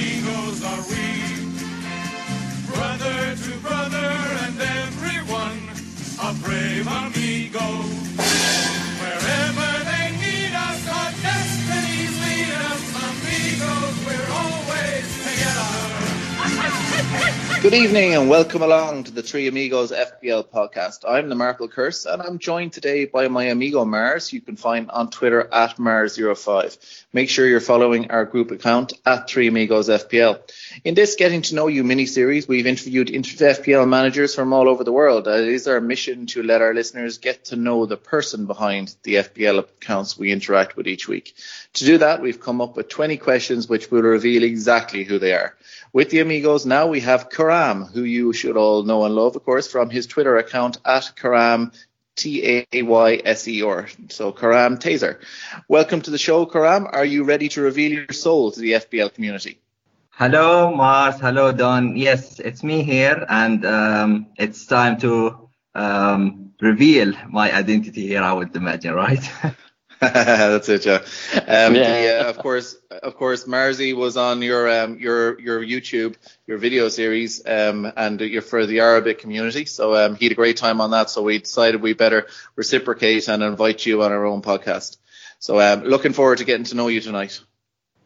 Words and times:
amigos 0.00 0.64
are 0.64 0.82
we. 0.88 1.04
Brother 2.72 3.36
to 3.36 3.52
brother 3.60 4.10
and 4.44 4.60
everyone, 4.60 5.60
a 6.22 6.32
brave 6.42 6.86
amigo. 6.86 7.66
Wherever 9.00 9.70
they 9.90 10.06
need 10.16 10.52
us, 10.54 10.80
our 10.88 11.12
destinies 11.20 12.14
lead 12.24 12.50
us, 12.70 12.84
amigos, 13.10 13.94
we're 14.06 14.30
always 14.40 15.06
together. 15.28 15.78
Good 17.60 17.74
evening 17.74 18.14
and 18.14 18.30
welcome 18.30 18.62
along 18.62 19.04
to 19.04 19.10
the 19.10 19.22
Three 19.22 19.48
Amigos 19.48 19.92
FPL 20.20 20.48
podcast. 20.48 21.04
I'm 21.08 21.28
the 21.28 21.34
Markle 21.34 21.68
Curse 21.68 22.04
and 22.04 22.20
I'm 22.20 22.38
joined 22.38 22.72
today 22.72 23.06
by 23.06 23.28
my 23.28 23.44
amigo 23.44 23.84
Mars, 23.84 24.32
you 24.32 24.40
can 24.40 24.56
find 24.56 24.90
on 24.90 25.08
Twitter 25.08 25.48
at 25.52 25.76
Mars05. 25.76 27.04
Make 27.12 27.30
sure 27.30 27.46
you're 27.46 27.60
following 27.60 28.10
our 28.10 28.24
group 28.24 28.50
account 28.50 28.92
at 29.06 29.30
Three 29.30 29.48
Amigos 29.48 29.88
FPL. 29.88 30.40
In 30.84 30.94
this 30.94 31.16
Getting 31.16 31.42
to 31.42 31.54
Know 31.54 31.68
You 31.68 31.84
mini 31.84 32.06
series, 32.06 32.46
we've 32.46 32.66
interviewed 32.66 33.08
FPL 33.08 33.88
managers 33.88 34.34
from 34.34 34.52
all 34.52 34.68
over 34.68 34.84
the 34.84 34.92
world. 34.92 35.26
Uh, 35.26 35.32
it 35.32 35.48
is 35.48 35.66
our 35.66 35.80
mission 35.80 36.26
to 36.26 36.42
let 36.42 36.60
our 36.60 36.74
listeners 36.74 37.18
get 37.18 37.46
to 37.46 37.56
know 37.56 37.86
the 37.86 37.96
person 37.96 38.46
behind 38.46 38.94
the 39.02 39.14
FPL 39.16 39.60
accounts 39.60 40.18
we 40.18 40.32
interact 40.32 40.76
with 40.76 40.86
each 40.86 41.08
week. 41.08 41.34
To 41.74 41.84
do 41.84 41.98
that, 41.98 42.20
we've 42.20 42.40
come 42.40 42.60
up 42.60 42.76
with 42.76 42.88
20 42.88 43.16
questions 43.16 43.68
which 43.68 43.90
will 43.90 44.02
reveal 44.02 44.42
exactly 44.42 45.04
who 45.04 45.18
they 45.18 45.32
are. 45.32 45.56
With 45.92 46.10
the 46.10 46.20
amigos, 46.20 46.66
now 46.66 46.86
we 46.86 47.00
have 47.00 47.30
Karam, 47.30 47.84
who 47.84 48.04
you 48.04 48.32
should 48.32 48.56
all 48.56 48.84
know 48.84 49.04
and 49.04 49.14
love, 49.14 49.34
of 49.34 49.44
course, 49.44 49.66
from 49.66 49.90
his 49.90 50.06
Twitter 50.06 50.36
account 50.36 50.78
at 50.84 51.12
Karam 51.16 51.72
T 52.14 52.64
A 52.72 52.82
Y 52.82 53.20
S 53.24 53.48
E 53.48 53.62
R. 53.62 53.88
So 54.08 54.30
Karam 54.30 54.78
Tayser. 54.78 55.20
Welcome 55.68 56.02
to 56.02 56.12
the 56.12 56.18
show, 56.18 56.46
Karam. 56.46 56.86
Are 56.86 57.04
you 57.04 57.24
ready 57.24 57.48
to 57.48 57.62
reveal 57.62 57.92
your 57.92 58.12
soul 58.12 58.52
to 58.52 58.60
the 58.60 58.72
FPL 58.72 59.12
community? 59.12 59.58
Hello, 60.10 60.72
Mars. 60.72 61.18
Hello, 61.18 61.50
Don. 61.50 61.96
Yes, 61.96 62.38
it's 62.38 62.62
me 62.62 62.84
here, 62.84 63.26
and 63.28 63.66
um, 63.66 64.26
it's 64.36 64.66
time 64.66 64.96
to 65.00 65.48
um, 65.74 66.52
reveal 66.60 67.14
my 67.28 67.52
identity 67.52 68.06
here. 68.06 68.22
I 68.22 68.32
would 68.32 68.54
imagine, 68.54 68.94
right? 68.94 69.28
That's 70.02 70.68
it, 70.70 70.86
yeah. 70.86 71.02
Um, 71.34 71.74
yeah. 71.74 72.00
The, 72.00 72.26
uh, 72.26 72.30
of 72.30 72.38
course, 72.38 72.74
of 72.90 73.16
course, 73.16 73.44
Marzi 73.44 73.94
was 73.94 74.16
on 74.16 74.40
your 74.40 74.68
um, 74.68 74.98
your 74.98 75.38
your 75.38 75.60
YouTube, 75.60 76.16
your 76.46 76.56
video 76.56 76.88
series, 76.88 77.46
um, 77.46 77.90
and 77.96 78.18
you're 78.20 78.40
for 78.40 78.64
the 78.64 78.80
Arabic 78.80 79.18
community. 79.18 79.66
So 79.66 79.94
um, 79.94 80.14
he 80.14 80.24
had 80.24 80.32
a 80.32 80.36
great 80.36 80.56
time 80.56 80.80
on 80.80 80.92
that. 80.92 81.10
So 81.10 81.22
we 81.22 81.38
decided 81.38 81.82
we 81.82 81.92
better 81.92 82.26
reciprocate 82.56 83.28
and 83.28 83.42
invite 83.42 83.84
you 83.84 84.02
on 84.02 84.12
our 84.12 84.24
own 84.24 84.40
podcast. 84.40 84.96
So 85.38 85.60
um, 85.60 85.84
looking 85.84 86.14
forward 86.14 86.38
to 86.38 86.44
getting 86.44 86.64
to 86.64 86.76
know 86.76 86.88
you 86.88 87.00
tonight. 87.02 87.40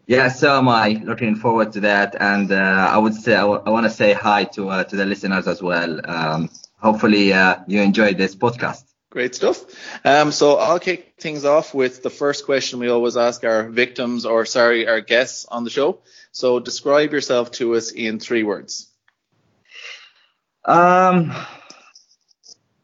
Yeah, 0.06 0.28
so 0.28 0.58
am 0.58 0.68
I. 0.68 1.00
Looking 1.04 1.36
forward 1.36 1.72
to 1.74 1.80
that, 1.80 2.16
and 2.20 2.50
uh, 2.50 2.56
I 2.56 2.98
would 2.98 3.14
say 3.14 3.34
I, 3.34 3.42
w- 3.42 3.62
I 3.64 3.70
want 3.70 3.84
to 3.84 3.90
say 3.90 4.12
hi 4.14 4.44
to 4.54 4.68
uh, 4.68 4.84
to 4.84 4.96
the 4.96 5.06
listeners 5.06 5.46
as 5.46 5.62
well. 5.62 6.00
Um, 6.04 6.50
hopefully, 6.78 7.32
uh, 7.32 7.56
you 7.68 7.80
enjoyed 7.82 8.18
this 8.18 8.34
podcast. 8.34 8.84
Great 9.14 9.36
stuff. 9.36 9.64
Um, 10.04 10.32
so 10.32 10.56
I'll 10.56 10.80
kick 10.80 11.14
things 11.20 11.44
off 11.44 11.72
with 11.72 12.02
the 12.02 12.10
first 12.10 12.44
question 12.46 12.80
we 12.80 12.88
always 12.88 13.16
ask 13.16 13.44
our 13.44 13.62
victims, 13.62 14.26
or 14.26 14.44
sorry, 14.44 14.88
our 14.88 15.00
guests 15.00 15.46
on 15.48 15.62
the 15.62 15.70
show. 15.70 16.00
So 16.32 16.58
describe 16.58 17.12
yourself 17.12 17.52
to 17.52 17.76
us 17.76 17.92
in 17.92 18.18
three 18.18 18.42
words. 18.42 18.88
Um, 20.64 21.32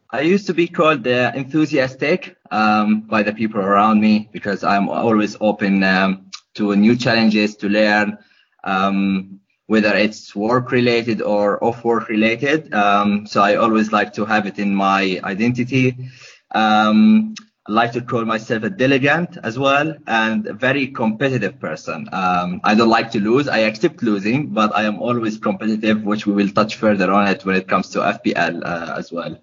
I 0.09 0.21
used 0.21 0.47
to 0.47 0.55
be 0.55 0.69
called 0.69 1.05
uh, 1.05 1.33
enthusiastic 1.35 2.37
um, 2.53 3.01
by 3.01 3.25
the 3.25 3.33
people 3.33 3.61
around 3.61 4.01
me 4.01 4.29
because 4.31 4.63
I'm 4.63 4.89
always 4.89 5.37
open 5.41 5.83
um, 5.83 6.31
to 6.55 6.77
new 6.77 6.95
challenges 6.95 7.57
to 7.57 7.69
learn. 7.69 8.19
Um, 8.63 9.41
whether 9.71 9.95
it's 9.95 10.35
work 10.35 10.73
related 10.73 11.23
or 11.23 11.63
off 11.63 11.85
work 11.85 12.09
related. 12.09 12.75
Um, 12.75 13.25
so 13.25 13.41
I 13.41 13.55
always 13.55 13.93
like 13.93 14.13
to 14.15 14.25
have 14.25 14.45
it 14.47 14.59
in 14.59 14.75
my 14.75 15.21
identity. 15.23 16.11
Um, 16.51 17.37
I 17.69 17.73
like 17.73 17.93
to 17.93 18.01
call 18.01 18.25
myself 18.25 18.65
a 18.65 18.71
diligent 18.71 19.39
as 19.45 19.57
well 19.61 19.95
and 20.09 20.45
a 20.49 20.55
very 20.55 20.89
competitive 20.89 21.61
person. 21.61 22.09
Um, 22.11 22.61
I 22.65 22.75
don't 22.75 22.89
like 22.89 23.13
to 23.13 23.21
lose. 23.21 23.47
I 23.47 23.59
accept 23.59 24.03
losing, 24.03 24.49
but 24.49 24.75
I 24.75 24.83
am 24.91 24.99
always 24.99 25.39
competitive, 25.39 26.03
which 26.03 26.27
we 26.27 26.33
will 26.33 26.49
touch 26.49 26.75
further 26.75 27.13
on 27.13 27.29
it 27.29 27.45
when 27.45 27.55
it 27.55 27.69
comes 27.69 27.91
to 27.91 28.01
FPL 28.01 28.65
uh, 28.65 28.97
as 28.99 29.13
well. 29.13 29.39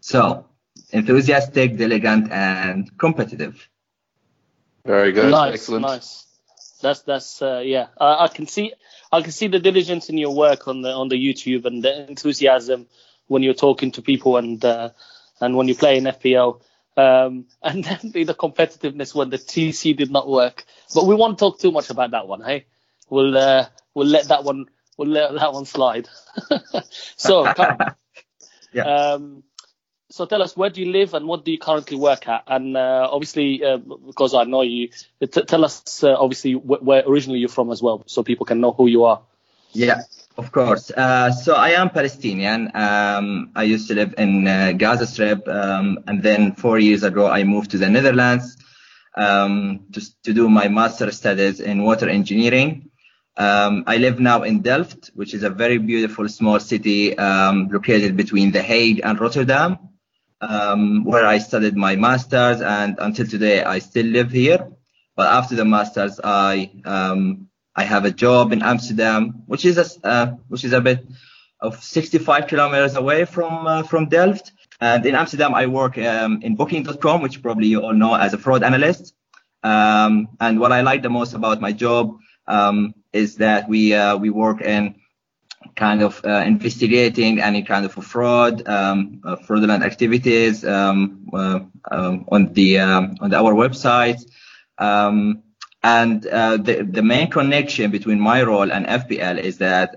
So 0.00 0.44
enthusiastic, 0.90 1.78
diligent, 1.78 2.30
and 2.30 2.90
competitive. 2.98 3.70
Very 4.84 5.12
good. 5.12 5.30
Nice, 5.30 5.54
Excellent. 5.54 5.86
nice. 5.86 6.26
That's 6.82 7.00
that's 7.00 7.40
uh, 7.40 7.62
yeah. 7.64 7.86
I, 7.98 8.24
I 8.24 8.28
can 8.28 8.46
see 8.46 8.74
I 9.14 9.22
can 9.22 9.32
see 9.32 9.48
the 9.48 9.60
diligence 9.60 10.08
in 10.08 10.18
your 10.18 10.34
work 10.34 10.66
on 10.66 10.82
the 10.82 10.90
on 10.90 11.08
the 11.08 11.16
YouTube 11.16 11.64
and 11.66 11.82
the 11.82 12.08
enthusiasm 12.08 12.86
when 13.28 13.42
you're 13.42 13.54
talking 13.54 13.92
to 13.92 14.02
people 14.02 14.36
and 14.36 14.64
uh, 14.64 14.90
and 15.40 15.56
when 15.56 15.68
you 15.68 15.74
play 15.74 15.96
in 15.96 16.04
FPL. 16.04 16.60
Um, 16.96 17.46
and 17.62 17.84
then 17.84 18.12
the 18.12 18.34
competitiveness 18.34 19.14
when 19.14 19.30
the 19.30 19.38
TC 19.38 19.96
did 19.96 20.10
not 20.10 20.28
work. 20.28 20.64
But 20.94 21.06
we 21.06 21.14
won't 21.14 21.38
talk 21.38 21.58
too 21.58 21.72
much 21.72 21.90
about 21.90 22.12
that 22.12 22.28
one, 22.28 22.42
hey? 22.42 22.66
We'll 23.08 23.36
uh, 23.36 23.66
we'll 23.94 24.06
let 24.08 24.28
that 24.28 24.44
one 24.44 24.66
we'll 24.96 25.08
let 25.08 25.34
that 25.34 25.52
one 25.52 25.64
slide. 25.64 26.08
so, 27.16 27.52
come 27.54 27.78
Yeah. 28.72 29.12
um, 29.14 29.44
so 30.14 30.26
tell 30.26 30.42
us 30.42 30.56
where 30.56 30.70
do 30.70 30.80
you 30.80 30.92
live 30.92 31.12
and 31.12 31.26
what 31.26 31.44
do 31.44 31.50
you 31.50 31.58
currently 31.58 31.96
work 31.96 32.28
at? 32.28 32.44
And 32.46 32.76
uh, 32.76 33.08
obviously, 33.10 33.64
uh, 33.64 33.78
because 33.78 34.32
I 34.32 34.44
know 34.44 34.62
you, 34.62 34.90
t- 35.20 35.42
tell 35.42 35.64
us 35.64 36.04
uh, 36.04 36.14
obviously 36.14 36.52
wh- 36.52 36.82
where 36.88 37.02
originally 37.04 37.40
you're 37.40 37.48
from 37.48 37.72
as 37.72 37.82
well, 37.82 38.04
so 38.06 38.22
people 38.22 38.46
can 38.46 38.60
know 38.60 38.70
who 38.70 38.86
you 38.86 39.02
are. 39.04 39.22
Yeah, 39.72 40.02
of 40.38 40.52
course. 40.52 40.92
Uh, 40.92 41.32
so 41.32 41.54
I 41.54 41.70
am 41.70 41.90
Palestinian. 41.90 42.70
Um, 42.76 43.50
I 43.56 43.64
used 43.64 43.88
to 43.88 43.94
live 43.96 44.14
in 44.16 44.46
uh, 44.46 44.74
Gaza 44.76 45.08
Strip, 45.08 45.48
um, 45.48 45.98
and 46.06 46.22
then 46.22 46.54
four 46.54 46.78
years 46.78 47.02
ago 47.02 47.26
I 47.26 47.42
moved 47.42 47.72
to 47.72 47.78
the 47.78 47.90
Netherlands 47.90 48.56
um, 49.16 49.80
to, 49.94 50.00
to 50.22 50.32
do 50.32 50.48
my 50.48 50.68
master 50.68 51.10
studies 51.10 51.58
in 51.58 51.82
water 51.82 52.08
engineering. 52.08 52.88
Um, 53.36 53.82
I 53.88 53.96
live 53.96 54.20
now 54.20 54.44
in 54.44 54.62
Delft, 54.62 55.10
which 55.14 55.34
is 55.34 55.42
a 55.42 55.50
very 55.50 55.78
beautiful 55.78 56.28
small 56.28 56.60
city 56.60 57.18
um, 57.18 57.66
located 57.66 58.16
between 58.16 58.52
The 58.52 58.62
Hague 58.62 59.00
and 59.02 59.18
Rotterdam, 59.18 59.78
um, 60.48 61.04
where 61.04 61.26
I 61.26 61.38
studied 61.38 61.76
my 61.76 61.96
masters, 61.96 62.60
and 62.60 62.96
until 62.98 63.26
today 63.26 63.62
I 63.62 63.78
still 63.78 64.06
live 64.06 64.30
here. 64.30 64.68
But 65.16 65.28
after 65.28 65.54
the 65.54 65.64
masters, 65.64 66.20
I 66.22 66.70
um, 66.84 67.48
I 67.76 67.84
have 67.84 68.04
a 68.04 68.10
job 68.10 68.52
in 68.52 68.62
Amsterdam, 68.62 69.42
which 69.46 69.64
is 69.64 69.78
a 69.78 70.06
uh, 70.06 70.26
which 70.48 70.64
is 70.64 70.72
a 70.72 70.80
bit 70.80 71.06
of 71.60 71.82
65 71.82 72.46
kilometers 72.46 72.96
away 72.96 73.24
from 73.24 73.66
uh, 73.66 73.82
from 73.82 74.08
Delft. 74.08 74.52
And 74.80 75.06
in 75.06 75.14
Amsterdam, 75.14 75.54
I 75.54 75.66
work 75.66 75.96
um, 75.98 76.42
in 76.42 76.56
Booking.com, 76.56 77.22
which 77.22 77.42
probably 77.42 77.68
you 77.68 77.82
all 77.82 77.94
know 77.94 78.14
as 78.14 78.34
a 78.34 78.38
fraud 78.38 78.62
analyst. 78.62 79.14
Um, 79.62 80.28
and 80.40 80.60
what 80.60 80.72
I 80.72 80.82
like 80.82 81.02
the 81.02 81.10
most 81.10 81.32
about 81.32 81.60
my 81.60 81.72
job 81.72 82.18
um, 82.46 82.94
is 83.12 83.36
that 83.36 83.68
we 83.68 83.94
uh, 83.94 84.16
we 84.16 84.30
work 84.30 84.60
in 84.60 84.96
kind 85.76 86.02
of 86.02 86.24
uh, 86.24 86.42
investigating 86.46 87.40
any 87.40 87.62
kind 87.62 87.84
of 87.84 87.92
fraud, 87.92 88.66
um, 88.68 89.20
uh, 89.24 89.36
fraudulent 89.36 89.82
activities 89.82 90.64
um, 90.64 91.26
uh, 91.32 91.60
um, 91.90 92.24
on 92.30 92.52
the 92.52 92.78
um, 92.78 93.16
on 93.20 93.30
the, 93.30 93.36
our 93.36 93.52
website. 93.54 94.24
Um, 94.78 95.42
and 95.82 96.26
uh, 96.26 96.56
the 96.56 96.82
the 96.82 97.02
main 97.02 97.30
connection 97.30 97.90
between 97.90 98.18
my 98.18 98.42
role 98.42 98.72
and 98.72 98.86
FPL 98.86 99.38
is 99.38 99.58
that 99.58 99.96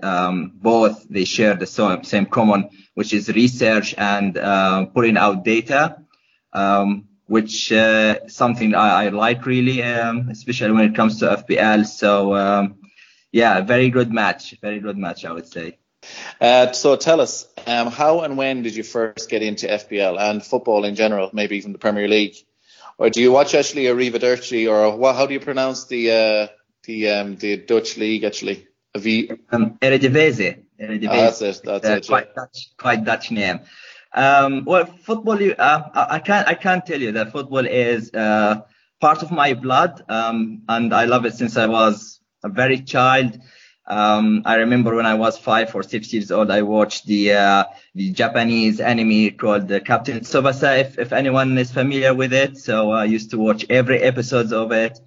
both 0.60 1.06
they 1.08 1.24
share 1.24 1.54
the 1.54 1.66
so- 1.66 2.02
same 2.02 2.26
common, 2.26 2.68
which 2.94 3.14
is 3.14 3.28
research 3.30 3.94
and 3.96 4.36
uh, 4.36 4.84
putting 4.86 5.16
out 5.16 5.44
data, 5.44 5.96
which 7.26 7.72
uh, 7.72 8.26
something 8.28 8.74
I, 8.74 9.06
I 9.06 9.08
like 9.08 9.46
really, 9.46 9.80
especially 9.80 10.72
when 10.72 10.84
it 10.84 10.94
comes 10.94 11.20
to 11.20 11.36
FPL. 11.42 11.86
So 11.86 12.34
yeah, 13.32 13.60
very 13.60 13.90
good 13.90 14.12
match, 14.12 14.54
very 14.60 14.80
good 14.80 14.96
match, 14.96 15.24
I 15.24 15.32
would 15.32 15.46
say. 15.46 15.78
Uh, 16.40 16.72
so 16.72 16.96
tell 16.96 17.20
us, 17.20 17.46
um, 17.66 17.88
how 17.90 18.20
and 18.20 18.36
when 18.36 18.62
did 18.62 18.74
you 18.76 18.82
first 18.84 19.28
get 19.28 19.42
into 19.42 19.66
FPL 19.66 20.18
and 20.18 20.44
football 20.44 20.84
in 20.84 20.94
general, 20.94 21.30
maybe 21.32 21.56
even 21.56 21.72
the 21.72 21.78
Premier 21.78 22.08
League? 22.08 22.36
Or 22.98 23.10
do 23.10 23.20
you 23.20 23.30
watch 23.32 23.54
actually 23.54 23.84
Arrivederci 23.84 24.68
or 24.70 24.96
what, 24.96 25.16
how 25.16 25.26
do 25.26 25.34
you 25.34 25.40
pronounce 25.40 25.86
the 25.86 26.10
uh, 26.10 26.46
the 26.84 27.08
um, 27.10 27.36
the 27.36 27.56
Dutch 27.56 27.96
league 27.96 28.24
actually? 28.24 28.66
V- 28.96 29.30
Um, 29.52 29.78
Eredivisie. 29.80 30.64
Eredivisie. 30.80 31.08
Ah, 31.08 31.20
that's 31.22 31.42
it, 31.42 31.60
that's 31.64 31.86
uh, 31.86 31.92
it, 31.92 32.04
yeah. 32.04 32.08
Quite 32.08 32.34
Dutch, 32.34 32.70
quite 32.76 33.04
Dutch 33.04 33.30
name. 33.30 33.60
Um, 34.12 34.64
well, 34.64 34.86
football. 34.86 35.38
Uh, 35.40 35.82
I 35.94 36.06
I 36.16 36.18
can't. 36.18 36.48
I 36.48 36.54
can't 36.54 36.84
tell 36.84 37.00
you 37.00 37.12
that 37.12 37.30
football 37.30 37.66
is 37.66 38.12
uh, 38.14 38.62
part 39.00 39.22
of 39.22 39.30
my 39.30 39.54
blood, 39.54 40.02
um, 40.08 40.62
and 40.68 40.92
I 40.92 41.04
love 41.04 41.24
it 41.26 41.34
since 41.34 41.56
I 41.56 41.66
was 41.66 42.17
a 42.42 42.48
very 42.48 42.80
child. 42.80 43.38
Um, 43.86 44.42
I 44.44 44.56
remember 44.56 44.94
when 44.94 45.06
I 45.06 45.14
was 45.14 45.38
five 45.38 45.74
or 45.74 45.82
six 45.82 46.12
years 46.12 46.30
old, 46.30 46.50
I 46.50 46.60
watched 46.62 47.06
the 47.06 47.32
uh, 47.32 47.64
the 47.94 48.10
Japanese 48.12 48.80
anime 48.80 49.30
called 49.36 49.72
uh, 49.72 49.80
Captain 49.80 50.20
Tsubasa. 50.20 50.80
If 50.80 50.98
if 50.98 51.12
anyone 51.12 51.56
is 51.56 51.72
familiar 51.72 52.14
with 52.14 52.34
it, 52.34 52.58
so 52.58 52.90
I 52.90 53.04
used 53.04 53.30
to 53.30 53.38
watch 53.38 53.64
every 53.70 54.00
episode 54.02 54.52
of 54.52 54.72
it, 54.72 54.98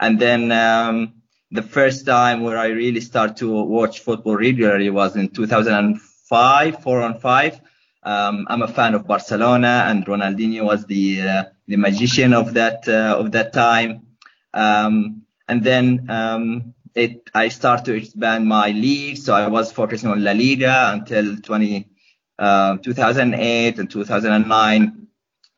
and 0.00 0.18
then 0.18 0.50
um, 0.50 1.22
the 1.50 1.62
first 1.62 2.06
time 2.06 2.40
where 2.40 2.56
I 2.56 2.68
really 2.68 3.02
started 3.02 3.36
to 3.38 3.62
watch 3.64 4.00
football 4.00 4.36
regularly 4.36 4.88
was 4.88 5.14
in 5.14 5.28
2005, 5.28 6.82
four 6.82 7.02
on 7.02 7.20
five. 7.20 7.60
Um, 8.02 8.46
I'm 8.48 8.62
a 8.62 8.68
fan 8.68 8.94
of 8.94 9.06
Barcelona, 9.06 9.84
and 9.86 10.06
Ronaldinho 10.06 10.64
was 10.64 10.86
the 10.86 11.20
uh, 11.20 11.44
the 11.68 11.76
magician 11.76 12.32
of 12.32 12.54
that 12.54 12.88
uh, 12.88 13.16
of 13.18 13.32
that 13.32 13.52
time. 13.52 14.06
Um, 14.54 15.21
and 15.52 15.62
then 15.62 16.06
um, 16.08 16.72
it 16.94 17.28
I 17.34 17.48
started 17.48 17.84
to 17.84 17.94
expand 17.94 18.46
my 18.46 18.68
league, 18.70 19.18
so 19.18 19.34
I 19.34 19.48
was 19.48 19.70
focusing 19.70 20.08
on 20.08 20.24
La 20.24 20.32
Liga 20.32 20.92
until 20.94 21.36
20, 21.36 21.88
uh, 22.38 22.78
2008 22.78 23.78
and 23.78 23.90
2009. 23.90 25.06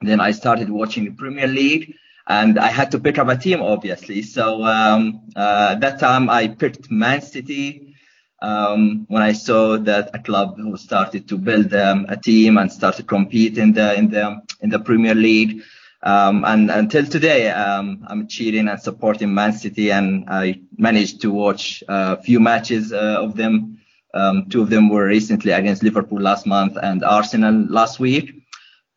Then 0.00 0.20
I 0.20 0.32
started 0.32 0.69
watching 0.69 1.05
the 1.05 1.12
Premier 1.12 1.46
League, 1.46 1.94
and 2.26 2.58
I 2.58 2.70
had 2.79 2.91
to 2.91 2.99
pick 2.99 3.19
up 3.19 3.29
a 3.29 3.37
team, 3.37 3.62
obviously. 3.62 4.23
So 4.23 4.64
um, 4.64 5.29
uh, 5.37 5.76
that 5.76 6.00
time 6.00 6.29
I 6.29 6.49
picked 6.49 6.90
Man 6.90 7.23
City 7.23 7.94
um, 8.43 9.06
when 9.08 9.23
I 9.23 9.32
saw 9.32 9.79
that 9.79 10.11
a 10.12 10.19
club 10.19 10.58
who 10.58 10.76
started 10.76 11.29
to 11.29 11.38
build 11.38 11.73
um, 11.73 12.06
a 12.08 12.17
team 12.17 12.58
and 12.58 12.70
started 12.73 13.06
compete 13.06 13.58
in 13.58 13.73
the 13.75 13.94
in 13.94 14.11
the 14.11 14.43
in 14.61 14.70
the 14.70 14.81
Premier 14.81 15.14
League. 15.14 15.62
Um, 16.05 16.45
and 16.45 16.71
until 16.71 17.06
today, 17.06 17.49
um, 17.49 18.05
I'm 18.06 18.29
cheering 18.29 18.69
and 18.69 18.79
supporting 18.79 19.33
Man 19.33 19.55
City, 19.55 19.91
and 19.91 20.29
I 20.29 20.61
managed 20.77 21.23
to 21.23 21.31
watch 21.31 21.83
a 21.89 22.21
few 22.23 22.41
matches 22.41 22.93
uh, 22.93 23.17
of 23.23 23.37
them. 23.37 23.81
Um, 24.12 24.49
two 24.51 24.61
of 24.61 24.69
them 24.69 24.91
were 24.91 25.06
recently 25.06 25.53
against 25.53 25.83
Liverpool 25.83 26.21
last 26.21 26.47
month 26.47 26.77
and 26.81 27.03
Arsenal 27.03 27.55
last 27.71 27.99
week. 27.99 28.45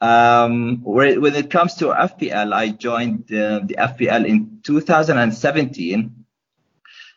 Um, 0.01 0.83
when 0.83 1.33
it 1.33 1.50
comes 1.50 1.75
to 1.75 1.86
FPL, 1.86 2.54
I 2.54 2.69
joined 2.69 3.31
uh, 3.31 3.62
the 3.63 3.77
FPL 3.80 4.27
in 4.27 4.60
2017. 4.63 6.25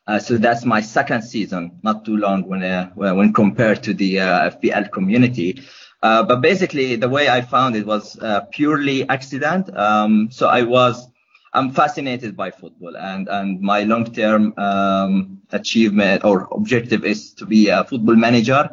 Uh, 0.06 0.18
so 0.18 0.38
that's 0.38 0.64
my 0.64 0.80
second 0.80 1.22
season, 1.22 1.78
not 1.82 2.04
too 2.04 2.16
long 2.16 2.48
when 2.48 2.62
uh, 2.62 2.90
when 2.94 3.32
compared 3.32 3.82
to 3.82 3.92
the 3.92 4.20
uh, 4.20 4.50
FPL 4.50 4.90
community. 4.90 5.62
Uh, 6.02 6.22
but 6.22 6.40
basically, 6.40 6.96
the 6.96 7.08
way 7.08 7.28
I 7.28 7.42
found 7.42 7.76
it 7.76 7.86
was 7.86 8.18
uh, 8.18 8.40
purely 8.52 9.08
accident. 9.08 9.74
Um, 9.76 10.30
so 10.30 10.48
I 10.48 10.62
was, 10.62 11.06
I'm 11.52 11.72
fascinated 11.72 12.36
by 12.36 12.50
football, 12.52 12.96
and 12.96 13.28
and 13.28 13.60
my 13.60 13.82
long-term 13.82 14.54
um, 14.56 15.42
achievement 15.50 16.24
or 16.24 16.48
objective 16.52 17.04
is 17.04 17.34
to 17.34 17.46
be 17.46 17.68
a 17.68 17.84
football 17.84 18.16
manager. 18.16 18.70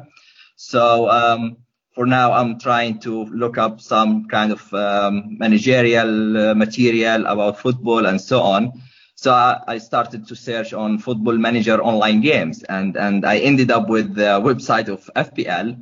So 0.56 1.10
um, 1.10 1.58
for 1.94 2.06
now, 2.06 2.32
I'm 2.32 2.60
trying 2.60 3.00
to 3.00 3.26
look 3.26 3.58
up 3.58 3.82
some 3.82 4.28
kind 4.30 4.54
of 4.54 4.74
um, 4.74 5.38
managerial 5.38 6.38
uh, 6.38 6.54
material 6.56 7.26
about 7.26 7.60
football 7.60 8.06
and 8.06 8.22
so 8.22 8.40
on. 8.42 8.82
So 9.16 9.34
I, 9.34 9.60
I, 9.68 9.78
started 9.80 10.28
to 10.28 10.36
search 10.36 10.74
on 10.74 11.00
football 11.00 11.36
manager 11.36 11.82
online 11.84 12.22
games, 12.22 12.64
and 12.64 12.96
and 12.96 13.26
I 13.26 13.40
ended 13.40 13.72
up 13.72 13.90
with 13.90 14.14
the 14.14 14.40
website 14.40 14.88
of 14.88 15.10
FPL 15.16 15.82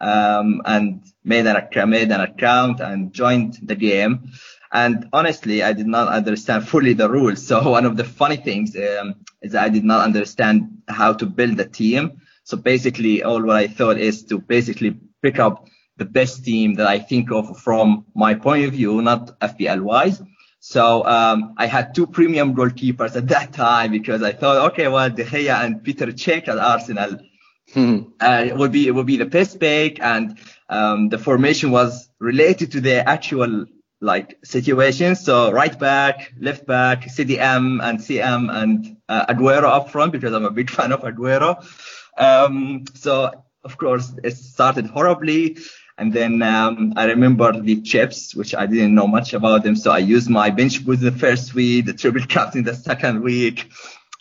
um, 0.00 0.62
and 0.64 1.04
made 1.24 1.46
an, 1.46 1.90
made 1.90 2.10
an 2.10 2.20
account 2.20 2.80
and 2.80 3.12
joined 3.12 3.58
the 3.62 3.74
game. 3.74 4.32
And 4.72 5.08
honestly, 5.12 5.62
I 5.62 5.72
did 5.72 5.86
not 5.86 6.08
understand 6.08 6.68
fully 6.68 6.92
the 6.92 7.08
rules. 7.08 7.46
So 7.46 7.70
one 7.70 7.86
of 7.86 7.96
the 7.96 8.04
funny 8.04 8.36
things 8.36 8.76
um, 8.76 9.16
is 9.42 9.54
I 9.54 9.68
did 9.68 9.84
not 9.84 10.04
understand 10.04 10.82
how 10.88 11.12
to 11.14 11.26
build 11.26 11.58
a 11.60 11.64
team. 11.64 12.20
So 12.44 12.56
basically, 12.56 13.22
all 13.22 13.42
what 13.42 13.56
I 13.56 13.66
thought 13.68 13.98
is 13.98 14.24
to 14.26 14.38
basically 14.38 14.98
pick 15.22 15.38
up 15.38 15.66
the 15.96 16.04
best 16.04 16.44
team 16.44 16.74
that 16.74 16.86
I 16.86 16.98
think 16.98 17.32
of 17.32 17.58
from 17.58 18.06
my 18.14 18.34
point 18.34 18.66
of 18.66 18.72
view, 18.72 19.00
not 19.02 19.38
FPL 19.40 19.80
wise. 19.80 20.22
So 20.60 21.06
um, 21.06 21.54
I 21.56 21.66
had 21.66 21.94
two 21.94 22.06
premium 22.06 22.54
goalkeepers 22.54 23.16
at 23.16 23.28
that 23.28 23.52
time 23.64 23.92
because 23.92 24.22
I 24.22 24.32
thought, 24.32 24.72
okay, 24.72 24.88
well, 24.88 25.08
De 25.08 25.24
Gea 25.24 25.64
and 25.64 25.82
Peter 25.82 26.06
Cech 26.06 26.48
at 26.48 26.58
Arsenal 26.58 27.18
Hmm. 27.76 28.04
Uh, 28.18 28.44
it 28.46 28.56
would 28.56 28.72
be 28.72 28.88
it 28.88 28.92
would 28.92 29.04
be 29.04 29.18
the 29.18 29.26
piss 29.26 29.54
bake, 29.54 30.00
and 30.00 30.38
um, 30.70 31.10
the 31.10 31.18
formation 31.18 31.70
was 31.70 32.08
related 32.18 32.72
to 32.72 32.80
the 32.80 33.06
actual 33.06 33.66
like 34.00 34.38
situation. 34.42 35.14
So 35.14 35.52
right 35.52 35.78
back, 35.78 36.32
left 36.40 36.66
back, 36.66 37.02
CDM 37.02 37.84
and 37.84 37.98
CM 37.98 38.50
and 38.50 38.96
uh, 39.10 39.26
Aguero 39.26 39.64
up 39.64 39.90
front 39.90 40.12
because 40.12 40.32
I'm 40.32 40.46
a 40.46 40.50
big 40.50 40.70
fan 40.76 40.90
of 40.90 41.02
Aguero. 41.02 41.62
Um, 42.16 42.86
so 42.94 43.44
of 43.62 43.76
course 43.76 44.10
it 44.24 44.38
started 44.38 44.86
horribly. 44.86 45.58
And 45.98 46.14
then 46.14 46.42
um, 46.42 46.94
I 46.96 47.04
remember 47.06 47.60
the 47.60 47.82
chips, 47.82 48.34
which 48.34 48.54
I 48.54 48.64
didn't 48.64 48.94
know 48.94 49.06
much 49.06 49.34
about 49.34 49.64
them. 49.64 49.76
So 49.76 49.90
I 49.90 49.98
used 49.98 50.30
my 50.30 50.48
bench 50.48 50.82
boost 50.82 51.02
the 51.02 51.12
first 51.12 51.54
week, 51.54 51.84
the 51.84 51.92
triple 51.92 52.24
captain 52.26 52.64
the 52.64 52.74
second 52.74 53.22
week. 53.22 53.70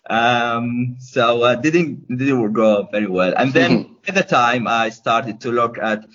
Um, 0.08 0.98
so 1.00 1.44
uh, 1.44 1.56
didn't 1.56 2.08
didn't 2.08 2.54
go 2.54 2.88
very 2.92 3.08
well. 3.08 3.34
And 3.36 3.54
then 3.54 3.98
at 4.08 4.16
the 4.16 4.24
time 4.24 4.68
I 4.68 4.90
started 4.90 5.42
to 5.42 5.52
look 5.52 5.78
at, 5.78 6.06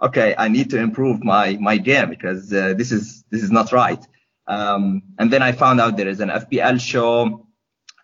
okay, 0.00 0.34
I 0.36 0.48
need 0.48 0.70
to 0.70 0.78
improve 0.78 1.22
my 1.22 1.56
my 1.60 1.76
game 1.76 2.08
because 2.08 2.52
uh, 2.52 2.74
this 2.74 2.92
is 2.92 3.24
this 3.30 3.42
is 3.42 3.50
not 3.50 3.72
right. 3.72 4.02
Um, 4.46 5.02
and 5.18 5.30
then 5.32 5.42
I 5.42 5.52
found 5.52 5.80
out 5.80 5.96
there 5.96 6.08
is 6.08 6.20
an 6.20 6.28
FPL 6.28 6.80
show 6.80 7.46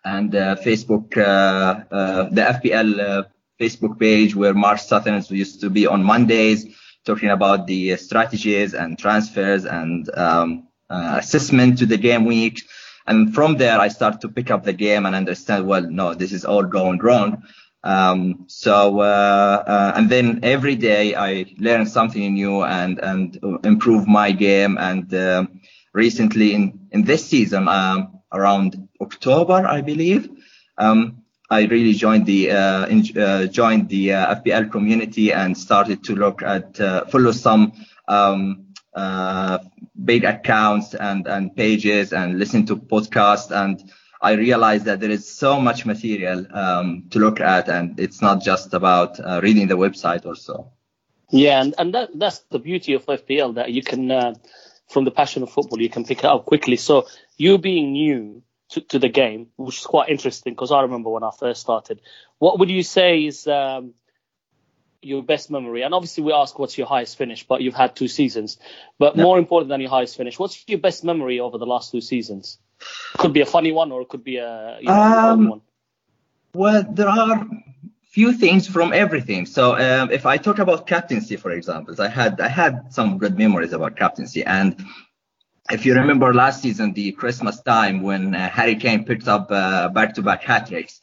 and 0.03 0.35
uh, 0.35 0.55
Facebook, 0.55 1.15
uh, 1.17 1.83
uh, 1.93 2.23
the 2.29 2.41
FPL 2.41 2.99
uh, 2.99 3.23
Facebook 3.59 3.99
page 3.99 4.35
where 4.35 4.53
Mark 4.53 4.79
Sutton 4.79 5.23
used 5.29 5.61
to 5.61 5.69
be 5.69 5.85
on 5.85 6.03
Mondays 6.03 6.65
talking 7.05 7.29
about 7.29 7.67
the 7.67 7.95
strategies 7.97 8.73
and 8.73 8.97
transfers 8.97 9.65
and 9.65 10.09
um, 10.17 10.67
assessment 10.89 11.79
to 11.79 11.85
the 11.85 11.97
game 11.97 12.25
week. 12.25 12.63
And 13.11 13.35
from 13.35 13.57
there, 13.57 13.77
I 13.77 13.89
started 13.89 14.21
to 14.21 14.29
pick 14.29 14.49
up 14.51 14.63
the 14.63 14.71
game 14.71 15.05
and 15.05 15.13
understand, 15.13 15.67
well, 15.67 15.81
no, 15.81 16.13
this 16.13 16.31
is 16.31 16.45
all 16.45 16.63
going 16.63 16.99
wrong. 16.99 17.43
Um, 17.83 18.45
so, 18.47 19.01
uh, 19.01 19.63
uh, 19.67 19.91
and 19.97 20.09
then 20.09 20.39
every 20.43 20.77
day 20.77 21.13
I 21.13 21.53
learn 21.57 21.87
something 21.87 22.33
new 22.33 22.63
and, 22.63 22.99
and 22.99 23.37
improve 23.65 24.07
my 24.07 24.31
game. 24.31 24.77
And, 24.77 25.13
uh, 25.13 25.45
recently 25.91 26.53
in, 26.53 26.87
in 26.91 27.03
this 27.03 27.25
season, 27.25 27.67
um, 27.67 28.21
around 28.31 28.87
October, 29.01 29.67
I 29.67 29.81
believe, 29.81 30.29
um, 30.77 31.23
I 31.49 31.63
really 31.63 31.91
joined 31.91 32.25
the, 32.25 32.51
uh, 32.51 32.85
in, 32.85 32.99
uh, 33.17 33.47
joined 33.47 33.89
the 33.89 34.13
uh, 34.13 34.35
FPL 34.35 34.71
community 34.71 35.33
and 35.33 35.57
started 35.57 36.01
to 36.05 36.15
look 36.15 36.41
at, 36.43 36.77
follow 37.11 37.33
some, 37.33 37.73
um, 38.07 38.70
uh, 38.93 39.59
big 40.03 40.23
accounts 40.23 40.93
and, 40.93 41.27
and 41.27 41.55
pages 41.55 42.13
and 42.13 42.39
listen 42.39 42.65
to 42.67 42.75
podcasts. 42.75 43.51
And 43.51 43.91
I 44.21 44.33
realized 44.33 44.85
that 44.85 44.99
there 44.99 45.11
is 45.11 45.27
so 45.27 45.59
much 45.59 45.85
material 45.85 46.45
um, 46.53 47.05
to 47.11 47.19
look 47.19 47.39
at, 47.39 47.69
and 47.69 47.99
it's 47.99 48.21
not 48.21 48.41
just 48.41 48.73
about 48.73 49.19
uh, 49.19 49.39
reading 49.41 49.67
the 49.67 49.77
website 49.77 50.25
or 50.25 50.35
so. 50.35 50.71
Yeah, 51.29 51.61
and, 51.61 51.73
and 51.77 51.93
that, 51.93 52.09
that's 52.13 52.39
the 52.49 52.59
beauty 52.59 52.93
of 52.93 53.05
FPL 53.05 53.55
that 53.55 53.71
you 53.71 53.81
can, 53.81 54.11
uh, 54.11 54.33
from 54.89 55.05
the 55.05 55.11
passion 55.11 55.43
of 55.43 55.51
football, 55.51 55.81
you 55.81 55.89
can 55.89 56.03
pick 56.03 56.19
it 56.19 56.25
up 56.25 56.45
quickly. 56.45 56.75
So 56.75 57.07
you 57.37 57.57
being 57.57 57.93
new 57.93 58.43
to, 58.71 58.81
to 58.81 58.99
the 58.99 59.09
game, 59.09 59.47
which 59.57 59.79
is 59.79 59.85
quite 59.85 60.09
interesting 60.09 60.53
because 60.53 60.71
I 60.71 60.81
remember 60.81 61.09
when 61.09 61.23
I 61.23 61.31
first 61.37 61.61
started. 61.61 62.01
What 62.39 62.59
would 62.59 62.69
you 62.69 62.83
say 62.83 63.25
is 63.25 63.47
um, 63.47 63.93
your 65.01 65.23
best 65.23 65.49
memory? 65.51 65.81
And 65.83 65.93
obviously, 65.93 66.23
we 66.23 66.33
ask 66.33 66.57
what's 66.57 66.77
your 66.77 66.87
highest 66.87 67.17
finish, 67.17 67.47
but 67.47 67.61
you've 67.61 67.75
had 67.75 67.95
two 67.95 68.07
seasons. 68.07 68.57
But 68.99 69.17
more 69.17 69.37
important 69.37 69.69
than 69.69 69.81
your 69.81 69.89
highest 69.89 70.17
finish, 70.17 70.37
what's 70.39 70.63
your 70.67 70.79
best 70.79 71.03
memory 71.03 71.39
over 71.39 71.57
the 71.57 71.65
last 71.65 71.91
two 71.91 72.01
seasons? 72.01 72.59
Could 73.17 73.33
be 73.33 73.41
a 73.41 73.45
funny 73.45 73.71
one, 73.71 73.91
or 73.91 74.01
it 74.01 74.09
could 74.09 74.23
be 74.23 74.37
a 74.37 74.77
you 74.79 74.87
know, 74.87 74.93
um, 74.93 75.49
one. 75.49 75.61
Well, 76.53 76.83
there 76.89 77.07
are 77.09 77.47
few 78.03 78.33
things 78.33 78.67
from 78.67 78.91
everything. 78.91 79.45
So 79.45 79.75
um, 79.77 80.11
if 80.11 80.25
I 80.25 80.37
talk 80.37 80.59
about 80.59 80.87
captaincy, 80.87 81.37
for 81.37 81.51
example, 81.51 81.95
I 81.99 82.07
had 82.07 82.41
I 82.41 82.47
had 82.47 82.93
some 82.93 83.17
good 83.17 83.37
memories 83.37 83.73
about 83.73 83.95
captaincy, 83.95 84.43
and 84.43 84.83
if 85.71 85.85
you 85.85 85.93
remember 85.93 86.33
last 86.33 86.61
season, 86.61 86.93
the 86.93 87.11
Christmas 87.13 87.61
time 87.61 88.01
when 88.01 88.35
uh, 88.35 88.49
Harry 88.49 88.75
Kane 88.75 89.05
picked 89.05 89.27
up 89.27 89.47
uh, 89.51 89.87
back-to-back 89.89 90.43
hat 90.43 90.67
tricks. 90.67 90.99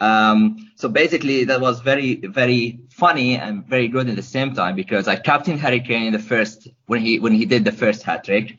Um, 0.00 0.70
so 0.76 0.88
basically, 0.88 1.44
that 1.44 1.60
was 1.60 1.80
very, 1.80 2.16
very 2.16 2.80
funny 2.90 3.36
and 3.36 3.66
very 3.66 3.88
good 3.88 4.08
at 4.08 4.16
the 4.16 4.22
same 4.22 4.54
time 4.54 4.74
because 4.74 5.06
I 5.06 5.16
captained 5.16 5.60
Harry 5.60 5.80
Kane 5.80 6.06
in 6.06 6.12
the 6.12 6.18
first 6.18 6.68
when 6.86 7.00
he 7.00 7.18
when 7.18 7.34
he 7.34 7.44
did 7.44 7.64
the 7.64 7.72
first 7.72 8.02
hat 8.02 8.24
trick, 8.24 8.58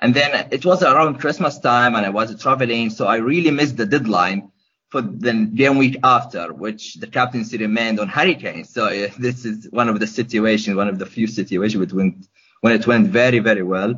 and 0.00 0.14
then 0.14 0.48
it 0.50 0.64
was 0.64 0.82
around 0.82 1.18
Christmas 1.18 1.58
time 1.58 1.94
and 1.94 2.06
I 2.06 2.08
was 2.08 2.40
traveling, 2.40 2.90
so 2.90 3.06
I 3.06 3.16
really 3.16 3.50
missed 3.50 3.76
the 3.76 3.86
deadline 3.86 4.50
for 4.88 5.02
the 5.02 5.32
game 5.54 5.76
week 5.76 5.98
after, 6.02 6.52
which 6.52 6.94
the 6.94 7.06
captaincy 7.06 7.58
remained 7.58 8.00
on 8.00 8.08
Harry 8.08 8.34
Kane. 8.34 8.64
So 8.64 8.86
uh, 8.86 9.08
this 9.18 9.44
is 9.44 9.68
one 9.70 9.88
of 9.88 10.00
the 10.00 10.06
situations, 10.06 10.76
one 10.76 10.88
of 10.88 10.98
the 10.98 11.06
few 11.06 11.26
situations 11.26 11.84
between 11.84 12.24
when 12.60 12.72
it 12.72 12.86
went 12.86 13.08
very, 13.08 13.38
very 13.40 13.62
well. 13.62 13.94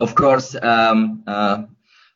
Of 0.00 0.14
course, 0.14 0.56
um, 0.60 1.22
uh, 1.26 1.64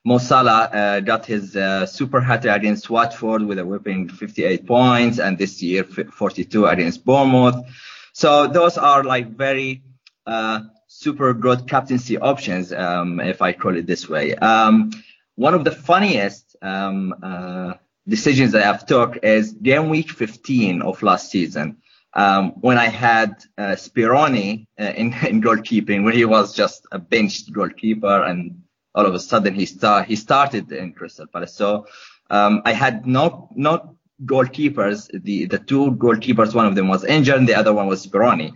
Mo 0.06 0.18
Salah 0.18 0.68
uh, 0.70 1.00
got 1.00 1.24
his 1.24 1.56
uh, 1.56 1.86
super 1.86 2.20
hat 2.20 2.42
trick 2.42 2.54
against 2.54 2.90
Watford 2.90 3.42
with 3.42 3.58
a 3.58 3.64
whipping 3.64 4.08
58 4.08 4.66
points, 4.66 5.18
and 5.18 5.38
this 5.38 5.62
year 5.62 5.82
42 5.82 6.66
against 6.66 7.06
Bournemouth. 7.06 7.64
So 8.12 8.46
those 8.46 8.76
are 8.76 9.02
like 9.02 9.30
very 9.30 9.82
uh, 10.26 10.60
super 10.88 11.32
good 11.32 11.66
captaincy 11.66 12.18
options, 12.18 12.70
um, 12.70 13.18
if 13.18 13.40
I 13.40 13.54
call 13.54 13.76
it 13.76 13.86
this 13.86 14.06
way. 14.06 14.34
Um, 14.34 14.92
one 15.36 15.54
of 15.54 15.64
the 15.64 15.70
funniest 15.70 16.54
um, 16.60 17.14
uh, 17.22 17.74
decisions 18.06 18.52
that 18.52 18.62
I've 18.62 18.86
took 18.86 19.24
is 19.24 19.52
game 19.52 19.88
week 19.88 20.10
15 20.10 20.82
of 20.82 21.02
last 21.02 21.30
season. 21.30 21.78
Um, 22.12 22.52
when 22.60 22.78
I 22.78 22.88
had 22.88 23.42
uh, 23.56 23.72
Speroni 23.72 24.66
uh, 24.78 24.84
in, 24.84 25.06
in 25.26 25.42
goalkeeping, 25.42 26.04
when 26.04 26.14
he 26.14 26.26
was 26.26 26.54
just 26.54 26.86
a 26.92 26.98
benched 26.98 27.52
goalkeeper, 27.52 28.22
and 28.22 28.63
all 28.94 29.06
of 29.06 29.14
a 29.14 29.18
sudden 29.18 29.54
he 29.54 29.66
start 29.66 30.06
he 30.06 30.16
started 30.16 30.70
in 30.72 30.92
Crystal 30.92 31.26
Palace. 31.26 31.54
So 31.54 31.86
um, 32.30 32.62
I 32.64 32.72
had 32.72 33.06
not 33.06 33.56
not 33.56 33.94
goalkeepers. 34.24 35.10
The 35.12 35.46
the 35.46 35.58
two 35.58 35.92
goalkeepers, 35.92 36.54
one 36.54 36.66
of 36.66 36.74
them 36.74 36.88
was 36.88 37.04
injured, 37.04 37.36
and 37.36 37.48
the 37.48 37.54
other 37.54 37.72
one 37.72 37.86
was 37.86 38.06
Speroni. 38.06 38.52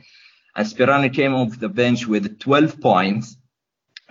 And 0.55 0.67
Speroni 0.67 1.13
came 1.15 1.35
off 1.35 1.59
the 1.59 1.69
bench 1.69 2.07
with 2.07 2.41
12 2.41 2.81
points 2.81 3.37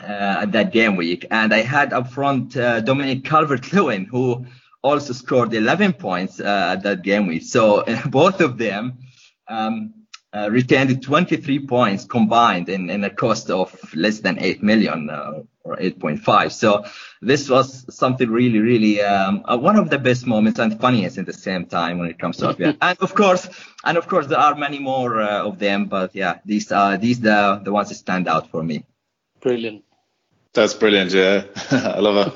uh, 0.01 0.46
that 0.46 0.72
game 0.72 0.96
week, 0.96 1.25
and 1.31 1.53
I 1.53 1.62
had 1.62 1.91
up 1.91 2.12
front 2.12 2.55
uh, 2.55 2.79
Dominic 2.81 3.25
Calvert-Lewin, 3.25 4.05
who 4.05 4.46
also 4.84 5.13
scored 5.13 5.53
11 5.53 5.93
points 5.93 6.39
uh, 6.39 6.75
at 6.75 6.84
that 6.84 7.01
game 7.01 7.27
week. 7.27 7.43
So 7.43 7.84
both 8.05 8.39
of 8.41 8.57
them 8.57 9.00
um, 9.48 9.93
uh, 10.34 10.50
retained 10.51 11.01
23 11.01 11.65
points 11.65 12.05
combined 12.05 12.69
in, 12.69 12.89
in 12.89 13.03
a 13.03 13.10
cost 13.10 13.50
of 13.50 13.75
less 13.96 14.19
than 14.19 14.39
8 14.39 14.62
million 14.63 15.10
uh, 15.10 15.41
or 15.67 15.75
8.5. 15.77 16.51
So 16.51 16.86
this 17.21 17.50
was 17.50 17.86
something 17.93 18.29
really, 18.29 18.59
really 18.59 19.01
um, 19.01 19.43
uh, 19.45 19.57
one 19.57 19.75
of 19.75 19.89
the 19.89 20.00
best 20.00 20.25
moments 20.25 20.59
and 20.59 20.79
funniest 20.79 21.17
in 21.17 21.25
the 21.25 21.33
same 21.33 21.65
time 21.65 22.00
when 22.00 22.09
it 22.09 22.17
comes 22.19 22.38
to 22.38 22.45
FPL. 22.53 22.77
and 22.81 22.97
of 23.00 23.13
course, 23.13 23.50
and 23.83 23.97
of 23.97 24.07
course 24.07 24.27
there 24.27 24.39
are 24.39 24.55
many 24.55 24.79
more 24.79 25.21
uh, 25.21 25.43
of 25.43 25.59
them, 25.59 25.86
but 25.86 26.15
yeah, 26.15 26.39
these 26.45 26.71
are 26.71 26.97
these 26.97 27.19
the 27.19 27.62
the 27.63 27.71
ones 27.71 27.89
that 27.89 27.95
stand 27.95 28.27
out 28.27 28.50
for 28.51 28.63
me. 28.63 28.86
Brilliant. 29.41 29.83
That's 30.53 30.74
brilliant. 30.74 31.12
Yeah, 31.12 31.43
I 31.71 32.00
love 32.00 32.27
it. 32.27 32.33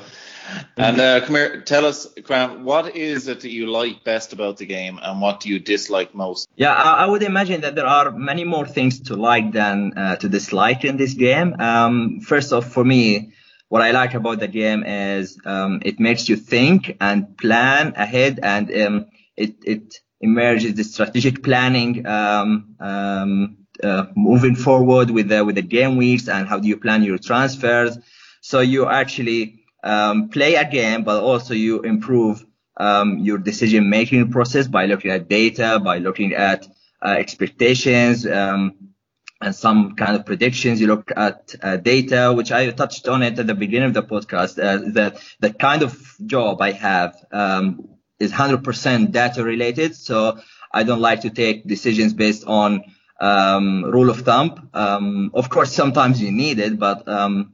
And 0.76 1.00
uh, 1.00 1.20
come 1.24 1.34
here, 1.34 1.60
tell 1.62 1.84
us, 1.86 2.06
Grant, 2.22 2.60
what 2.60 2.96
is 2.96 3.28
it 3.28 3.40
that 3.40 3.50
you 3.50 3.66
like 3.66 4.04
best 4.04 4.32
about 4.32 4.56
the 4.56 4.66
game, 4.66 4.98
and 5.02 5.20
what 5.20 5.40
do 5.40 5.48
you 5.48 5.58
dislike 5.58 6.14
most? 6.14 6.48
Yeah, 6.56 6.72
I, 6.72 7.04
I 7.04 7.06
would 7.06 7.22
imagine 7.22 7.60
that 7.62 7.74
there 7.74 7.86
are 7.86 8.10
many 8.10 8.44
more 8.44 8.66
things 8.66 9.00
to 9.02 9.16
like 9.16 9.52
than 9.52 9.92
uh, 9.96 10.16
to 10.16 10.28
dislike 10.28 10.84
in 10.84 10.96
this 10.96 11.14
game. 11.14 11.54
Um, 11.60 12.20
first 12.20 12.52
off, 12.52 12.72
for 12.72 12.84
me, 12.84 13.32
what 13.68 13.82
I 13.82 13.90
like 13.92 14.14
about 14.14 14.40
the 14.40 14.48
game 14.48 14.84
is 14.84 15.38
um, 15.44 15.80
it 15.84 15.98
makes 15.98 16.28
you 16.28 16.36
think 16.36 16.96
and 17.00 17.36
plan 17.38 17.94
ahead, 17.96 18.40
and 18.42 18.70
um, 18.82 19.06
it 19.36 19.54
it 19.64 20.00
emerges 20.20 20.74
the 20.74 20.84
strategic 20.84 21.42
planning 21.42 22.06
um, 22.06 22.76
um, 22.78 23.56
uh, 23.82 24.06
moving 24.14 24.54
forward 24.54 25.10
with 25.10 25.28
the 25.28 25.44
with 25.44 25.56
the 25.56 25.62
game 25.62 25.96
weeks 25.96 26.28
and 26.28 26.48
how 26.48 26.58
do 26.58 26.68
you 26.68 26.76
plan 26.76 27.02
your 27.02 27.18
transfers. 27.18 27.98
So 28.40 28.60
you 28.60 28.88
actually 28.88 29.61
um, 29.82 30.28
play 30.28 30.54
a 30.54 30.68
game, 30.68 31.04
but 31.04 31.22
also 31.22 31.54
you 31.54 31.80
improve 31.80 32.44
um, 32.76 33.18
your 33.18 33.38
decision 33.38 33.90
making 33.90 34.30
process 34.30 34.66
by 34.66 34.86
looking 34.86 35.10
at 35.10 35.28
data, 35.28 35.80
by 35.82 35.98
looking 35.98 36.32
at 36.34 36.66
uh, 37.04 37.16
expectations, 37.18 38.26
um, 38.26 38.92
and 39.40 39.54
some 39.54 39.96
kind 39.96 40.14
of 40.16 40.24
predictions. 40.24 40.80
You 40.80 40.86
look 40.86 41.10
at 41.16 41.54
uh, 41.60 41.76
data, 41.76 42.32
which 42.32 42.52
I 42.52 42.70
touched 42.70 43.08
on 43.08 43.22
it 43.22 43.38
at 43.38 43.46
the 43.46 43.54
beginning 43.54 43.88
of 43.88 43.94
the 43.94 44.02
podcast. 44.02 44.58
Uh, 44.58 44.92
that 44.92 45.20
the 45.40 45.52
kind 45.52 45.82
of 45.82 46.00
job 46.24 46.62
I 46.62 46.72
have 46.72 47.16
um, 47.32 47.88
is 48.20 48.32
100% 48.32 49.10
data 49.10 49.42
related, 49.42 49.96
so 49.96 50.38
I 50.72 50.84
don't 50.84 51.00
like 51.00 51.22
to 51.22 51.30
take 51.30 51.66
decisions 51.66 52.14
based 52.14 52.44
on 52.46 52.84
um, 53.20 53.84
rule 53.84 54.10
of 54.10 54.20
thumb. 54.20 54.70
Um, 54.72 55.30
of 55.34 55.50
course, 55.50 55.72
sometimes 55.72 56.22
you 56.22 56.32
need 56.32 56.58
it, 56.58 56.78
but 56.78 57.06
um, 57.08 57.52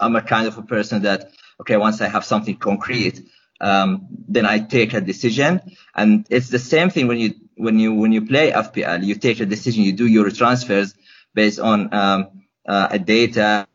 I'm 0.00 0.16
a 0.16 0.22
kind 0.22 0.46
of 0.46 0.58
a 0.58 0.62
person 0.62 1.02
that 1.02 1.30
okay, 1.60 1.76
once 1.76 2.00
I 2.00 2.08
have 2.08 2.24
something 2.24 2.56
concrete, 2.56 3.22
um, 3.60 4.06
then 4.28 4.46
I 4.46 4.58
take 4.58 4.94
a 4.94 5.00
decision. 5.00 5.60
And 5.94 6.26
it's 6.30 6.48
the 6.48 6.58
same 6.58 6.90
thing 6.90 7.06
when 7.06 7.18
you 7.18 7.34
when 7.56 7.78
you 7.78 7.94
when 7.94 8.12
you 8.12 8.26
play 8.26 8.52
FPL, 8.52 9.04
you 9.04 9.14
take 9.14 9.40
a 9.40 9.46
decision, 9.46 9.82
you 9.84 9.92
do 9.92 10.06
your 10.06 10.30
transfers 10.30 10.94
based 11.34 11.58
on 11.60 11.92
um, 11.94 12.44
uh, 12.66 12.88
a 12.90 12.98
data, 12.98 13.66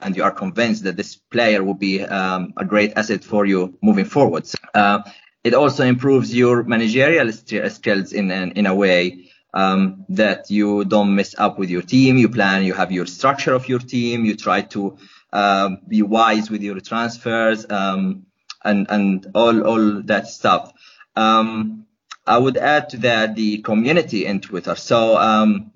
and 0.00 0.16
you 0.16 0.22
are 0.22 0.30
convinced 0.30 0.84
that 0.84 0.96
this 0.96 1.16
player 1.16 1.62
will 1.62 1.74
be 1.74 2.02
um, 2.02 2.54
a 2.56 2.64
great 2.64 2.92
asset 2.96 3.24
for 3.24 3.46
you 3.46 3.76
moving 3.82 4.04
forward. 4.04 4.48
Uh, 4.74 5.02
it 5.42 5.52
also 5.54 5.84
improves 5.84 6.34
your 6.34 6.62
managerial 6.62 7.30
skills 7.32 8.12
in 8.12 8.30
in, 8.30 8.52
in 8.52 8.66
a 8.66 8.74
way. 8.74 9.30
Um, 9.54 10.04
that 10.08 10.50
you 10.50 10.84
don't 10.84 11.14
mess 11.14 11.34
up 11.38 11.60
with 11.60 11.70
your 11.70 11.82
team. 11.82 12.16
You 12.16 12.28
plan, 12.28 12.64
you 12.64 12.74
have 12.74 12.90
your 12.90 13.06
structure 13.06 13.54
of 13.54 13.68
your 13.68 13.78
team. 13.78 14.24
You 14.24 14.34
try 14.34 14.62
to 14.74 14.98
um, 15.32 15.78
be 15.86 16.02
wise 16.02 16.50
with 16.50 16.62
your 16.62 16.80
transfers, 16.80 17.64
um, 17.70 18.26
and 18.64 18.86
and 18.90 19.30
all 19.34 19.62
all 19.62 20.02
that 20.02 20.26
stuff. 20.26 20.72
Um, 21.14 21.86
I 22.26 22.38
would 22.38 22.56
add 22.56 22.88
to 22.90 22.96
that 22.98 23.36
the 23.36 23.58
community 23.58 24.26
in 24.26 24.40
Twitter. 24.40 24.74
So 24.74 25.16
um, 25.16 25.70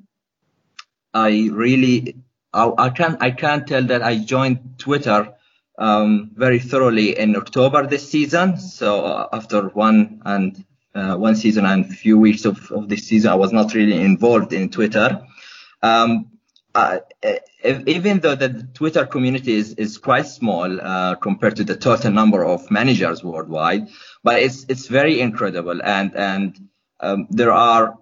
I 1.14 1.48
really 1.52 2.16
I, 2.52 2.72
I 2.78 2.90
can 2.90 3.18
I 3.20 3.30
can't 3.30 3.66
tell 3.66 3.84
that 3.84 4.02
I 4.02 4.18
joined 4.18 4.78
Twitter 4.78 5.34
um, 5.78 6.30
very 6.34 6.58
thoroughly 6.58 7.18
in 7.18 7.36
October 7.36 7.86
this 7.86 8.10
season. 8.10 8.58
So 8.58 9.04
uh, 9.04 9.28
after 9.32 9.68
one 9.68 10.22
and 10.24 10.64
uh, 10.98 11.16
one 11.16 11.36
season 11.36 11.64
and 11.64 11.84
a 11.84 11.88
few 11.88 12.18
weeks 12.18 12.44
of, 12.44 12.70
of 12.72 12.88
this 12.88 13.04
season, 13.04 13.30
I 13.30 13.36
was 13.36 13.52
not 13.52 13.74
really 13.74 14.00
involved 14.00 14.52
in 14.52 14.70
Twitter. 14.70 15.26
Um, 15.82 16.32
uh, 16.74 16.98
even 17.64 18.20
though 18.20 18.34
the 18.34 18.68
Twitter 18.74 19.06
community 19.06 19.54
is, 19.54 19.74
is 19.74 19.98
quite 19.98 20.26
small 20.26 20.80
uh, 20.80 21.14
compared 21.16 21.56
to 21.56 21.64
the 21.64 21.76
total 21.76 22.12
number 22.12 22.44
of 22.44 22.70
managers 22.70 23.24
worldwide, 23.24 23.88
but 24.22 24.42
it's 24.42 24.64
it's 24.68 24.86
very 24.86 25.20
incredible 25.20 25.80
and 25.82 26.14
and 26.14 26.68
um, 27.00 27.26
there 27.30 27.52
are 27.52 27.98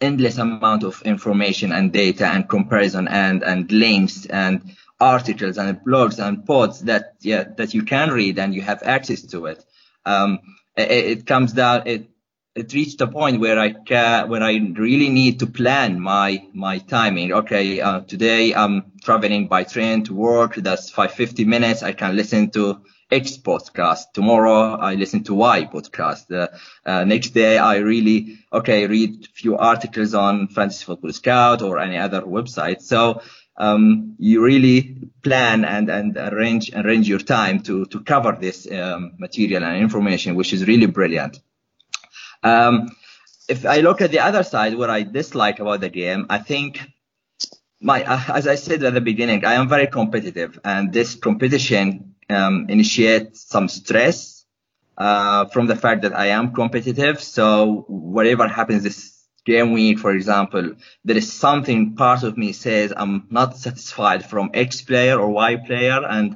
endless 0.00 0.38
amount 0.38 0.84
of 0.84 1.02
information 1.02 1.72
and 1.72 1.92
data 1.92 2.26
and 2.26 2.48
comparison 2.48 3.08
and 3.08 3.42
and 3.42 3.70
links 3.72 4.24
and 4.26 4.76
articles 5.00 5.58
and 5.58 5.80
blogs 5.80 6.18
and 6.24 6.46
posts 6.46 6.82
that 6.82 7.14
yeah 7.20 7.44
that 7.56 7.74
you 7.74 7.82
can 7.82 8.10
read 8.10 8.38
and 8.38 8.54
you 8.54 8.62
have 8.62 8.82
access 8.82 9.22
to 9.22 9.46
it. 9.46 9.64
Um, 10.06 10.38
it, 10.78 11.18
it 11.18 11.26
comes 11.26 11.52
down 11.52 11.82
it 11.86 12.10
it 12.58 12.72
reached 12.72 13.00
a 13.00 13.06
point 13.06 13.40
where 13.40 13.58
I 13.58 13.72
can, 13.72 14.28
where 14.28 14.42
I 14.42 14.54
really 14.56 15.10
need 15.10 15.38
to 15.40 15.46
plan 15.46 16.00
my 16.00 16.44
my 16.52 16.78
timing. 16.78 17.32
Okay, 17.32 17.80
uh, 17.80 18.00
today 18.00 18.54
I'm 18.54 18.92
traveling 19.04 19.46
by 19.46 19.62
train 19.64 20.04
to 20.04 20.14
work. 20.14 20.56
That's 20.56 20.90
550 20.90 21.44
minutes. 21.44 21.82
I 21.84 21.92
can 21.92 22.16
listen 22.16 22.50
to 22.50 22.80
X 23.10 23.38
podcast. 23.38 24.12
Tomorrow 24.12 24.76
I 24.76 24.94
listen 24.94 25.22
to 25.24 25.34
Y 25.34 25.68
podcast. 25.72 26.34
Uh, 26.34 26.48
uh, 26.84 27.04
next 27.04 27.30
day 27.30 27.58
I 27.58 27.76
really 27.76 28.38
okay 28.52 28.86
read 28.86 29.28
few 29.34 29.56
articles 29.56 30.14
on 30.14 30.48
Fantasy 30.48 30.84
Football 30.84 31.12
Scout 31.12 31.62
or 31.62 31.78
any 31.78 31.96
other 31.96 32.22
website. 32.22 32.82
So 32.82 33.22
um, 33.58 34.14
you 34.18 34.42
really 34.42 34.96
plan 35.22 35.64
and, 35.64 35.90
and 35.90 36.16
arrange 36.16 36.70
arrange 36.74 37.08
your 37.08 37.18
time 37.18 37.60
to 37.60 37.84
to 37.86 38.00
cover 38.00 38.32
this 38.40 38.70
um, 38.70 39.12
material 39.18 39.64
and 39.64 39.82
information, 39.82 40.36
which 40.36 40.52
is 40.52 40.66
really 40.66 40.86
brilliant. 40.86 41.40
Um, 42.42 42.90
if 43.48 43.66
I 43.66 43.80
look 43.80 44.00
at 44.00 44.10
the 44.10 44.20
other 44.20 44.42
side, 44.42 44.76
what 44.76 44.90
I 44.90 45.02
dislike 45.02 45.58
about 45.58 45.80
the 45.80 45.88
game, 45.88 46.26
I 46.30 46.38
think 46.38 46.80
my, 47.80 48.04
uh, 48.04 48.20
as 48.34 48.46
I 48.46 48.56
said 48.56 48.82
at 48.82 48.94
the 48.94 49.00
beginning, 49.00 49.44
I 49.44 49.54
am 49.54 49.68
very 49.68 49.86
competitive, 49.86 50.58
and 50.64 50.92
this 50.92 51.14
competition 51.14 52.14
um, 52.30 52.66
initiates 52.68 53.48
some 53.48 53.68
stress 53.68 54.44
uh, 54.96 55.46
from 55.46 55.66
the 55.66 55.76
fact 55.76 56.02
that 56.02 56.16
I 56.16 56.26
am 56.26 56.52
competitive. 56.52 57.20
So 57.22 57.84
whatever 57.88 58.46
happens 58.48 58.82
this 58.82 59.17
game 59.48 59.72
week, 59.72 59.98
for 59.98 60.12
example, 60.12 60.64
there 61.04 61.16
is 61.16 61.32
something 61.32 61.96
part 61.96 62.22
of 62.22 62.36
me 62.36 62.52
says 62.52 62.92
I'm 62.94 63.26
not 63.30 63.56
satisfied 63.56 64.22
from 64.30 64.50
X 64.52 64.82
player 64.82 65.18
or 65.18 65.28
Y 65.30 65.56
player, 65.68 66.00
and 66.16 66.26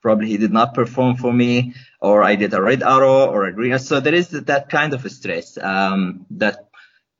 probably 0.00 0.28
he 0.28 0.38
did 0.38 0.52
not 0.52 0.74
perform 0.74 1.16
for 1.16 1.32
me 1.32 1.74
or 2.00 2.24
I 2.24 2.34
did 2.34 2.52
a 2.52 2.60
red 2.60 2.82
arrow 2.82 3.26
or 3.26 3.44
a 3.44 3.52
green. 3.52 3.78
So 3.78 4.00
there 4.00 4.14
is 4.14 4.30
that 4.30 4.68
kind 4.68 4.92
of 4.92 5.08
stress 5.10 5.56
um, 5.56 6.26
that 6.42 6.68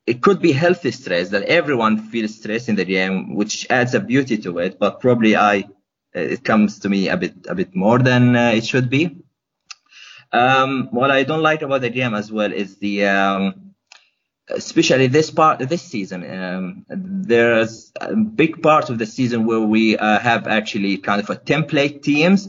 it 0.07 0.21
could 0.21 0.41
be 0.43 0.53
healthy 0.53 0.91
stress 0.91 1.29
that 1.29 1.45
everyone 1.45 1.97
feels 2.11 2.35
stress 2.35 2.69
in 2.69 2.75
the 2.75 2.85
game, 2.85 3.37
which 3.37 3.67
adds 3.71 3.95
a 3.95 4.01
beauty 4.01 4.39
to 4.39 4.59
it. 4.59 4.79
But 4.81 5.01
probably 5.01 5.37
I 5.37 5.69
it 6.13 6.43
comes 6.45 6.81
to 6.81 6.89
me 6.89 7.09
a 7.09 7.17
bit 7.17 7.35
a 7.49 7.55
bit 7.55 7.75
more 7.75 7.99
than 7.99 8.35
uh, 8.35 8.53
it 8.57 8.67
should 8.67 8.91
be. 8.91 9.05
Um, 10.33 10.89
what 10.91 11.11
I 11.11 11.23
don't 11.23 11.43
like 11.43 11.63
about 11.63 11.83
the 11.83 11.91
game 11.91 12.15
as 12.15 12.33
well 12.33 12.53
is 12.53 12.79
the 12.79 13.07
um, 13.07 13.72
especially 14.49 15.07
this 15.07 15.31
part 15.31 15.59
this 15.61 15.83
season. 15.83 16.25
Um, 16.29 16.87
there's 16.89 17.93
a 18.01 18.15
big 18.17 18.63
part 18.63 18.91
of 18.91 18.99
the 18.99 19.07
season 19.07 19.47
where 19.47 19.61
we 19.61 19.97
uh, 19.97 20.19
have 20.19 20.47
actually 20.47 20.99
kind 20.99 21.21
of 21.21 21.31
a 21.31 21.37
template 21.37 22.03
teams 22.03 22.49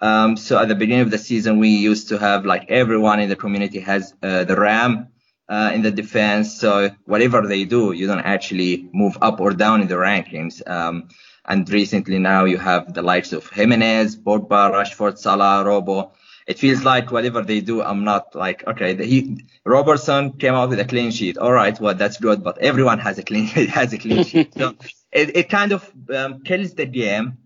um, 0.00 0.36
so 0.36 0.58
at 0.58 0.68
the 0.68 0.74
beginning 0.74 1.02
of 1.02 1.10
the 1.10 1.18
season, 1.18 1.58
we 1.58 1.70
used 1.70 2.08
to 2.08 2.18
have 2.18 2.44
like 2.44 2.70
everyone 2.70 3.20
in 3.20 3.30
the 3.30 3.36
community 3.36 3.80
has 3.80 4.12
uh, 4.22 4.44
the 4.44 4.54
RAM 4.54 5.08
uh, 5.48 5.70
in 5.74 5.80
the 5.80 5.90
defense. 5.90 6.54
So 6.60 6.90
whatever 7.06 7.46
they 7.46 7.64
do, 7.64 7.92
you 7.92 8.06
don't 8.06 8.20
actually 8.20 8.90
move 8.92 9.16
up 9.22 9.40
or 9.40 9.52
down 9.52 9.80
in 9.80 9.88
the 9.88 9.94
rankings. 9.94 10.60
Um, 10.68 11.08
and 11.46 11.68
recently 11.70 12.18
now 12.18 12.44
you 12.44 12.58
have 12.58 12.92
the 12.92 13.02
likes 13.02 13.32
of 13.32 13.48
Jimenez, 13.48 14.16
Pogba, 14.16 14.72
Rashford, 14.72 15.16
Salah, 15.16 15.64
Robo. 15.64 16.12
It 16.46 16.58
feels 16.58 16.84
like 16.84 17.10
whatever 17.10 17.42
they 17.42 17.60
do, 17.60 17.82
I'm 17.82 18.04
not 18.04 18.34
like, 18.34 18.66
okay, 18.66 18.94
the, 18.94 19.04
he, 19.04 19.44
Robertson 19.64 20.32
came 20.32 20.54
out 20.54 20.68
with 20.68 20.78
a 20.78 20.84
clean 20.84 21.10
sheet. 21.10 21.38
All 21.38 21.52
right, 21.52 21.78
well, 21.80 21.94
that's 21.94 22.18
good, 22.18 22.44
but 22.44 22.58
everyone 22.58 22.98
has 22.98 23.18
a 23.18 23.22
clean, 23.22 23.46
has 23.46 23.92
a 23.92 23.98
clean 23.98 24.24
sheet. 24.24 24.52
So 24.54 24.74
it, 25.12 25.36
it 25.36 25.48
kind 25.48 25.72
of 25.72 25.90
um, 26.14 26.42
kills 26.42 26.74
the 26.74 26.86
game 26.86 27.38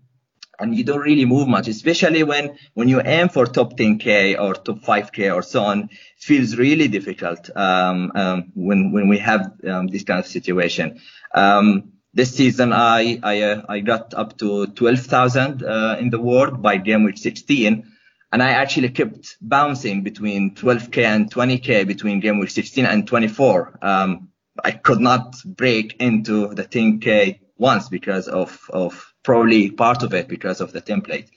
and 0.61 0.75
you 0.75 0.83
don't 0.83 0.99
really 0.99 1.25
move 1.25 1.47
much, 1.47 1.69
especially 1.69 2.25
when, 2.25 2.59
when 2.75 2.89
you 2.89 3.01
aim 3.01 3.29
for 3.29 3.47
top 3.47 3.77
10k 3.77 4.41
or 4.41 4.55
top 4.55 4.81
5k 4.81 5.33
or 5.33 5.43
so 5.43 5.63
on. 5.63 5.83
It 5.83 5.91
feels 6.19 6.57
really 6.57 6.89
difficult, 6.89 7.49
um, 7.57 8.11
um, 8.17 8.53
when, 8.55 8.91
when 8.91 9.09
we 9.09 9.19
have, 9.19 9.53
um, 9.69 9.87
this 9.87 10.03
kind 10.03 10.19
of 10.19 10.27
situation. 10.27 11.01
Um, 11.33 11.93
this 12.13 12.35
season, 12.35 12.73
I, 12.73 13.21
I, 13.23 13.43
uh, 13.43 13.63
I 13.69 13.79
got 13.79 14.15
up 14.15 14.37
to 14.39 14.67
12,000, 14.67 15.63
uh, 15.63 15.97
in 16.01 16.11
the 16.11 16.21
world 16.21 16.61
by 16.61 16.79
game 16.79 17.05
week 17.05 17.19
16 17.19 17.93
and 18.31 18.43
I 18.43 18.51
actually 18.51 18.91
kept 18.91 19.37
bouncing 19.41 20.03
between 20.03 20.55
12k 20.55 21.05
and 21.05 21.33
20k 21.33 21.87
between 21.87 22.21
game 22.21 22.39
week 22.39 22.51
16 22.51 22.85
and 22.85 23.07
24. 23.07 23.79
Um, 23.83 24.29
I 24.63 24.73
could 24.73 25.01
not 25.01 25.37
break 25.45 25.97
into 26.01 26.55
the 26.55 26.65
10k 26.65 27.41
once 27.57 27.89
because 27.89 28.29
of 28.29 28.69
of 28.71 29.15
probably 29.23 29.71
part 29.71 30.03
of 30.03 30.15
it 30.15 30.29
because 30.29 30.61
of 30.61 30.73
the 30.73 30.83
template. 30.83 31.29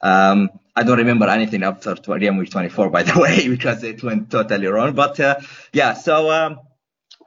Um, 0.00 0.50
I 0.76 0.84
don't 0.84 0.98
remember 0.98 1.26
anything 1.28 1.64
after 1.64 1.94
game 2.18 2.36
week 2.36 2.50
24, 2.50 2.90
by 2.90 3.02
the 3.02 3.18
way, 3.20 3.48
because 3.48 3.82
it 3.82 4.02
went 4.02 4.30
totally 4.30 4.66
wrong. 4.66 4.94
But 4.94 5.18
uh, 5.18 5.40
yeah, 5.72 5.94
so 5.94 6.30
um, 6.30 6.60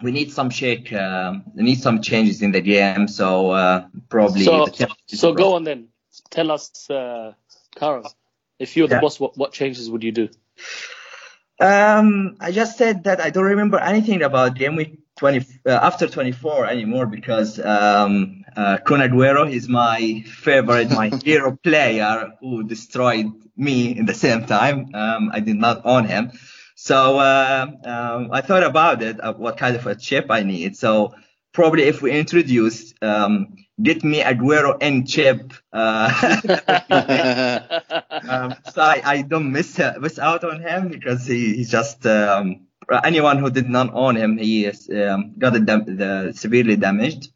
we 0.01 0.11
need 0.11 0.31
some 0.31 0.49
shake. 0.49 0.93
Um, 0.93 1.43
we 1.53 1.63
need 1.63 1.81
some 1.81 2.01
changes 2.01 2.41
in 2.41 2.51
the 2.51 2.61
game. 2.61 3.07
So 3.07 3.51
uh, 3.51 3.87
probably. 4.09 4.43
So, 4.43 4.65
the 4.65 4.89
so 5.07 5.33
go 5.33 5.55
on 5.55 5.63
then. 5.65 5.89
Tell 6.29 6.51
us, 6.51 6.89
uh, 6.89 7.33
Karam. 7.75 8.03
If 8.61 8.77
you're 8.77 8.87
the 8.87 8.95
Yeah. 8.95 9.01
boss, 9.01 9.19
what, 9.19 9.37
what 9.37 9.51
changes 9.53 9.89
would 9.89 10.03
you 10.03 10.11
do? 10.11 10.29
Um, 11.59 12.37
I 12.39 12.51
just 12.51 12.77
said 12.77 13.03
that 13.03 13.21
I 13.21 13.29
don't 13.29 13.43
remember 13.45 13.79
anything 13.79 14.23
about 14.23 14.55
game 14.55 14.75
week 14.75 14.99
20 15.17 15.45
uh, 15.65 15.69
after 15.69 16.07
24 16.07 16.65
anymore 16.65 17.05
because 17.05 17.59
um, 17.59 18.43
uh, 18.55 18.77
Kun 18.77 19.01
Aguero 19.01 19.51
is 19.51 19.67
my 19.69 20.23
favorite, 20.25 20.89
my 20.89 21.09
hero 21.23 21.57
player 21.63 22.33
who 22.39 22.63
destroyed 22.63 23.27
me 23.55 23.95
in 23.95 24.05
the 24.05 24.13
same 24.13 24.45
time. 24.45 24.89
Um, 24.95 25.29
I 25.33 25.39
did 25.39 25.57
not 25.57 25.81
own 25.85 26.05
him, 26.05 26.31
so 26.75 27.19
uh, 27.19 27.67
um, 27.85 28.29
I 28.31 28.41
thought 28.41 28.63
about 28.63 29.03
it, 29.03 29.23
uh, 29.23 29.33
what 29.33 29.57
kind 29.57 29.75
of 29.75 29.85
a 29.85 29.93
chip 29.95 30.27
I 30.31 30.41
need. 30.41 30.75
So 30.75 31.13
probably 31.53 31.83
if 31.83 32.01
we 32.01 32.11
introduce 32.11 32.93
um, 33.03 33.55
get 33.81 34.03
me 34.03 34.21
Aguero 34.21 34.77
and 34.81 35.07
chip. 35.07 35.53
Uh, 35.73 36.11
um, 38.27 38.55
so 38.71 38.81
I, 38.81 39.01
I 39.05 39.21
don't 39.21 39.51
miss 39.51 39.79
uh, 39.79 39.95
miss 39.99 40.19
out 40.19 40.43
on 40.43 40.61
him 40.61 40.89
because 40.89 41.25
he 41.25 41.55
he's 41.55 41.71
just 41.71 42.05
um, 42.05 42.67
anyone 43.03 43.37
who 43.37 43.49
did 43.49 43.69
not 43.69 43.93
own 43.93 44.15
him 44.15 44.37
he 44.37 44.65
is 44.65 44.89
um, 44.89 45.33
got 45.37 45.53
the, 45.53 45.59
dam- 45.59 45.97
the 45.97 46.33
severely 46.35 46.75
damaged. 46.75 47.29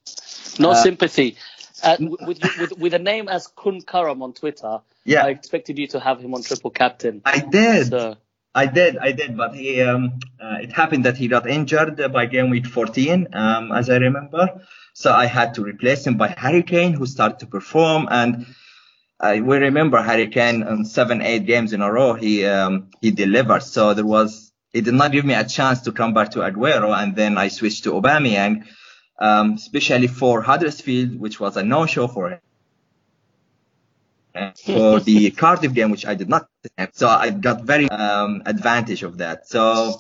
No 0.60 0.72
Uh, 0.72 0.76
sympathy. 0.76 1.38
Uh, 1.84 1.98
with, 2.00 2.40
with 2.60 2.78
with 2.78 2.94
a 2.94 3.00
name 3.00 3.28
as 3.28 3.48
Kun 3.48 3.82
Karam 3.82 4.22
on 4.22 4.34
Twitter, 4.34 4.80
Yeah. 5.04 5.26
I 5.26 5.30
expected 5.30 5.78
you 5.78 5.88
to 5.88 6.00
have 6.00 6.20
him 6.22 6.34
on 6.34 6.42
triple 6.42 6.72
captain. 6.72 7.22
I 7.26 7.40
did, 7.40 7.88
So, 7.88 8.16
I 8.56 8.68
did, 8.68 8.98
I 8.98 9.12
did, 9.12 9.36
but 9.36 9.54
he 9.54 9.82
um, 9.82 10.20
uh, 10.40 10.60
it 10.62 10.72
happened 10.72 11.04
that 11.06 11.18
he 11.18 11.28
got 11.28 11.48
injured 11.48 11.98
by 12.14 12.26
game 12.26 12.50
week 12.50 12.66
14, 12.66 13.28
um, 13.34 13.72
as 13.74 13.90
I 13.90 13.98
remember. 13.98 14.62
So 14.94 15.12
I 15.12 15.26
had 15.26 15.56
to 15.56 15.62
replace 15.64 16.08
him 16.08 16.18
by 16.18 16.34
Harry 16.38 16.64
Kane, 16.64 16.94
who 16.94 17.06
started 17.06 17.40
to 17.40 17.46
perform 17.46 18.08
and. 18.10 18.48
I 19.18 19.40
we 19.40 19.56
remember 19.56 20.02
Harry 20.02 20.28
Kane 20.28 20.62
on 20.64 20.84
seven, 20.84 21.22
eight 21.22 21.46
games 21.46 21.72
in 21.72 21.82
a 21.82 21.90
row. 21.90 22.16
He 22.16 22.46
um, 22.46 22.90
he 23.00 23.12
delivered. 23.12 23.64
So 23.64 23.94
there 23.94 24.06
was 24.06 24.52
he 24.74 24.82
did 24.82 24.94
not 24.94 25.14
give 25.14 25.24
me 25.24 25.34
a 25.34 25.46
chance 25.46 25.80
to 25.84 25.94
come 25.94 26.14
back 26.14 26.32
to 26.32 26.40
Aguero, 26.40 26.94
and 26.94 27.16
then 27.16 27.38
I 27.38 27.48
switched 27.48 27.86
to 27.86 27.94
Aubameyang, 27.94 28.66
um, 29.18 29.54
especially 29.54 30.08
for 30.08 30.42
Huddersfield, 30.42 31.18
which 31.18 31.40
was 31.40 31.56
a 31.56 31.64
no-show 31.64 32.10
for 32.10 32.32
him. 32.32 32.40
And 34.34 34.58
For 34.58 35.00
the 35.00 35.32
Cardiff 35.42 35.74
game, 35.74 35.92
which 35.92 36.06
I 36.06 36.16
did 36.16 36.28
not. 36.28 36.50
So 36.94 37.08
I 37.08 37.30
got 37.30 37.64
very 37.64 37.90
um, 37.90 38.44
advantage 38.46 39.04
of 39.04 39.18
that. 39.20 39.48
So 39.48 39.98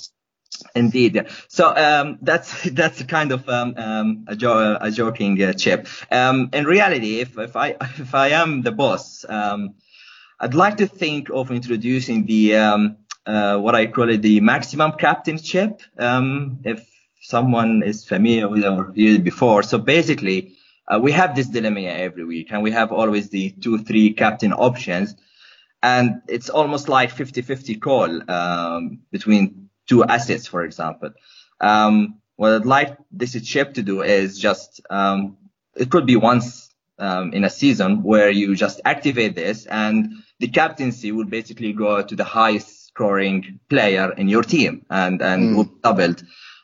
Indeed. 0.76 1.28
So 1.48 1.68
um, 1.76 2.18
that's 2.24 2.64
that's 2.72 3.04
kind 3.04 3.32
of 3.32 3.48
um, 3.50 3.74
um, 3.78 4.26
a, 4.28 4.36
jo- 4.36 4.78
a 4.80 4.92
joking 4.92 5.42
uh, 5.42 5.54
chip. 5.54 5.88
Um, 6.12 6.50
in 6.54 6.66
reality, 6.66 7.20
if 7.20 7.38
if 7.38 7.56
I 7.56 7.76
if 7.82 8.16
I 8.16 8.30
am 8.30 8.62
the 8.62 8.72
boss, 8.72 9.26
um, 9.28 9.76
I'd 10.40 10.54
like 10.54 10.78
to 10.78 10.88
think 10.88 11.30
of 11.30 11.52
introducing 11.52 12.26
the 12.26 12.56
um, 12.58 12.98
uh, 13.26 13.58
what 13.58 13.76
I 13.76 13.88
call 13.88 14.10
it 14.10 14.22
the 14.22 14.40
maximum 14.42 14.94
captain 14.94 15.38
chip. 15.38 15.82
If 16.64 16.88
someone 17.22 17.84
is 17.84 18.06
familiar 18.06 18.48
with 18.48 18.64
or 18.66 18.92
used 18.96 19.22
it 19.22 19.24
before, 19.24 19.64
so 19.64 19.78
basically 19.78 20.54
uh, 20.88 21.00
we 21.02 21.12
have 21.12 21.36
this 21.36 21.48
dilemma 21.48 21.82
every 21.82 22.26
week, 22.26 22.52
and 22.52 22.64
we 22.64 22.72
have 22.72 22.92
always 22.92 23.30
the 23.30 23.52
two 23.52 23.80
three 23.80 24.14
captain 24.14 24.54
options, 24.54 25.16
and 25.86 26.22
it's 26.28 26.50
almost 26.50 26.90
like 26.90 27.12
50-50 27.12 27.80
call 27.80 28.32
um, 28.32 29.00
between 29.12 29.70
two 29.88 30.04
assets, 30.04 30.48
for 30.48 30.64
example. 30.64 31.12
Um, 31.62 32.22
what 32.38 32.54
I'd 32.54 32.66
like 32.66 32.98
this 33.12 33.40
chip 33.48 33.76
to 33.76 33.84
do 33.84 34.02
is 34.02 34.40
just, 34.40 34.82
um, 34.90 35.38
it 35.76 35.92
could 35.92 36.08
be 36.08 36.16
once 36.16 36.74
um, 36.98 37.34
in 37.34 37.44
a 37.44 37.52
season 37.52 38.02
where 38.02 38.32
you 38.32 38.56
just 38.56 38.82
activate 38.84 39.36
this 39.36 39.68
and 39.68 40.24
the 40.40 40.48
captaincy 40.48 41.12
will 41.12 41.30
basically 41.38 41.72
go 41.74 42.02
to 42.02 42.16
the 42.16 42.24
highest 42.24 42.88
scoring 42.88 43.60
player 43.70 44.12
in 44.12 44.28
your 44.28 44.44
team 44.44 44.86
and, 44.90 45.22
and 45.22 45.40
Mm. 45.44 45.56
will 45.56 45.70
doubled. 45.84 46.24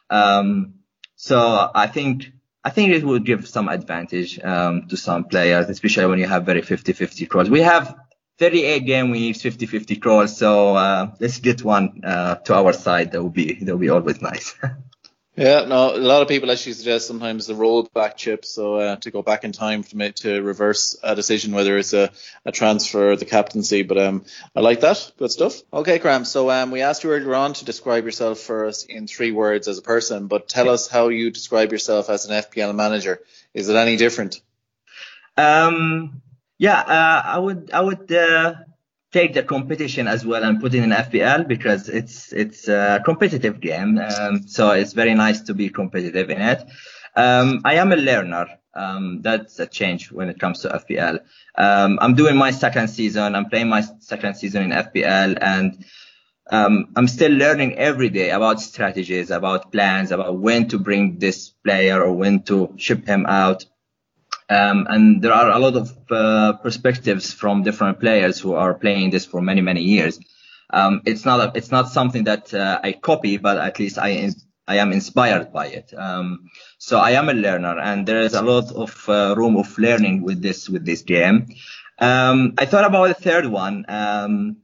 Um, 0.10 0.74
so 1.16 1.70
I 1.76 1.86
think, 1.88 2.32
I 2.64 2.72
think 2.72 2.92
it 2.94 3.04
would 3.04 3.26
give 3.26 3.48
some 3.48 3.70
advantage, 3.70 4.40
um, 4.40 4.88
to 4.88 4.98
some 4.98 5.26
players, 5.26 5.70
especially 5.70 6.08
when 6.08 6.18
you 6.20 6.28
have 6.28 6.44
very 6.44 6.64
50-50 6.64 7.30
calls. 7.30 7.50
We 7.52 7.62
have 7.62 7.96
38 8.42 8.86
game 8.86 9.12
weeks, 9.12 9.44
50-50 9.44 10.02
calls. 10.02 10.36
So, 10.36 10.76
uh, 10.76 11.12
let's 11.20 11.38
get 11.40 11.64
one, 11.64 12.02
uh, 12.04 12.36
to 12.36 12.56
our 12.56 12.74
side. 12.74 13.12
That 13.12 13.22
would 13.22 13.34
be, 13.34 13.54
that 13.64 13.72
would 13.72 13.82
be 13.82 13.90
always 13.90 14.22
nice. 14.22 14.56
Yeah, 15.38 15.64
no, 15.66 15.96
a 15.96 15.98
lot 15.98 16.22
of 16.22 16.28
people 16.28 16.52
actually 16.52 16.74
suggest 16.74 17.08
sometimes 17.08 17.48
the 17.48 17.54
rollback 17.54 18.18
chip, 18.18 18.44
so 18.44 18.76
uh, 18.76 18.96
to 18.98 19.12
go 19.12 19.22
back 19.22 19.46
in 19.46 19.54
time 19.54 19.82
to 19.84 19.96
make, 19.96 20.16
to 20.16 20.42
reverse 20.42 20.98
a 21.02 21.16
decision, 21.16 21.54
whether 21.54 21.78
it's 21.78 21.94
a, 21.94 22.12
a 22.46 22.52
transfer 22.52 23.12
or 23.12 23.16
the 23.16 23.24
captaincy. 23.24 23.84
But 23.84 23.98
um, 23.98 24.26
I 24.54 24.60
like 24.60 24.82
that. 24.82 25.14
Good 25.18 25.32
stuff. 25.32 25.62
Okay, 25.72 26.00
Graham. 26.00 26.26
So 26.26 26.52
um, 26.52 26.70
we 26.70 26.82
asked 26.82 27.06
you 27.06 27.12
earlier 27.12 27.34
on 27.34 27.54
to 27.54 27.66
describe 27.66 28.04
yourself 28.04 28.40
for 28.40 28.66
us 28.66 28.84
in 28.84 29.08
three 29.08 29.32
words 29.32 29.70
as 29.70 29.78
a 29.78 29.82
person, 29.82 30.28
but 30.28 30.50
tell 30.50 30.68
us 30.70 30.90
how 30.90 31.08
you 31.08 31.32
describe 31.32 31.72
yourself 31.72 32.10
as 32.10 32.26
an 32.26 32.44
FPL 32.44 32.76
manager. 32.76 33.22
Is 33.54 33.70
it 33.70 33.76
any 33.78 33.96
different? 33.96 34.42
Um, 35.38 36.22
yeah, 36.62 36.80
uh, 36.82 37.21
I 37.26 37.39
would, 37.39 37.71
I 37.74 37.82
would, 37.82 38.12
uh, 38.12 38.54
take 39.12 39.34
the 39.34 39.41
competition 39.41 40.08
as 40.08 40.24
well 40.24 40.43
and 40.43 40.62
put 40.62 40.76
it 40.76 40.84
in 40.84 40.91
FPL 40.91 41.47
because 41.47 41.89
it's, 41.89 42.32
it's 42.32 42.67
a 42.67 43.02
competitive 43.04 43.60
game. 43.60 43.97
Um, 43.97 44.47
so 44.47 44.69
it's 44.69 44.93
very 44.93 45.15
nice 45.15 45.41
to 45.41 45.56
be 45.56 45.69
competitive 45.69 46.30
in 46.30 46.39
it. 46.39 46.63
Um, 47.15 47.62
I 47.65 47.74
am 47.76 47.91
a 47.91 47.95
learner. 47.95 48.45
Um, 48.76 49.21
that's 49.24 49.58
a 49.58 49.65
change 49.65 50.12
when 50.12 50.30
it 50.30 50.39
comes 50.39 50.62
to 50.62 50.69
FPL. 50.69 51.21
Um, 51.56 51.97
I'm 52.00 52.13
doing 52.13 52.38
my 52.38 52.52
second 52.52 52.89
season. 52.89 53.36
I'm 53.36 53.50
playing 53.50 53.67
my 53.67 53.82
second 53.97 54.36
season 54.36 54.62
in 54.62 54.69
FPL 54.69 55.39
and, 55.41 55.84
um, 56.52 56.89
I'm 56.95 57.08
still 57.08 57.32
learning 57.32 57.80
every 57.80 58.10
day 58.10 58.30
about 58.30 58.62
strategies, 58.62 59.32
about 59.32 59.71
plans, 59.71 60.12
about 60.12 60.38
when 60.38 60.67
to 60.67 60.78
bring 60.78 61.17
this 61.17 61.50
player 61.50 62.04
or 62.04 62.13
when 62.13 62.43
to 62.43 62.76
ship 62.78 63.08
him 63.08 63.26
out. 63.26 63.65
Um, 64.52 64.86
and 64.90 65.22
there 65.22 65.32
are 65.32 65.50
a 65.50 65.60
lot 65.60 65.78
of 65.78 65.98
uh, 66.12 66.54
perspectives 66.62 67.32
from 67.32 67.64
different 67.64 68.02
players 68.02 68.38
who 68.38 68.54
are 68.54 68.74
playing 68.74 69.12
this 69.12 69.26
for 69.26 69.42
many, 69.42 69.62
many 69.62 69.82
years. 69.82 70.20
Um, 70.70 71.02
it's 71.06 71.24
not 71.24 71.40
a, 71.40 71.58
it's 71.58 71.72
not 71.72 71.88
something 71.88 72.26
that 72.26 72.54
uh, 72.54 72.82
I 72.84 72.92
copy, 72.92 73.38
but 73.38 73.58
at 73.58 73.80
least 73.80 73.98
I 73.98 74.30
I 74.68 74.76
am 74.78 74.92
inspired 74.92 75.54
by 75.54 75.68
it. 75.68 75.94
Um, 75.98 76.50
so 76.78 77.00
I 77.00 77.12
am 77.12 77.30
a 77.30 77.34
learner, 77.34 77.80
and 77.80 78.06
there 78.06 78.20
is 78.20 78.34
a 78.34 78.42
lot 78.42 78.74
of 78.74 79.08
uh, 79.08 79.36
room 79.38 79.56
of 79.56 79.78
learning 79.78 80.22
with 80.22 80.42
this 80.42 80.70
with 80.70 80.86
this 80.86 81.04
game. 81.04 81.48
Um, 81.98 82.56
I 82.58 82.66
thought 82.66 82.84
about 82.84 83.08
the 83.08 83.14
third 83.14 83.46
one, 83.46 83.86
um, 83.88 84.58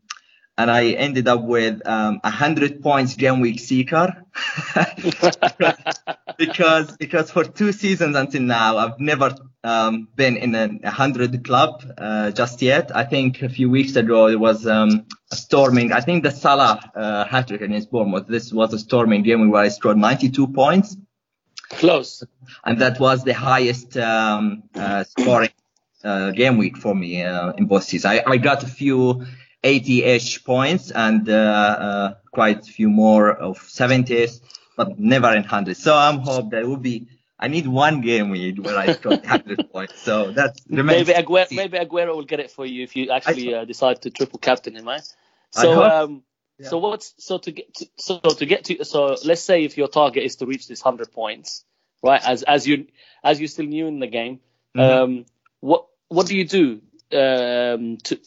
and 0.58 0.69
I 0.69 0.91
ended 0.91 1.30
up 1.30 1.43
with 1.43 1.86
um, 1.88 2.19
100 2.23 2.84
points 2.84 3.15
game 3.15 3.39
week 3.39 3.60
seeker. 3.60 4.26
because 6.38 6.95
because 6.97 7.32
for 7.32 7.43
two 7.43 7.71
seasons 7.71 8.15
until 8.15 8.41
now 8.41 8.78
I've 8.78 9.00
never 9.00 9.36
um, 9.67 10.08
been 10.15 10.38
in 10.38 10.56
a, 10.56 10.69
a 10.84 10.89
hundred 10.89 11.43
club 11.43 11.84
uh, 11.97 12.32
just 12.32 12.62
yet. 12.62 12.95
I 12.95 13.03
think 13.03 13.41
a 13.41 13.49
few 13.49 13.69
weeks 13.69 13.95
ago 13.95 14.27
it 14.27 14.39
was 14.39 14.65
um, 14.65 15.06
storming. 15.34 15.91
I 15.91 16.01
think 16.01 16.23
the 16.23 16.32
Salah 16.32 16.91
uh, 16.95 17.25
hat 17.25 17.47
trick 17.47 17.62
against 17.62 17.91
Bournemouth. 17.91 18.27
This 18.27 18.53
was 18.53 18.73
a 18.73 18.80
storming 18.80 19.23
game 19.23 19.49
where 19.49 19.63
I 19.63 19.67
scored 19.69 19.97
92 19.97 20.47
points, 20.47 20.95
Close. 21.69 22.23
and 22.63 22.80
that 22.80 22.99
was 22.99 23.23
the 23.23 23.34
highest 23.34 23.97
um, 23.97 24.63
uh, 24.73 25.03
scoring 25.03 25.51
uh, 26.03 26.32
game 26.32 26.58
week 26.58 26.77
for 26.77 26.95
me 26.95 27.23
uh, 27.23 27.51
in 27.53 27.65
both 27.65 27.84
seasons. 27.84 28.06
I, 28.06 28.23
I 28.25 28.38
got 28.38 28.63
a 28.63 28.67
few 28.67 29.25
80-ish 29.63 30.45
points 30.45 30.91
and 30.91 31.27
uh, 31.27 31.34
uh, 31.34 32.13
quite 32.32 32.62
a 32.62 32.71
few 32.71 32.89
more 32.89 33.32
of 33.32 33.60
70s, 33.60 34.39
but 34.77 34.97
never 34.97 35.30
in 35.32 35.41
100. 35.41 35.75
So 35.75 35.95
I'm 35.95 36.19
hope 36.19 36.51
that 36.51 36.62
it 36.62 36.67
will 36.67 36.77
be. 36.77 37.08
I 37.39 37.47
need 37.50 37.67
one 37.67 38.02
game 38.02 38.30
week 38.30 38.58
where 38.63 38.78
I 38.78 38.93
got 38.93 39.21
100 39.23 39.71
points. 39.71 40.02
So 40.02 40.32
that's 40.32 40.60
maybe 40.67 41.13
Aguero, 41.13 41.52
maybe 41.52 41.78
Aguero 41.78 42.15
will 42.15 42.23
get 42.23 42.39
it 42.39 42.52
for 42.52 42.65
you 42.65 42.84
if 42.84 42.95
you 42.95 43.12
actually 43.12 43.54
uh, 43.54 43.65
decide 43.65 44.02
to 44.04 44.10
triple 44.10 44.39
captain 44.39 44.76
him, 44.76 44.86
right? 44.86 45.02
So 45.52 45.84
um, 45.84 46.23
yeah. 46.58 46.69
so 46.69 46.80
what's 46.80 47.13
so 47.17 47.38
to 47.38 47.52
get 47.52 47.73
to, 47.76 47.88
so 47.97 48.19
to 48.19 48.45
get 48.45 48.65
to 48.65 48.84
so 48.84 49.15
let's 49.23 49.41
say 49.41 49.63
if 49.63 49.78
your 49.78 49.88
target 49.88 50.23
is 50.23 50.38
to 50.38 50.45
reach 50.45 50.67
this 50.67 50.84
100 50.84 51.12
points, 51.12 51.63
right? 52.04 52.21
As 52.23 52.43
as 52.43 52.67
you 52.67 52.88
as 53.23 53.39
you're 53.39 53.47
still 53.47 53.65
new 53.65 53.88
in 53.88 54.00
the 54.00 54.08
game, 54.08 54.39
mm-hmm. 54.76 54.80
um, 54.80 55.26
what 55.60 55.86
what 56.08 56.26
do 56.26 56.36
you 56.36 56.45
do 56.45 56.82
um, 57.13 57.97
to 57.97 58.19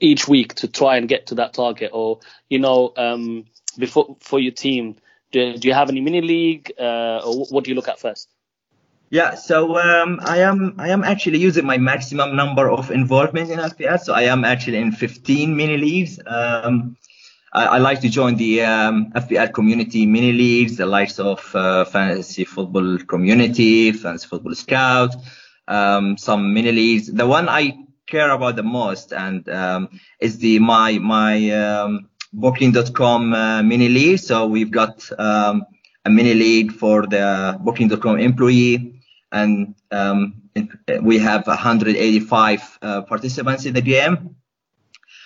each 0.00 0.26
week 0.26 0.54
to 0.54 0.68
try 0.68 0.96
and 0.96 1.08
get 1.08 1.26
to 1.26 1.36
that 1.36 1.54
target, 1.54 1.90
or 1.92 2.20
you 2.48 2.58
know, 2.58 2.92
um, 2.96 3.44
before 3.78 4.16
for 4.20 4.40
your 4.40 4.52
team, 4.52 4.96
do, 5.32 5.56
do 5.56 5.68
you 5.68 5.74
have 5.74 5.88
any 5.88 6.00
mini 6.00 6.20
league, 6.20 6.72
uh, 6.78 7.20
or 7.24 7.46
what 7.46 7.64
do 7.64 7.70
you 7.70 7.76
look 7.76 7.88
at 7.88 8.00
first? 8.00 8.28
Yeah, 9.08 9.36
so 9.36 9.78
um, 9.78 10.20
I 10.24 10.38
am 10.38 10.74
I 10.78 10.88
am 10.88 11.04
actually 11.04 11.38
using 11.38 11.64
my 11.64 11.78
maximum 11.78 12.34
number 12.34 12.68
of 12.68 12.90
involvement 12.90 13.50
in 13.50 13.60
FPL. 13.60 14.00
So 14.00 14.12
I 14.12 14.22
am 14.22 14.44
actually 14.44 14.78
in 14.78 14.90
15 14.90 15.56
mini 15.56 15.76
leagues. 15.76 16.18
Um, 16.26 16.96
I, 17.52 17.66
I, 17.66 17.78
like 17.78 18.00
to 18.00 18.08
join 18.08 18.34
the 18.34 18.62
um, 18.62 19.12
FPL 19.12 19.52
community 19.54 20.06
mini 20.06 20.32
leagues, 20.32 20.76
the 20.76 20.86
likes 20.86 21.20
of 21.20 21.54
uh, 21.54 21.84
fantasy 21.84 22.44
football 22.44 22.98
community, 22.98 23.92
fantasy 23.92 24.26
football 24.26 24.56
scout, 24.56 25.14
um, 25.68 26.18
some 26.18 26.52
mini 26.52 26.72
leagues. 26.72 27.06
The 27.06 27.26
one 27.26 27.48
I 27.48 27.78
care 28.06 28.30
about 28.30 28.56
the 28.56 28.64
most 28.64 29.12
and 29.12 29.48
um, 29.48 30.00
is 30.20 30.38
the 30.38 30.58
my 30.58 30.98
my 30.98 31.50
um, 31.50 32.08
Booking.com 32.32 33.32
uh, 33.32 33.62
mini 33.62 33.88
league. 33.88 34.18
So 34.18 34.46
we've 34.46 34.70
got 34.70 35.08
um, 35.18 35.64
a 36.04 36.10
mini 36.10 36.34
league 36.34 36.72
for 36.72 37.06
the 37.06 37.56
Booking.com 37.60 38.18
employee, 38.18 38.95
and 39.36 39.74
um, 39.90 40.42
we 41.02 41.18
have 41.18 41.46
185 41.46 42.78
uh, 42.82 43.02
participants 43.02 43.66
in 43.66 43.74
the 43.74 43.82
game, 43.82 44.36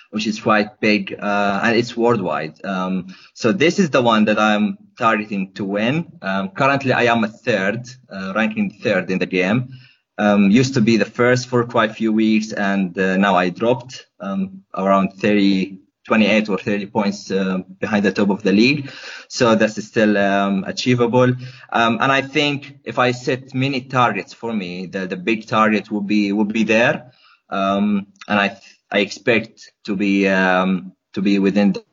which 0.09 0.27
is 0.27 0.39
quite 0.41 0.79
big, 0.79 1.15
uh, 1.17 1.61
and 1.63 1.75
it's 1.75 1.95
worldwide. 1.95 2.63
Um, 2.65 3.15
so 3.33 3.51
this 3.51 3.79
is 3.79 3.89
the 3.89 4.01
one 4.01 4.25
that 4.25 4.37
I'm 4.37 4.77
targeting 4.97 5.53
to 5.53 5.63
win. 5.63 6.11
Um, 6.21 6.49
currently, 6.49 6.91
I 6.91 7.03
am 7.03 7.23
a 7.23 7.29
third, 7.29 7.87
uh, 8.09 8.33
ranking 8.35 8.71
third 8.83 9.09
in 9.09 9.19
the 9.19 9.25
game. 9.25 9.69
Um, 10.17 10.51
used 10.51 10.73
to 10.73 10.81
be 10.81 10.97
the 10.97 11.05
first 11.19 11.47
for 11.47 11.63
quite 11.63 11.91
a 11.91 11.93
few 11.93 12.11
weeks, 12.11 12.51
and 12.51 12.97
uh, 12.97 13.17
now 13.17 13.35
I 13.35 13.49
dropped 13.49 14.07
um, 14.19 14.63
around 14.75 15.13
30, 15.13 15.79
28 16.07 16.49
or 16.49 16.57
30 16.57 16.85
points 16.87 17.29
uh, 17.31 17.59
behind 17.79 18.03
the 18.05 18.11
top 18.11 18.29
of 18.29 18.43
the 18.43 18.51
league. 18.51 18.91
So 19.27 19.55
that's 19.55 19.83
still 19.85 20.17
um, 20.17 20.63
achievable. 20.65 21.33
Um, 21.71 21.97
and 22.01 22.11
I 22.11 22.21
think 22.21 22.79
if 22.83 22.97
I 22.97 23.11
set 23.11 23.53
many 23.53 23.81
targets 23.81 24.33
for 24.33 24.51
me, 24.53 24.87
the, 24.87 25.07
the 25.07 25.17
big 25.17 25.47
target 25.47 25.91
will 25.91 26.01
be 26.01 26.31
will 26.31 26.45
be 26.45 26.63
there. 26.63 27.11
Um, 27.49 28.07
and 28.27 28.39
I 28.39 28.59
I 28.89 28.99
expect 28.99 29.71
to 29.85 29.95
be 29.95 30.27
um, 30.27 30.93
to 31.13 31.21
be 31.21 31.39
within 31.39 31.73
the 31.73 31.83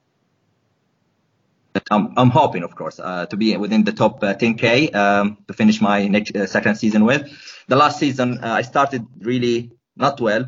I'm, 1.90 2.12
I'm 2.16 2.30
hoping, 2.30 2.64
of 2.64 2.74
course, 2.74 2.98
uh, 2.98 3.26
to 3.26 3.36
be 3.36 3.56
within 3.56 3.84
the 3.84 3.92
top 3.92 4.22
uh, 4.22 4.34
10k 4.34 4.94
um, 4.94 5.38
to 5.46 5.54
finish 5.54 5.80
my 5.80 6.08
next 6.08 6.34
uh, 6.34 6.46
second 6.46 6.76
season 6.76 7.04
with. 7.04 7.30
The 7.68 7.76
last 7.76 7.98
season 7.98 8.42
uh, 8.42 8.52
I 8.54 8.62
started 8.62 9.06
really 9.20 9.72
not 9.96 10.20
well, 10.20 10.46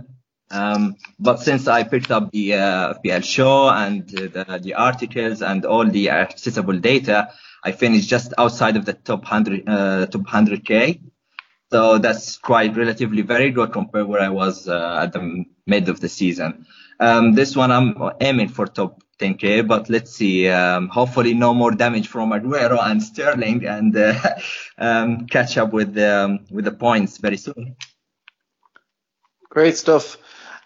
um, 0.50 0.96
but 1.18 1.40
since 1.40 1.68
I 1.68 1.84
picked 1.84 2.10
up 2.10 2.30
the 2.32 2.54
uh, 2.54 2.94
FPL 2.94 3.24
show 3.24 3.68
and 3.68 4.08
the, 4.08 4.58
the, 4.62 4.74
articles 4.74 5.42
and 5.42 5.64
all 5.64 5.86
the 5.86 6.10
accessible 6.10 6.78
data, 6.78 7.32
I 7.64 7.72
finished 7.72 8.08
just 8.08 8.34
outside 8.36 8.76
of 8.76 8.84
the 8.84 8.94
top 8.94 9.22
100 9.22 9.68
uh, 9.68 10.06
top 10.06 10.22
100k. 10.22 11.00
So 11.70 11.98
that's 11.98 12.36
quite 12.36 12.76
relatively 12.76 13.22
very 13.22 13.50
good 13.50 13.72
compared 13.72 14.08
where 14.08 14.20
I 14.20 14.30
was 14.30 14.66
at 14.66 15.12
the 15.12 15.44
mid 15.66 15.88
of 15.88 16.00
the 16.00 16.08
season. 16.08 16.66
Um, 16.98 17.32
this 17.32 17.56
one 17.56 17.70
I'm 17.70 17.96
aiming 18.20 18.48
for 18.48 18.66
top 18.66 19.02
10k, 19.20 19.66
but 19.66 19.88
let's 19.88 20.12
see. 20.12 20.48
Um, 20.48 20.88
hopefully, 20.88 21.34
no 21.34 21.54
more 21.54 21.70
damage 21.70 22.08
from 22.08 22.30
Aguero 22.32 22.78
and 22.82 23.02
Sterling, 23.02 23.66
and 23.66 23.96
uh, 23.96 24.14
um, 24.78 25.26
catch 25.26 25.56
up 25.58 25.72
with 25.72 25.94
the 25.94 26.24
um, 26.24 26.46
with 26.50 26.64
the 26.64 26.72
points 26.72 27.18
very 27.18 27.36
soon. 27.36 27.76
Great 29.48 29.76
stuff. 29.76 30.16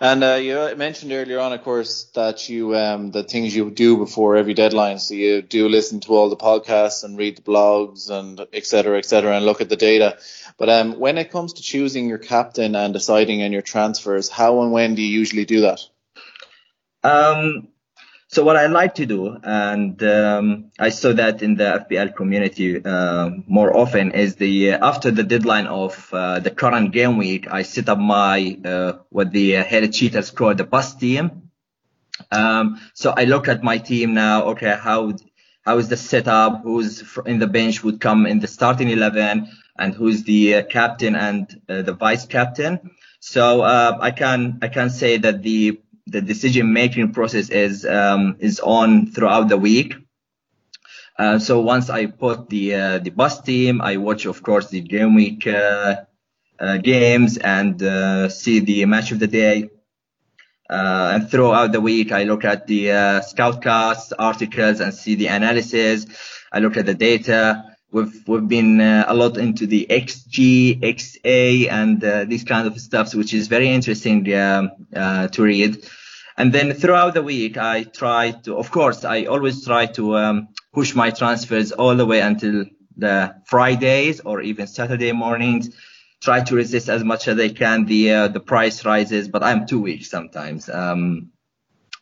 And 0.05 0.23
uh, 0.23 0.35
you 0.35 0.77
mentioned 0.77 1.13
earlier 1.13 1.41
on, 1.41 1.55
of 1.55 1.65
course, 1.65 2.05
that 2.15 2.51
you 2.51 2.77
um, 2.77 3.11
the 3.11 3.23
things 3.23 3.57
you 3.57 3.71
do 3.71 3.97
before 3.97 4.37
every 4.37 4.53
deadline. 4.53 4.99
So 4.99 5.15
you 5.15 5.41
do 5.41 5.67
listen 5.67 6.01
to 6.01 6.15
all 6.15 6.29
the 6.29 6.37
podcasts 6.37 7.05
and 7.05 7.17
read 7.17 7.39
the 7.39 7.43
blogs 7.43 8.11
and 8.11 8.39
et 8.53 8.67
cetera, 8.67 8.99
et 8.99 9.07
cetera, 9.07 9.35
and 9.35 9.47
look 9.47 9.63
at 9.63 9.71
the 9.71 9.77
data. 9.77 10.19
But 10.59 10.69
um, 10.69 11.01
when 11.01 11.17
it 11.17 11.31
comes 11.31 11.55
to 11.55 11.63
choosing 11.63 12.07
your 12.07 12.19
captain 12.19 12.77
and 12.77 12.93
deciding 12.93 13.43
on 13.43 13.53
your 13.53 13.63
transfers, 13.63 14.29
how 14.29 14.61
and 14.61 14.73
when 14.73 14.95
do 14.95 15.01
you 15.01 15.09
usually 15.09 15.47
do 15.47 15.63
that? 15.63 15.81
Um, 17.03 17.69
so 18.35 18.43
what 18.43 18.57
I 18.57 18.67
like 18.67 18.97
to 18.97 19.07
do, 19.07 19.39
and 19.45 20.03
um, 20.03 20.73
I 20.77 20.89
saw 20.89 21.13
that 21.13 21.41
in 21.41 21.55
the 21.55 21.87
FPL 21.89 22.17
community 22.17 22.85
uh, 22.85 23.31
more 23.47 23.77
often, 23.77 24.11
is 24.11 24.35
the 24.35 24.73
uh, 24.73 24.89
after 24.89 25.13
the 25.13 25.23
deadline 25.23 25.69
of 25.69 26.09
uh, 26.13 26.41
the 26.41 26.51
current 26.51 26.91
game 26.91 27.17
week, 27.17 27.47
I 27.49 27.63
set 27.63 27.89
up 27.89 27.99
my 27.99 28.59
uh, 28.65 28.95
what 29.11 29.31
the 29.31 29.53
head 29.53 29.93
cheaters 29.93 30.33
call 30.33 30.53
the 30.53 30.65
bus 30.65 30.97
team. 30.97 31.51
Um, 32.33 32.81
so 32.93 33.15
I 33.17 33.23
look 33.23 33.47
at 33.47 33.63
my 33.63 33.79
team 33.79 34.15
now. 34.15 34.47
Okay, 34.47 34.77
how 34.77 35.15
how 35.65 35.79
is 35.79 35.87
the 35.87 35.97
setup? 35.97 36.65
Who's 36.65 37.05
in 37.27 37.39
the 37.39 37.47
bench 37.47 37.85
would 37.85 38.01
come 38.01 38.27
in 38.27 38.41
the 38.41 38.49
starting 38.49 38.91
eleven, 38.91 39.49
and 39.79 39.95
who's 39.95 40.25
the 40.25 40.57
uh, 40.57 40.63
captain 40.65 41.15
and 41.15 41.61
uh, 41.69 41.83
the 41.83 41.93
vice 41.93 42.27
captain. 42.27 42.91
So 43.21 43.63
I 43.63 44.11
can 44.11 44.59
I 44.61 44.69
can 44.69 44.91
say 44.91 45.19
that 45.19 45.43
the 45.43 45.81
the 46.07 46.21
decision 46.21 46.73
making 46.73 47.13
process 47.13 47.49
is 47.49 47.85
um, 47.85 48.37
is 48.39 48.61
on 48.61 49.11
throughout 49.11 49.49
the 49.49 49.57
week. 49.57 49.95
Uh, 51.19 51.39
so 51.39 51.61
once 51.61 51.91
I 51.91 52.07
put 52.07 52.49
the 52.49 52.75
uh, 52.75 52.99
the 52.99 53.11
bus 53.11 53.41
team, 53.41 53.81
I 53.81 53.97
watch 53.97 54.27
of 54.27 54.43
course 54.43 54.69
the 54.69 54.81
game 54.81 55.15
week 55.15 55.47
uh, 55.47 55.97
uh 56.59 56.77
games 56.79 57.37
and 57.39 57.83
uh, 57.83 58.29
see 58.29 58.61
the 58.61 58.85
match 58.85 59.13
of 59.13 59.19
the 59.19 59.27
day. 59.27 59.71
Uh, 60.69 61.13
and 61.15 61.31
throughout 61.31 61.73
the 61.73 61.81
week, 61.81 62.11
I 62.11 62.25
look 62.25 62.45
at 62.45 62.67
the 62.67 62.87
scoutcast 62.87 64.13
articles 64.19 64.81
and 64.81 64.95
see 64.95 65.15
the 65.15 65.27
analysis. 65.27 66.07
I 66.51 66.61
look 66.61 66.77
at 66.77 66.87
the 66.87 66.95
data. 66.95 67.74
We've 67.95 68.29
we've 68.29 68.49
been 68.49 68.81
a 68.81 69.15
lot 69.15 69.39
into 69.39 69.69
the 69.69 69.87
XG, 69.89 70.81
XA, 70.81 71.71
and 71.71 72.29
these 72.29 72.43
kind 72.43 72.67
of 72.67 72.81
stuffs, 72.81 73.15
which 73.15 73.33
is 73.33 73.47
very 73.47 73.69
interesting 73.69 74.19
um, 74.35 74.73
to 74.93 75.43
read. 75.43 75.87
And 76.37 76.53
then 76.53 76.73
throughout 76.73 77.15
the 77.15 77.23
week, 77.23 77.57
I 77.57 77.85
try 77.85 78.33
to, 78.33 78.59
of 78.59 78.73
course, 78.73 79.05
I 79.05 79.27
always 79.27 79.65
try 79.65 79.87
to 79.87 80.17
um, 80.17 80.49
push 80.73 80.95
my 80.97 81.11
transfers 81.11 81.71
all 81.71 81.95
the 81.95 82.05
way 82.05 82.21
until 82.21 82.65
the 82.97 83.37
Fridays 83.47 84.19
or 84.21 84.41
even 84.41 84.67
Saturday 84.67 85.13
mornings. 85.13 85.71
Try 86.21 86.41
to 86.41 86.57
resist 86.57 86.89
as 86.89 87.05
much 87.05 87.29
as 87.29 87.39
I 87.39 87.51
can 87.51 87.85
the 87.85 88.13
uh, 88.13 88.29
the 88.29 88.41
price 88.41 88.85
rises, 88.85 89.29
but 89.29 89.45
I'm 89.45 89.67
too 89.67 89.81
weak 89.81 90.05
sometimes. 90.05 90.69
Um, 90.69 91.31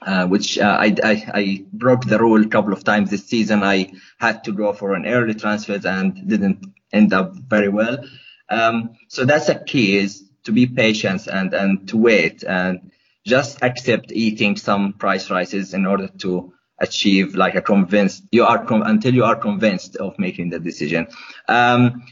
uh, 0.07 0.27
which 0.27 0.59
uh, 0.59 0.77
I, 0.81 0.95
I, 1.03 1.31
I 1.35 1.65
broke 1.73 2.05
the 2.05 2.19
rule 2.19 2.43
a 2.43 2.49
couple 2.49 2.73
of 2.73 2.85
times 2.85 3.11
this 3.11 3.27
season. 3.27 3.63
I 3.63 3.93
had 4.19 4.45
to 4.45 4.53
go 4.53 4.73
for 4.73 4.95
an 4.95 5.07
early 5.07 5.35
transfer 5.35 5.79
and 5.85 6.29
didn't 6.29 6.67
end 6.93 7.13
up 7.13 7.35
very 7.35 7.69
well. 7.69 8.05
Um, 8.49 8.97
so 9.09 9.25
that's 9.25 9.49
a 9.49 9.59
key 9.59 9.97
is 9.97 10.29
to 10.45 10.53
be 10.53 10.67
patient 10.67 11.27
and 11.27 11.55
and 11.55 11.89
to 11.89 11.97
wait 11.97 12.43
and 12.43 12.91
just 13.25 13.63
accept 13.63 14.13
eating 14.13 14.57
some 14.57 14.95
price 14.95 15.31
rises 15.31 15.75
in 15.75 15.87
order 15.87 16.09
to 16.19 16.53
achieve 16.79 17.37
like 17.37 17.55
a 17.55 17.63
convinced 17.63 18.25
you 18.33 18.45
are 18.45 18.65
com- 18.65 18.83
until 18.83 19.15
you 19.15 19.25
are 19.25 19.37
convinced 19.37 19.97
of 19.97 20.19
making 20.19 20.51
the 20.51 20.59
decision 20.59 21.07
um, 21.49 22.03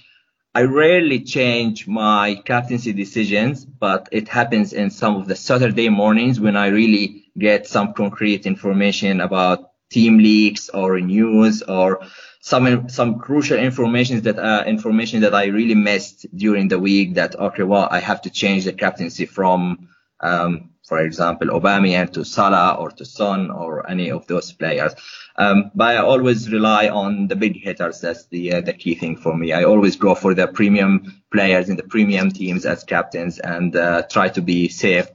i 0.54 0.62
rarely 0.62 1.20
change 1.20 1.86
my 1.86 2.40
captaincy 2.44 2.92
decisions 2.92 3.64
but 3.64 4.08
it 4.12 4.28
happens 4.28 4.72
in 4.72 4.90
some 4.90 5.16
of 5.16 5.26
the 5.28 5.36
saturday 5.36 5.88
mornings 5.88 6.40
when 6.40 6.56
i 6.56 6.68
really 6.68 7.30
get 7.38 7.66
some 7.66 7.92
concrete 7.94 8.46
information 8.46 9.20
about 9.20 9.70
team 9.90 10.18
leaks 10.18 10.68
or 10.68 11.00
news 11.00 11.62
or 11.62 12.00
some 12.40 12.88
some 12.88 13.18
crucial 13.18 13.58
information 13.58 14.20
that 14.22 14.38
uh, 14.38 14.64
information 14.66 15.20
that 15.20 15.34
I 15.34 15.46
really 15.46 15.74
missed 15.74 16.26
during 16.34 16.68
the 16.68 16.78
week 16.78 17.14
that 17.14 17.36
okay 17.38 17.64
well 17.64 17.88
I 17.90 18.00
have 18.00 18.22
to 18.22 18.30
change 18.30 18.64
the 18.64 18.72
captaincy 18.72 19.26
from 19.26 19.88
um, 20.22 20.70
for 20.86 20.98
example, 21.00 21.48
Aubameyang 21.48 22.12
to 22.14 22.24
Salah 22.24 22.74
or 22.78 22.90
to 22.90 23.04
Son 23.04 23.50
or 23.50 23.88
any 23.88 24.10
of 24.10 24.26
those 24.26 24.52
players. 24.52 24.92
Um, 25.36 25.70
but 25.74 25.96
I 25.96 25.98
always 25.98 26.50
rely 26.50 26.88
on 26.88 27.28
the 27.28 27.36
big 27.36 27.56
hitters. 27.62 28.00
That's 28.00 28.26
the 28.26 28.54
uh, 28.54 28.60
the 28.62 28.72
key 28.72 28.94
thing 28.96 29.16
for 29.16 29.36
me. 29.36 29.52
I 29.52 29.64
always 29.64 29.96
go 29.96 30.14
for 30.14 30.34
the 30.34 30.48
premium 30.48 31.22
players 31.32 31.68
in 31.68 31.76
the 31.76 31.84
premium 31.84 32.30
teams 32.32 32.66
as 32.66 32.82
captains 32.84 33.38
and 33.38 33.74
uh, 33.76 34.02
try 34.10 34.28
to 34.30 34.42
be 34.42 34.68
safe 34.68 35.06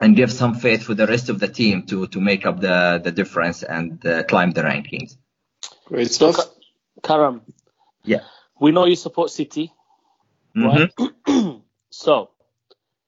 and 0.00 0.16
give 0.16 0.32
some 0.32 0.54
faith 0.54 0.82
for 0.82 0.94
the 0.94 1.06
rest 1.06 1.28
of 1.28 1.38
the 1.40 1.48
team 1.48 1.84
to 1.86 2.06
to 2.08 2.20
make 2.20 2.46
up 2.46 2.60
the 2.60 3.00
the 3.04 3.12
difference 3.12 3.62
and 3.62 4.04
uh, 4.06 4.22
climb 4.24 4.52
the 4.52 4.62
rankings. 4.62 5.16
Great 5.84 6.10
stuff. 6.10 6.36
Karam, 7.02 7.42
Yeah. 8.04 8.20
we 8.60 8.70
know 8.72 8.86
you 8.86 8.96
support 8.96 9.30
City, 9.30 9.72
right? 10.56 10.90
Mhm. 10.96 11.62
so, 11.90 12.30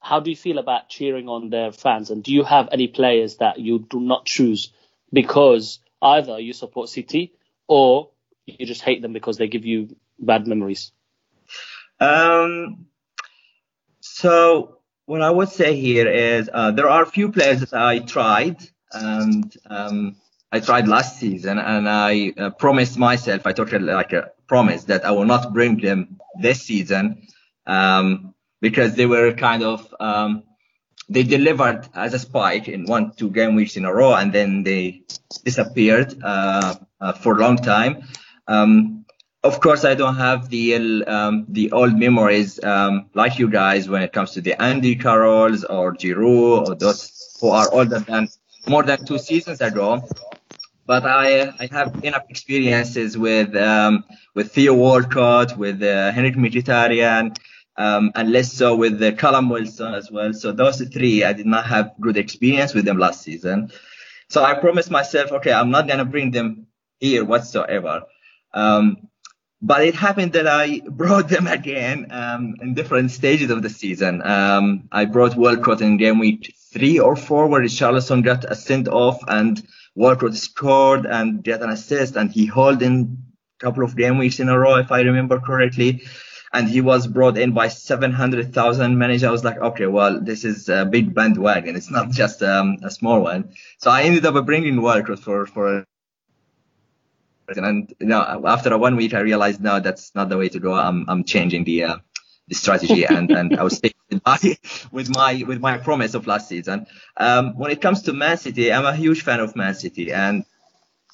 how 0.05 0.21
do 0.21 0.29
you 0.29 0.37
feel 0.37 0.59
about 0.59 0.91
cheering 0.91 1.31
on 1.31 1.49
their 1.49 1.73
fans? 1.73 2.11
And 2.11 2.23
do 2.23 2.31
you 2.31 2.45
have 2.45 2.69
any 2.71 2.89
players 2.89 3.37
that 3.37 3.59
you 3.59 3.79
do 3.79 3.99
not 3.99 4.27
choose 4.27 4.71
because 5.11 5.79
either 6.03 6.39
you 6.39 6.53
support 6.53 6.91
City 6.91 7.33
or 7.69 8.11
you 8.45 8.67
just 8.67 8.83
hate 8.83 9.01
them 9.01 9.15
because 9.15 9.39
they 9.39 9.49
give 9.49 9.65
you 9.65 9.97
bad 10.19 10.47
memories? 10.47 10.93
Um, 11.99 12.85
so 14.01 14.79
what 15.07 15.23
I 15.23 15.31
would 15.31 15.49
say 15.49 15.75
here 15.75 16.07
is 16.07 16.51
uh, 16.53 16.71
there 16.73 16.91
are 16.91 17.03
a 17.03 17.07
few 17.07 17.33
players 17.33 17.61
that 17.61 17.73
I 17.73 18.01
tried 18.01 18.59
and 18.93 19.57
um, 19.71 20.17
I 20.53 20.61
tried 20.61 20.87
last 20.87 21.19
season 21.19 21.59
and 21.59 21.89
I 21.89 22.35
uh, 22.37 22.51
promised 22.51 22.99
myself, 22.99 23.47
I 23.47 23.53
took 23.53 23.73
it 23.73 23.81
like 23.81 24.13
a 24.13 24.33
promise 24.49 24.85
that 24.85 25.07
I 25.07 25.13
will 25.13 25.25
not 25.25 25.55
bring 25.55 25.79
them 25.81 26.21
this 26.39 26.61
season 26.61 27.27
um, 27.67 28.34
because 28.65 28.95
they 28.95 29.05
were 29.05 29.31
kind 29.35 29.63
of 29.63 29.79
um, 30.01 30.43
they 31.11 31.23
delivered 31.23 31.87
as 31.95 32.15
a 32.15 32.19
spike 32.19 32.67
in 32.67 32.87
one 32.87 33.13
two 33.19 33.31
game 33.31 33.55
weeks 33.55 33.77
in 33.77 33.85
a 33.85 33.93
row 33.93 34.15
and 34.15 34.33
then 34.33 34.63
they 34.63 35.03
disappeared 35.45 36.11
uh, 36.23 36.75
uh, 36.99 37.13
for 37.13 37.35
a 37.35 37.41
long 37.45 37.59
time. 37.59 37.93
Um, 38.49 39.05
of 39.43 39.61
course, 39.61 39.85
I 39.85 39.95
don't 39.95 40.17
have 40.17 40.49
the 40.49 40.65
um, 41.17 41.45
the 41.51 41.73
old 41.73 41.95
memories 42.07 42.51
um, 42.65 43.11
like 43.13 43.39
you 43.39 43.49
guys 43.51 43.87
when 43.87 44.03
it 44.03 44.15
comes 44.15 44.31
to 44.33 44.41
the 44.41 44.55
Andy 44.69 44.97
Carrolls 44.97 45.63
or 45.69 45.95
Giroud 45.95 46.69
or 46.69 46.75
those 46.75 46.99
who 47.39 47.51
are 47.51 47.69
older 47.71 47.99
than 47.99 48.29
more 48.67 48.83
than 48.83 49.05
two 49.05 49.19
seasons 49.19 49.61
ago. 49.61 49.89
But 50.87 51.05
I 51.05 51.53
I 51.63 51.67
have 51.79 52.03
enough 52.03 52.25
experiences 52.31 53.19
with 53.19 53.55
um, 53.55 54.05
with 54.35 54.53
Theo 54.55 54.73
Walcott, 54.73 55.59
with 55.59 55.83
uh, 55.83 56.13
Henrik 56.13 56.37
Mkhitaryan, 56.37 57.37
um, 57.77 58.13
and 58.15 58.31
less 58.31 58.53
so 58.53 58.77
with 58.77 58.99
the 58.99 59.13
Callum 59.13 59.49
Wilson 59.49 59.95
as 59.95 60.11
well. 60.11 60.33
So 60.33 60.53
those 60.53 60.81
three, 60.81 61.25
I 61.25 61.33
did 61.33 61.47
not 61.47 61.67
have 61.67 61.95
good 62.01 62.17
experience 62.17 62.75
with 62.75 62.85
them 62.85 62.99
last 62.99 63.23
season. 63.23 63.73
So 64.29 64.43
I 64.43 64.55
promised 64.55 64.91
myself, 64.91 65.33
okay, 65.33 65.53
I'm 65.53 65.71
not 65.71 65.89
gonna 65.89 66.05
bring 66.05 66.31
them 66.31 66.67
here 66.99 67.25
whatsoever. 67.25 68.05
Um, 68.53 69.09
but 69.61 69.83
it 69.83 69.95
happened 69.95 70.35
that 70.35 70.47
I 70.47 70.81
brought 70.89 71.29
them 71.29 71.47
again 71.47 72.09
um, 72.11 72.55
in 72.61 72.75
different 72.75 73.11
stages 73.11 73.51
of 73.51 73.63
the 73.63 73.71
season. 73.71 74.23
Um, 74.23 74.89
I 74.93 75.07
brought 75.07 75.37
Walcott 75.37 75.81
in 75.81 75.97
game 75.97 76.19
week 76.19 76.55
three 76.73 76.99
or 76.99 77.17
four, 77.17 77.47
where 77.47 77.63
Richarlison 77.63 78.23
got 78.23 78.45
a 78.45 78.55
send 78.55 78.89
off 78.89 79.21
and 79.27 79.63
Walcott 79.95 80.35
scored 80.35 81.07
and 81.07 81.43
got 81.43 81.63
an 81.63 81.71
assist, 81.71 82.17
and 82.17 82.31
he 82.31 82.47
held 82.47 82.83
in 82.83 83.19
a 83.61 83.65
couple 83.65 83.85
of 83.85 83.97
game 83.97 84.19
weeks 84.19 84.41
in 84.41 84.49
a 84.49 84.59
row, 84.59 84.77
if 84.77 84.91
I 84.91 85.01
remember 85.01 85.41
correctly. 85.41 86.03
And 86.55 86.69
he 86.69 86.81
was 86.81 87.07
brought 87.07 87.37
in 87.37 87.53
by 87.53 87.69
700,000 87.69 88.97
managers. 88.97 89.25
I 89.25 89.31
was 89.33 89.45
like, 89.45 89.59
okay, 89.59 89.87
well, 89.87 90.21
this 90.21 90.45
is 90.45 90.69
a 90.69 90.87
big 90.87 91.13
bandwagon. 91.13 91.75
It's 91.75 91.91
not 91.91 92.11
just 92.11 92.43
um, 92.43 92.79
a 92.83 92.91
small 92.91 93.21
one. 93.21 93.55
So 93.79 93.91
I 93.91 94.03
ended 94.03 94.25
up 94.25 94.47
bringing 94.47 94.81
Walcott 94.81 95.19
for 95.19 95.47
for 95.47 95.85
and 97.49 97.95
you 98.01 98.07
know, 98.07 98.43
after 98.47 98.77
one 98.79 98.97
week, 98.97 99.15
I 99.15 99.21
realized 99.21 99.61
no, 99.61 99.81
that's 99.81 100.15
not 100.15 100.29
the 100.29 100.39
way 100.39 100.49
to 100.49 100.59
go. 100.59 100.75
I'm 100.75 101.05
I'm 101.09 101.25
changing 101.25 101.65
the 101.65 101.85
uh, 101.85 101.97
the 102.49 102.55
strategy, 102.55 103.05
and 103.09 103.31
and 103.31 103.59
I 103.59 103.63
was 103.63 103.77
sticking 103.77 104.01
with 104.11 104.23
my 104.25 104.59
with 104.93 105.15
my 105.15 105.45
with 105.47 105.61
my 105.61 105.79
promise 105.79 106.15
of 106.15 106.27
last 106.27 106.49
season. 106.49 106.87
Um, 107.17 107.57
when 107.57 107.71
it 107.71 107.81
comes 107.81 108.03
to 108.03 108.13
Man 108.13 108.39
City, 108.39 108.73
I'm 108.73 108.87
a 108.87 108.97
huge 108.97 109.23
fan 109.23 109.41
of 109.41 109.57
Man 109.57 109.75
City, 109.75 110.13
and 110.13 110.45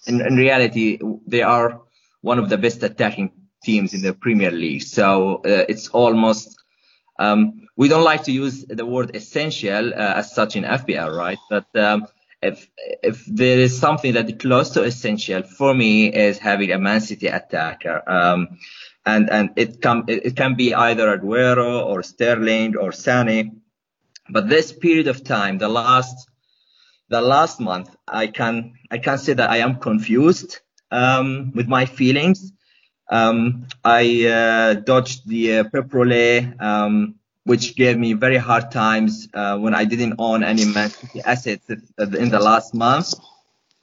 in, 0.07 0.20
in 0.20 0.37
reality, 0.37 0.98
they 1.26 1.42
are 1.42 1.81
one 2.20 2.38
of 2.38 2.48
the 2.48 2.59
best 2.59 2.83
attacking 2.83 3.33
teams 3.62 3.94
in 3.94 4.03
the 4.03 4.12
Premier 4.12 4.51
League. 4.51 4.83
So 4.83 5.37
uh, 5.37 5.64
it's 5.68 5.88
almost 5.88 6.59
um, 7.18 7.68
we 7.77 7.88
don't 7.88 8.05
like 8.05 8.25
to 8.25 8.33
use 8.33 8.64
the 8.64 8.87
word 8.87 9.14
essential 9.14 9.92
uh, 9.92 10.14
as 10.16 10.35
such 10.35 10.57
in 10.57 10.64
FPL, 10.64 11.16
right? 11.16 11.38
But 11.51 11.66
um, 11.77 12.07
if 12.42 12.68
if 13.03 13.25
there 13.27 13.59
is 13.59 13.79
something 13.79 14.14
that 14.14 14.29
is 14.31 14.37
close 14.38 14.70
to 14.70 14.83
essential 14.83 15.42
for 15.42 15.75
me 15.75 16.12
is 16.12 16.38
having 16.38 16.73
a 16.73 16.79
Man 16.79 17.01
City 17.01 17.27
attacker. 17.27 18.03
Um, 18.09 18.59
and 19.07 19.31
and 19.31 19.51
it 19.57 19.81
can 19.81 20.05
it, 20.09 20.37
can 20.37 20.55
be 20.55 20.75
either 20.75 21.16
Aguero 21.16 21.85
or 21.85 22.03
Sterling 22.03 22.77
or 22.77 22.92
Sane. 22.92 23.62
But 24.29 24.49
this 24.49 24.73
period 24.73 25.09
of 25.09 25.25
time, 25.25 25.59
the 25.59 25.68
last 25.68 26.29
the 27.09 27.20
last 27.20 27.61
month, 27.61 27.94
I 28.07 28.29
can 28.29 28.75
I 28.90 28.99
can 28.99 29.18
say 29.18 29.35
that 29.35 29.51
I 29.51 29.59
am 29.59 29.77
confused 29.77 30.61
um, 30.90 31.53
with 31.55 31.68
my 31.68 31.87
feelings. 31.87 32.53
Um, 33.11 33.66
I 33.85 34.27
uh, 34.27 34.75
dodged 34.75 35.29
the 35.29 35.59
uh, 35.59 35.64
Pep 35.64 35.92
Roulette, 35.92 36.62
um, 36.62 37.16
which 37.44 37.75
gave 37.75 37.99
me 37.99 38.12
very 38.12 38.37
hard 38.37 38.70
times 38.70 39.29
uh, 39.35 39.59
when 39.59 39.75
I 39.75 39.85
didn't 39.85 40.14
own 40.18 40.44
any 40.44 40.64
assets 41.25 41.68
in 41.68 42.29
the 42.31 42.38
last 42.40 42.73
month. 42.73 43.14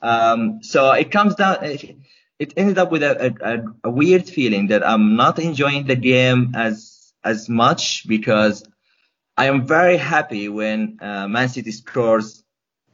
Um, 0.02 0.60
so 0.64 0.92
it 0.92 1.12
comes 1.12 1.36
down. 1.36 1.64
It, 1.64 1.98
it 2.40 2.54
ended 2.56 2.78
up 2.78 2.92
with 2.92 3.04
a, 3.04 3.36
a, 3.42 3.90
a, 3.90 3.92
weird 3.92 4.30
feeling 4.30 4.68
that 4.68 4.86
I'm 4.88 5.16
not 5.16 5.40
enjoying 5.40 5.88
the 5.88 5.96
game 5.96 6.54
as 6.56 7.12
as 7.24 7.50
much 7.50 8.08
because 8.08 8.64
I 9.36 9.48
am 9.48 9.66
very 9.66 9.98
happy 9.98 10.48
when 10.48 11.00
uh, 11.02 11.28
Man 11.28 11.50
City 11.50 11.72
scores 11.72 12.44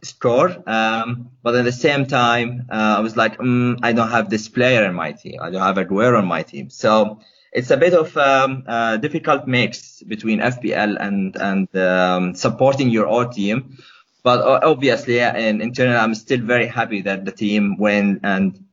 score, 0.04 0.52
um, 0.68 1.30
but 1.42 1.56
at 1.56 1.66
the 1.66 1.72
same 1.72 2.06
time 2.06 2.68
uh, 2.72 2.96
I 2.98 3.00
was 3.00 3.16
like, 3.16 3.38
mm, 3.38 3.80
I 3.82 3.94
don't 3.94 4.10
have 4.10 4.30
this 4.30 4.50
player 4.50 4.86
in 4.86 4.94
my 4.94 5.12
team. 5.12 5.40
I 5.42 5.50
don't 5.50 5.62
have 5.62 5.78
Aguero 5.78 6.18
on 6.18 6.26
my 6.26 6.44
team. 6.44 6.70
So 6.70 7.20
it's 7.52 7.72
a 7.72 7.78
bit 7.78 7.94
of 7.94 8.16
um, 8.18 8.64
a 8.68 8.98
difficult 8.98 9.48
mix 9.48 10.02
between 10.04 10.40
FPL 10.40 10.98
and 11.00 11.36
and 11.36 11.76
um, 11.78 12.36
supporting 12.36 12.90
your 12.90 13.08
own 13.08 13.32
team. 13.32 13.78
But 14.24 14.64
obviously, 14.64 15.20
in, 15.20 15.62
in 15.62 15.74
general, 15.74 16.00
I'm 16.00 16.16
still 16.16 16.40
very 16.40 16.68
happy 16.68 17.02
that 17.02 17.26
the 17.26 17.32
team 17.32 17.78
win 17.78 18.22
and 18.24 18.64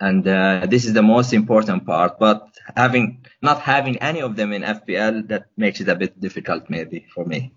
and 0.00 0.26
uh, 0.26 0.66
this 0.66 0.84
is 0.84 0.94
the 0.94 1.02
most 1.02 1.32
important 1.32 1.86
part. 1.86 2.18
But 2.18 2.48
having 2.76 3.24
not 3.42 3.60
having 3.60 3.98
any 3.98 4.20
of 4.20 4.36
them 4.36 4.52
in 4.52 4.62
FPL, 4.62 5.28
that 5.28 5.46
makes 5.56 5.80
it 5.80 5.88
a 5.88 5.94
bit 5.94 6.20
difficult 6.20 6.70
maybe 6.70 7.06
for 7.14 7.24
me. 7.24 7.52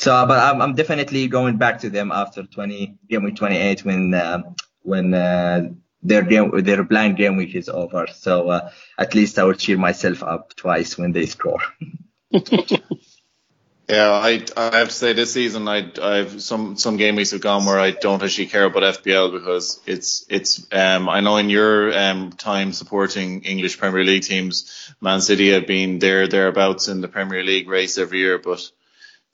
So, 0.00 0.24
but 0.26 0.38
I'm, 0.38 0.62
I'm 0.62 0.74
definitely 0.74 1.28
going 1.28 1.58
back 1.58 1.80
to 1.80 1.90
them 1.90 2.10
after 2.10 2.44
20 2.44 2.96
game 3.10 3.22
week 3.22 3.36
28 3.36 3.84
when 3.84 4.14
uh, 4.14 4.42
when 4.80 5.12
uh, 5.12 5.68
their 6.02 6.22
game 6.22 6.50
their 6.64 6.82
blank 6.84 7.18
game 7.18 7.36
week 7.36 7.54
is 7.54 7.68
over. 7.68 8.06
So 8.06 8.48
uh, 8.48 8.70
at 8.96 9.14
least 9.14 9.38
I 9.38 9.44
will 9.44 9.52
cheer 9.52 9.76
myself 9.76 10.22
up 10.22 10.56
twice 10.56 10.96
when 10.96 11.12
they 11.12 11.26
score. 11.26 11.60
Yeah, 13.90 14.12
I 14.12 14.44
I 14.56 14.78
have 14.78 14.88
to 14.90 14.94
say 14.94 15.14
this 15.14 15.32
season 15.32 15.66
I 15.66 15.90
I've 16.00 16.40
some 16.40 16.76
some 16.76 16.96
game 16.96 17.16
weeks 17.16 17.32
have 17.32 17.40
gone 17.40 17.66
where 17.66 17.80
I 17.80 17.90
don't 17.90 18.22
actually 18.22 18.46
care 18.46 18.64
about 18.64 19.02
FPL 19.02 19.32
because 19.32 19.80
it's 19.84 20.24
it's 20.28 20.64
um 20.70 21.08
I 21.08 21.18
know 21.18 21.38
in 21.38 21.50
your 21.50 21.92
um 21.98 22.30
time 22.30 22.72
supporting 22.72 23.42
English 23.42 23.78
Premier 23.78 24.04
League 24.04 24.22
teams, 24.22 24.94
Man 25.00 25.20
City 25.20 25.50
have 25.50 25.66
been 25.66 25.98
there 25.98 26.28
thereabouts 26.28 26.86
in 26.86 27.00
the 27.00 27.08
Premier 27.08 27.42
League 27.42 27.68
race 27.68 27.98
every 27.98 28.20
year, 28.20 28.38
but 28.38 28.70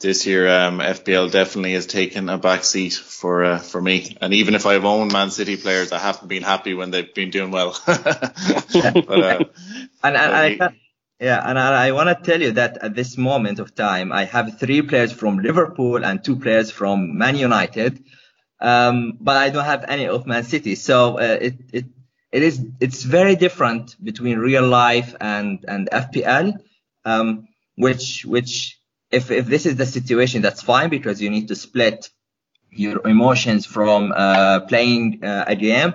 this 0.01 0.27
year 0.27 0.47
um 0.49 0.79
FPL 0.79 1.31
definitely 1.31 1.73
has 1.73 1.87
taken 1.87 2.29
a 2.29 2.39
back 2.39 2.65
seat 2.65 2.93
for 2.93 3.45
uh, 3.45 3.59
for 3.59 3.81
me. 3.81 4.17
And 4.21 4.35
even 4.35 4.55
if 4.55 4.67
I've 4.67 4.85
owned 4.85 5.13
Man 5.13 5.31
City 5.31 5.57
players, 5.57 5.93
I 5.93 5.99
haven't 5.99 6.29
been 6.29 6.43
happy 6.43 6.75
when 6.75 6.91
they've 6.91 7.15
been 7.15 7.31
doing 7.31 7.51
well. 7.51 7.79
but, 7.87 9.11
uh, 9.11 9.45
and, 10.05 10.17
and 10.17 10.61
I 10.63 10.71
yeah, 11.19 11.43
and 11.43 11.59
I, 11.59 11.89
I 11.89 11.93
want 11.93 12.09
to 12.11 12.31
tell 12.31 12.41
you 12.41 12.53
that 12.53 12.79
at 12.83 12.95
this 12.95 13.17
moment 13.17 13.59
of 13.59 13.75
time, 13.75 14.13
I 14.13 14.25
have 14.25 14.59
three 14.59 14.83
players 14.83 15.13
from 15.13 15.39
Liverpool 15.39 16.05
and 16.05 16.23
two 16.23 16.37
players 16.37 16.71
from 16.71 17.17
Man 17.17 17.37
United, 17.37 18.05
um, 18.61 19.17
but 19.19 19.39
I 19.39 19.49
don't 19.49 19.65
have 19.65 19.87
any 19.89 20.09
of 20.09 20.27
Man 20.27 20.45
City. 20.45 20.75
So 20.75 21.19
uh, 21.19 21.39
it 21.41 21.55
it 21.73 21.85
it 22.33 22.43
is 22.43 22.63
it's 22.81 23.03
very 23.03 23.35
different 23.35 23.97
between 24.03 24.39
real 24.39 24.69
life 24.69 25.15
and 25.19 25.65
and 25.67 25.89
FPL, 25.91 26.61
um, 27.07 27.49
which 27.77 28.27
which 28.27 28.79
if 29.11 29.31
if 29.31 29.47
this 29.47 29.67
is 29.67 29.77
the 29.77 29.87
situation, 29.87 30.43
that's 30.43 30.63
fine 30.63 30.91
because 30.91 31.21
you 31.21 31.31
need 31.31 31.49
to 31.49 31.55
split 31.55 32.11
your 32.71 33.07
emotions 33.07 33.65
from 33.67 34.13
uh, 34.15 34.61
playing 34.61 35.25
uh, 35.25 35.45
a 35.47 35.57
game. 35.57 35.95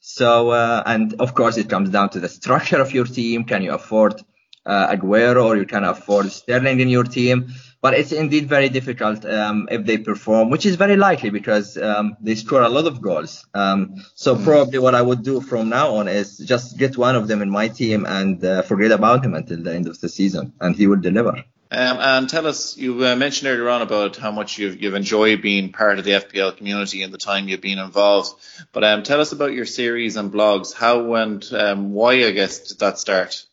So 0.00 0.50
uh, 0.50 0.82
and 0.86 1.14
of 1.20 1.34
course 1.34 1.56
it 1.56 1.68
comes 1.68 1.90
down 1.90 2.10
to 2.10 2.20
the 2.20 2.28
structure 2.28 2.80
of 2.80 2.92
your 2.92 3.04
team. 3.04 3.44
Can 3.44 3.62
you 3.62 3.72
afford 3.72 4.22
uh, 4.66 4.94
Aguero 4.94 5.46
or 5.46 5.56
you 5.56 5.66
can 5.66 5.84
afford 5.84 6.30
Sterling 6.30 6.80
in 6.80 6.88
your 6.88 7.04
team. 7.04 7.52
But 7.82 7.94
it's 7.94 8.12
indeed 8.12 8.46
very 8.46 8.68
difficult 8.68 9.24
um, 9.24 9.66
if 9.70 9.86
they 9.86 9.96
perform, 9.96 10.50
which 10.50 10.66
is 10.66 10.76
very 10.76 10.96
likely 10.96 11.30
because 11.30 11.78
um, 11.78 12.14
they 12.20 12.34
score 12.34 12.60
a 12.60 12.68
lot 12.68 12.86
of 12.86 13.00
goals. 13.00 13.46
Um, 13.54 14.04
so 14.14 14.36
mm. 14.36 14.44
probably 14.44 14.78
what 14.78 14.94
I 14.94 15.00
would 15.00 15.22
do 15.22 15.40
from 15.40 15.70
now 15.70 15.94
on 15.96 16.06
is 16.06 16.36
just 16.36 16.76
get 16.76 16.98
one 16.98 17.16
of 17.16 17.26
them 17.26 17.40
in 17.40 17.48
my 17.48 17.68
team 17.68 18.04
and 18.04 18.44
uh, 18.44 18.60
forget 18.62 18.90
about 18.90 19.24
him 19.24 19.32
until 19.34 19.62
the 19.62 19.74
end 19.74 19.86
of 19.86 19.98
the 19.98 20.10
season, 20.10 20.52
and 20.60 20.76
he 20.76 20.86
will 20.86 21.00
deliver. 21.00 21.42
Um, 21.72 21.98
and 22.00 22.28
tell 22.28 22.48
us, 22.48 22.76
you 22.76 23.06
uh, 23.06 23.14
mentioned 23.14 23.48
earlier 23.48 23.68
on 23.68 23.80
about 23.80 24.16
how 24.16 24.32
much 24.32 24.58
you've, 24.58 24.82
you've 24.82 24.94
enjoyed 24.94 25.40
being 25.40 25.70
part 25.70 26.00
of 26.00 26.04
the 26.04 26.12
FPL 26.12 26.56
community 26.56 27.02
and 27.02 27.14
the 27.14 27.18
time 27.18 27.48
you've 27.48 27.60
been 27.60 27.78
involved. 27.78 28.34
But 28.72 28.82
um, 28.82 29.04
tell 29.04 29.20
us 29.20 29.30
about 29.30 29.52
your 29.52 29.66
series 29.66 30.16
and 30.16 30.32
blogs. 30.32 30.74
How 30.74 31.14
and 31.14 31.44
um, 31.52 31.92
why, 31.92 32.24
I 32.26 32.32
guess, 32.32 32.58
did 32.68 32.80
that 32.80 32.98
start? 32.98 33.46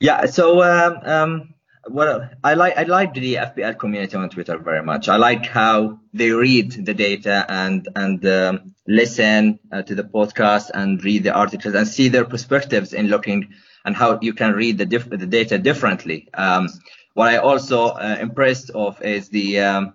Yeah, 0.00 0.26
so 0.26 0.62
um, 0.62 0.98
um, 1.02 1.54
well, 1.88 2.28
I 2.42 2.54
like 2.54 2.76
I 2.76 2.82
like 2.82 3.14
the 3.14 3.36
FPL 3.36 3.78
community 3.78 4.16
on 4.16 4.28
Twitter 4.28 4.58
very 4.58 4.82
much. 4.82 5.08
I 5.08 5.16
like 5.16 5.46
how 5.46 6.00
they 6.12 6.30
read 6.30 6.72
the 6.72 6.92
data 6.92 7.46
and 7.48 7.88
and 7.96 8.26
um, 8.26 8.74
listen 8.86 9.60
uh, 9.72 9.80
to 9.82 9.94
the 9.94 10.04
podcast 10.04 10.70
and 10.74 11.02
read 11.02 11.22
the 11.22 11.32
articles 11.32 11.74
and 11.74 11.88
see 11.88 12.08
their 12.08 12.26
perspectives 12.26 12.92
in 12.92 13.08
looking 13.08 13.54
and 13.84 13.96
how 13.96 14.18
you 14.20 14.34
can 14.34 14.52
read 14.52 14.78
the 14.78 14.86
diff- 14.86 15.08
the 15.08 15.26
data 15.26 15.58
differently. 15.58 16.28
Um, 16.34 16.68
what 17.14 17.28
I 17.28 17.38
also 17.38 17.86
uh, 17.86 18.18
impressed 18.20 18.70
of 18.70 19.00
is 19.02 19.28
the 19.28 19.60
um, 19.60 19.94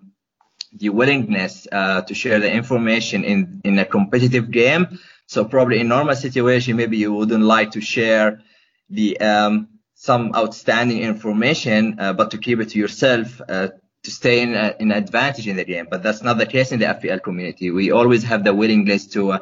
the 0.72 0.88
willingness 0.88 1.66
uh, 1.70 2.02
to 2.02 2.14
share 2.14 2.40
the 2.40 2.50
information 2.50 3.24
in 3.24 3.60
in 3.64 3.78
a 3.78 3.84
competitive 3.84 4.50
game. 4.50 4.98
So 5.26 5.44
probably 5.44 5.78
in 5.80 5.88
normal 5.88 6.16
situation, 6.16 6.76
maybe 6.76 6.96
you 6.96 7.12
wouldn't 7.12 7.44
like 7.44 7.72
to 7.72 7.80
share 7.80 8.42
the 8.88 9.20
um, 9.20 9.68
some 9.94 10.34
outstanding 10.34 11.02
information, 11.02 12.00
uh, 12.00 12.14
but 12.14 12.30
to 12.32 12.38
keep 12.38 12.58
it 12.58 12.70
to 12.70 12.78
yourself 12.78 13.40
uh, 13.48 13.68
to 14.02 14.10
stay 14.10 14.40
in, 14.40 14.54
a, 14.54 14.74
in 14.80 14.90
advantage 14.92 15.46
in 15.46 15.56
the 15.56 15.64
game. 15.64 15.86
But 15.90 16.02
that's 16.02 16.22
not 16.22 16.38
the 16.38 16.46
case 16.46 16.72
in 16.72 16.80
the 16.80 16.86
FPL 16.86 17.22
community. 17.22 17.70
We 17.70 17.90
always 17.90 18.24
have 18.24 18.42
the 18.44 18.54
willingness 18.54 19.06
to 19.08 19.32
uh, 19.32 19.38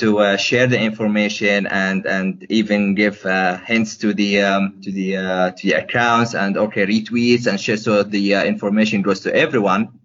to 0.00 0.18
uh, 0.18 0.36
share 0.36 0.66
the 0.66 0.80
information 0.80 1.66
and 1.66 2.06
and 2.06 2.46
even 2.48 2.94
give 2.94 3.24
uh, 3.24 3.58
hints 3.58 3.96
to 3.98 4.12
the 4.14 4.40
um, 4.42 4.80
to 4.82 4.90
the 4.90 5.16
uh, 5.16 5.50
to 5.50 5.66
the 5.66 5.74
accounts 5.74 6.34
and 6.34 6.56
okay 6.56 6.86
retweets 6.86 7.46
and 7.46 7.60
share 7.60 7.76
so 7.76 8.02
the 8.02 8.34
uh, 8.34 8.44
information 8.44 9.02
goes 9.02 9.20
to 9.20 9.34
everyone. 9.34 10.00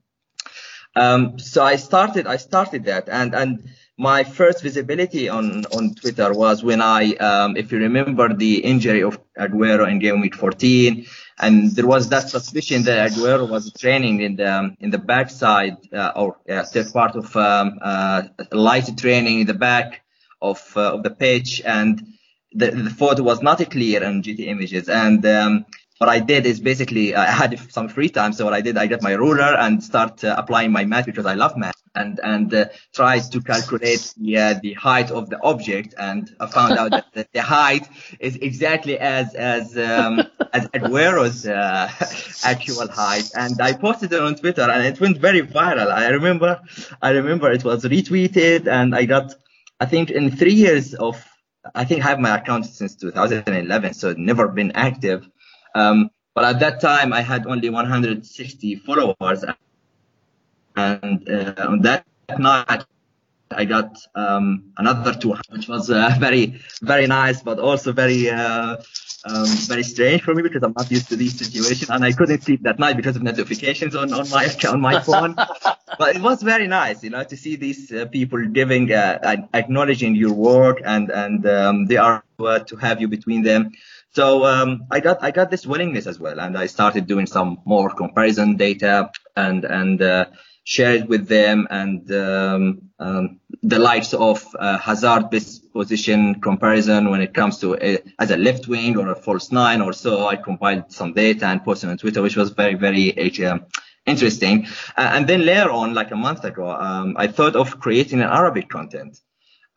Um, 0.95 1.39
so 1.39 1.63
I 1.63 1.77
started 1.77 2.27
I 2.27 2.37
started 2.37 2.85
that 2.85 3.09
and 3.09 3.33
and 3.33 3.69
my 3.97 4.23
first 4.25 4.61
visibility 4.61 5.29
on 5.29 5.65
on 5.67 5.95
Twitter 5.95 6.33
was 6.33 6.63
when 6.63 6.81
I 6.81 7.13
um, 7.15 7.55
if 7.55 7.71
you 7.71 7.79
remember 7.79 8.33
the 8.33 8.57
injury 8.63 9.03
of 9.03 9.19
Aguero 9.37 9.89
in 9.89 9.99
game 9.99 10.19
week 10.19 10.35
14 10.35 11.05
and 11.39 11.71
there 11.75 11.85
was 11.87 12.09
that 12.09 12.29
suspicion 12.29 12.83
that 12.83 13.11
Aguero 13.11 13.49
was 13.49 13.71
training 13.73 14.21
in 14.21 14.37
the 14.37 14.75
in 14.79 14.89
the 14.89 14.97
backside 14.97 15.77
uh, 15.93 16.11
or 16.15 16.37
yeah, 16.47 16.63
third 16.63 16.91
part 16.93 17.15
of 17.15 17.35
um, 17.35 17.77
uh, 17.81 18.23
light 18.51 18.97
training 18.97 19.41
in 19.41 19.47
the 19.47 19.53
back 19.53 20.01
of 20.41 20.61
uh, 20.77 20.93
of 20.93 21.03
the 21.03 21.09
pitch, 21.09 21.61
and 21.65 22.01
the, 22.53 22.71
the 22.71 22.89
photo 22.89 23.23
was 23.23 23.41
not 23.41 23.57
clear 23.69 24.05
on 24.05 24.21
Getty 24.21 24.47
Images. 24.47 24.87
And 24.87 25.25
um, 25.25 25.65
what 25.97 26.09
I 26.09 26.19
did 26.19 26.45
is 26.45 26.59
basically 26.59 27.15
I 27.15 27.25
had 27.25 27.59
some 27.71 27.89
free 27.89 28.09
time, 28.09 28.31
so 28.31 28.45
what 28.45 28.53
I 28.53 28.61
did 28.61 28.77
I 28.77 28.87
got 28.87 29.01
my 29.01 29.13
ruler 29.13 29.55
and 29.57 29.83
start 29.83 30.23
uh, 30.23 30.35
applying 30.37 30.71
my 30.71 30.85
math 30.85 31.05
because 31.05 31.25
I 31.25 31.33
love 31.33 31.57
math 31.57 31.74
and 31.95 32.19
and 32.23 32.53
uh, 32.53 32.65
tried 32.93 33.23
to 33.31 33.41
calculate 33.41 34.13
the 34.17 34.37
uh, 34.37 34.53
the 34.61 34.73
height 34.73 35.11
of 35.11 35.29
the 35.29 35.41
object, 35.41 35.93
and 35.97 36.33
I 36.39 36.47
found 36.47 36.77
out 36.77 36.91
that 36.91 37.13
the, 37.13 37.27
the 37.33 37.41
height 37.41 37.87
is 38.19 38.35
exactly 38.37 38.99
as 38.99 39.33
as 39.35 39.77
um, 39.77 40.23
as 40.53 40.67
Aguero's 40.73 41.47
uh, 41.47 41.89
actual 42.43 42.87
height, 42.87 43.29
and 43.35 43.59
I 43.61 43.73
posted 43.73 44.13
it 44.13 44.21
on 44.21 44.35
Twitter, 44.35 44.63
and 44.63 44.85
it 44.85 44.99
went 44.99 45.17
very 45.17 45.41
viral. 45.41 45.91
I 45.91 46.09
remember, 46.09 46.61
I 47.01 47.09
remember 47.11 47.51
it 47.51 47.63
was 47.63 47.83
retweeted, 47.83 48.67
and 48.67 48.95
I 48.95 49.05
got, 49.05 49.33
I 49.79 49.85
think, 49.85 50.11
in 50.11 50.31
three 50.31 50.53
years 50.53 50.93
of, 50.93 51.23
I 51.73 51.85
think 51.85 52.03
I 52.05 52.09
have 52.09 52.19
my 52.19 52.37
account 52.37 52.65
since 52.65 52.95
2011, 52.95 53.93
so 53.93 54.13
never 54.17 54.47
been 54.47 54.71
active. 54.71 55.27
Um, 55.73 56.09
but 56.33 56.43
at 56.43 56.59
that 56.59 56.81
time, 56.81 57.13
I 57.13 57.21
had 57.21 57.47
only 57.47 57.69
160 57.69 58.75
followers, 58.77 59.45
and 60.75 61.29
uh, 61.29 61.53
on 61.67 61.81
that 61.81 62.05
night 62.37 62.85
I 63.51 63.65
got 63.65 63.97
um, 64.15 64.71
another 64.77 65.13
tour, 65.13 65.37
which 65.49 65.67
was 65.67 65.89
uh, 65.89 66.15
very 66.19 66.59
very 66.81 67.07
nice, 67.07 67.41
but 67.41 67.59
also 67.59 67.93
very 67.93 68.29
uh, 68.29 68.77
um, 69.25 69.45
very 69.67 69.83
strange 69.83 70.21
for 70.23 70.33
me 70.33 70.43
because 70.43 70.63
I'm 70.63 70.73
not 70.75 70.89
used 70.91 71.09
to 71.09 71.15
this 71.15 71.37
situation, 71.37 71.87
and 71.91 72.03
I 72.03 72.11
couldn't 72.11 72.43
sleep 72.43 72.63
that 72.63 72.79
night 72.79 72.97
because 72.97 73.15
of 73.15 73.23
notifications 73.23 73.95
on 73.95 74.13
on 74.13 74.29
my 74.29 74.47
on 74.69 74.81
my 74.81 74.99
phone. 74.99 75.35
but 75.35 76.15
it 76.15 76.21
was 76.21 76.41
very 76.41 76.67
nice, 76.67 77.03
you 77.03 77.09
know, 77.09 77.23
to 77.23 77.37
see 77.37 77.55
these 77.55 77.91
uh, 77.91 78.05
people 78.07 78.45
giving 78.47 78.91
uh, 78.91 79.37
acknowledging 79.53 80.15
your 80.15 80.33
work, 80.33 80.81
and 80.83 81.11
and 81.11 81.45
um, 81.47 81.85
they 81.85 81.97
are 81.97 82.23
to 82.39 82.75
have 82.79 82.99
you 82.99 83.07
between 83.07 83.43
them. 83.43 83.71
So 84.11 84.45
um, 84.45 84.85
I 84.91 84.99
got 85.01 85.23
I 85.23 85.31
got 85.31 85.51
this 85.51 85.65
willingness 85.65 86.07
as 86.07 86.19
well, 86.19 86.39
and 86.39 86.57
I 86.57 86.65
started 86.67 87.05
doing 87.05 87.27
some 87.27 87.59
more 87.65 87.89
comparison 87.89 88.57
data 88.57 89.11
and 89.35 89.65
and 89.65 90.01
uh, 90.01 90.25
share 90.65 90.95
it 90.95 91.07
with 91.07 91.27
them 91.27 91.67
and 91.69 92.11
um, 92.11 92.81
um, 92.99 93.39
the 93.61 93.77
likes 93.77 94.15
of 94.15 94.43
uh, 94.57 94.79
Hazard 94.79 95.29
best 95.29 95.71
position 95.71 96.41
comparison 96.41 97.11
when 97.11 97.21
it 97.21 97.35
comes 97.35 97.59
to 97.59 97.75
a, 97.75 97.99
as 98.17 98.31
a 98.31 98.37
left 98.37 98.67
wing 98.67 98.97
or 98.97 99.09
a 99.09 99.15
false 99.15 99.51
nine 99.51 99.79
or 99.79 99.93
so. 99.93 100.25
I 100.27 100.35
compiled 100.35 100.91
some 100.91 101.13
data 101.13 101.45
and 101.45 101.63
posted 101.63 101.91
on 101.91 101.97
Twitter, 101.99 102.23
which 102.23 102.35
was 102.35 102.49
very, 102.49 102.73
very 102.73 103.13
uh, 103.45 103.59
interesting. 104.07 104.65
Uh, 104.97 105.11
and 105.13 105.27
then 105.27 105.45
later 105.45 105.69
on, 105.69 105.93
like 105.93 106.09
a 106.09 106.15
month 106.15 106.43
ago, 106.43 106.67
um, 106.69 107.15
I 107.15 107.27
thought 107.27 107.55
of 107.55 107.79
creating 107.79 108.21
an 108.21 108.29
Arabic 108.29 108.67
content. 108.67 109.19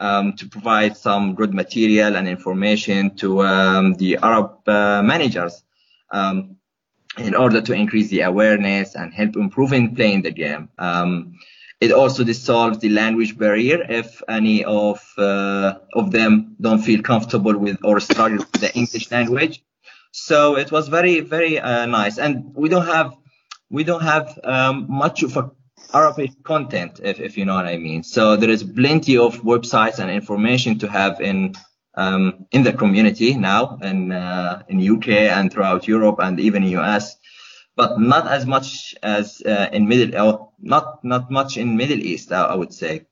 Um, 0.00 0.34
to 0.34 0.46
provide 0.46 0.96
some 0.96 1.34
good 1.34 1.52
material 1.52 2.14
and 2.14 2.28
information 2.28 3.16
to 3.16 3.42
um, 3.42 3.94
the 3.94 4.18
Arab 4.22 4.68
uh, 4.68 5.02
managers. 5.02 5.64
Um, 6.12 6.57
in 7.18 7.34
order 7.34 7.60
to 7.60 7.72
increase 7.72 8.08
the 8.08 8.22
awareness 8.22 8.94
and 8.94 9.12
help 9.12 9.36
improving 9.36 9.94
playing 9.94 10.22
the 10.22 10.30
game. 10.30 10.68
Um, 10.78 11.34
it 11.80 11.92
also 11.92 12.24
dissolves 12.24 12.78
the 12.78 12.88
language 12.88 13.38
barrier 13.38 13.84
if 13.88 14.20
any 14.28 14.64
of 14.64 15.00
uh, 15.16 15.74
of 15.94 16.10
them 16.10 16.56
don't 16.60 16.80
feel 16.80 17.02
comfortable 17.02 17.56
with 17.56 17.78
or 17.84 18.00
struggle 18.00 18.38
with 18.38 18.60
the 18.60 18.74
English 18.74 19.10
language. 19.10 19.62
So 20.10 20.56
it 20.56 20.72
was 20.72 20.88
very 20.88 21.20
very 21.20 21.60
uh, 21.60 21.86
nice, 21.86 22.18
and 22.18 22.52
we 22.54 22.68
don't 22.68 22.86
have 22.86 23.14
we 23.70 23.84
don't 23.84 24.02
have 24.02 24.38
um, 24.42 24.86
much 24.88 25.22
of 25.22 25.36
a 25.36 25.50
Arabic 25.94 26.30
content, 26.42 27.00
if, 27.02 27.18
if 27.18 27.38
you 27.38 27.44
know 27.44 27.54
what 27.54 27.66
I 27.66 27.78
mean. 27.78 28.02
So 28.02 28.36
there 28.36 28.50
is 28.50 28.62
plenty 28.62 29.16
of 29.16 29.40
websites 29.42 29.98
and 29.98 30.10
information 30.10 30.78
to 30.80 30.88
have 30.88 31.20
in 31.20 31.54
um, 31.98 32.46
in 32.52 32.62
the 32.62 32.72
community 32.72 33.34
now 33.34 33.76
in 33.82 34.12
uh, 34.12 34.62
in 34.68 34.78
UK 34.94 35.08
and 35.36 35.52
throughout 35.52 35.88
Europe 35.88 36.18
and 36.20 36.38
even 36.38 36.62
US, 36.78 37.16
but 37.76 38.00
not 38.00 38.28
as 38.28 38.46
much 38.46 38.94
as 39.02 39.42
uh, 39.44 39.68
in 39.72 39.88
Middle 39.88 40.54
not 40.60 41.04
not 41.04 41.30
much 41.30 41.56
in 41.56 41.76
Middle 41.76 41.98
East, 41.98 42.32
I, 42.32 42.44
I 42.44 42.54
would 42.54 42.72
say. 42.72 43.06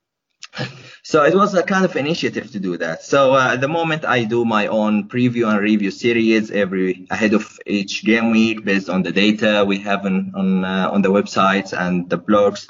So 1.07 1.23
it 1.23 1.37
was 1.37 1.55
a 1.55 1.63
kind 1.63 1.85
of 1.85 1.95
initiative 1.95 2.51
to 2.51 2.59
do 2.59 2.77
that. 2.79 3.05
So 3.05 3.35
uh, 3.35 3.53
at 3.53 3.61
the 3.61 3.69
moment, 3.69 4.05
I 4.05 4.25
do 4.25 4.45
my 4.45 4.67
own 4.67 5.09
preview 5.09 5.47
and 5.49 5.61
review 5.61 5.93
series 5.93 6.51
every 6.51 7.07
ahead 7.11 7.33
of 7.33 7.61
each 7.65 8.03
game 8.05 8.33
week 8.33 8.65
based 8.65 8.89
on 8.89 9.05
the 9.05 9.13
data 9.13 9.65
we 9.65 9.79
have 9.79 10.05
on 10.05 10.33
on, 10.35 10.65
uh, 10.65 10.91
on 10.91 11.03
the 11.03 11.13
websites 11.13 11.73
and 11.73 12.11
the 12.11 12.19
blogs. 12.19 12.67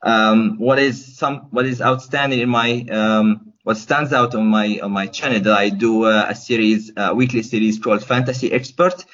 Um, 0.00 0.58
what 0.58 0.78
is 0.78 1.18
some 1.18 1.48
what 1.50 1.66
is 1.66 1.80
outstanding 1.80 2.38
in 2.38 2.48
my 2.48 2.86
um, 3.00 3.51
what 3.62 3.76
stands 3.76 4.12
out 4.12 4.34
on 4.34 4.46
my 4.46 4.80
on 4.82 4.90
my 4.90 5.06
channel 5.06 5.40
that 5.40 5.56
I 5.56 5.68
do 5.68 6.04
uh, 6.04 6.26
a 6.28 6.34
series, 6.34 6.92
a 6.96 7.14
weekly 7.14 7.42
series 7.42 7.78
called 7.78 8.04
Fantasy 8.04 8.52
Expert. 8.52 9.04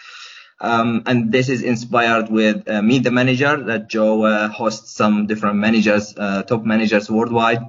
Um, 0.60 1.02
and 1.06 1.30
this 1.30 1.48
is 1.48 1.62
inspired 1.62 2.30
with 2.30 2.68
uh, 2.68 2.82
Meet 2.82 3.04
the 3.04 3.12
Manager 3.12 3.56
that 3.64 3.88
Joe 3.88 4.24
uh, 4.24 4.48
hosts 4.48 4.92
some 4.92 5.26
different 5.26 5.56
managers, 5.56 6.14
uh, 6.16 6.42
top 6.42 6.64
managers 6.64 7.08
worldwide. 7.08 7.60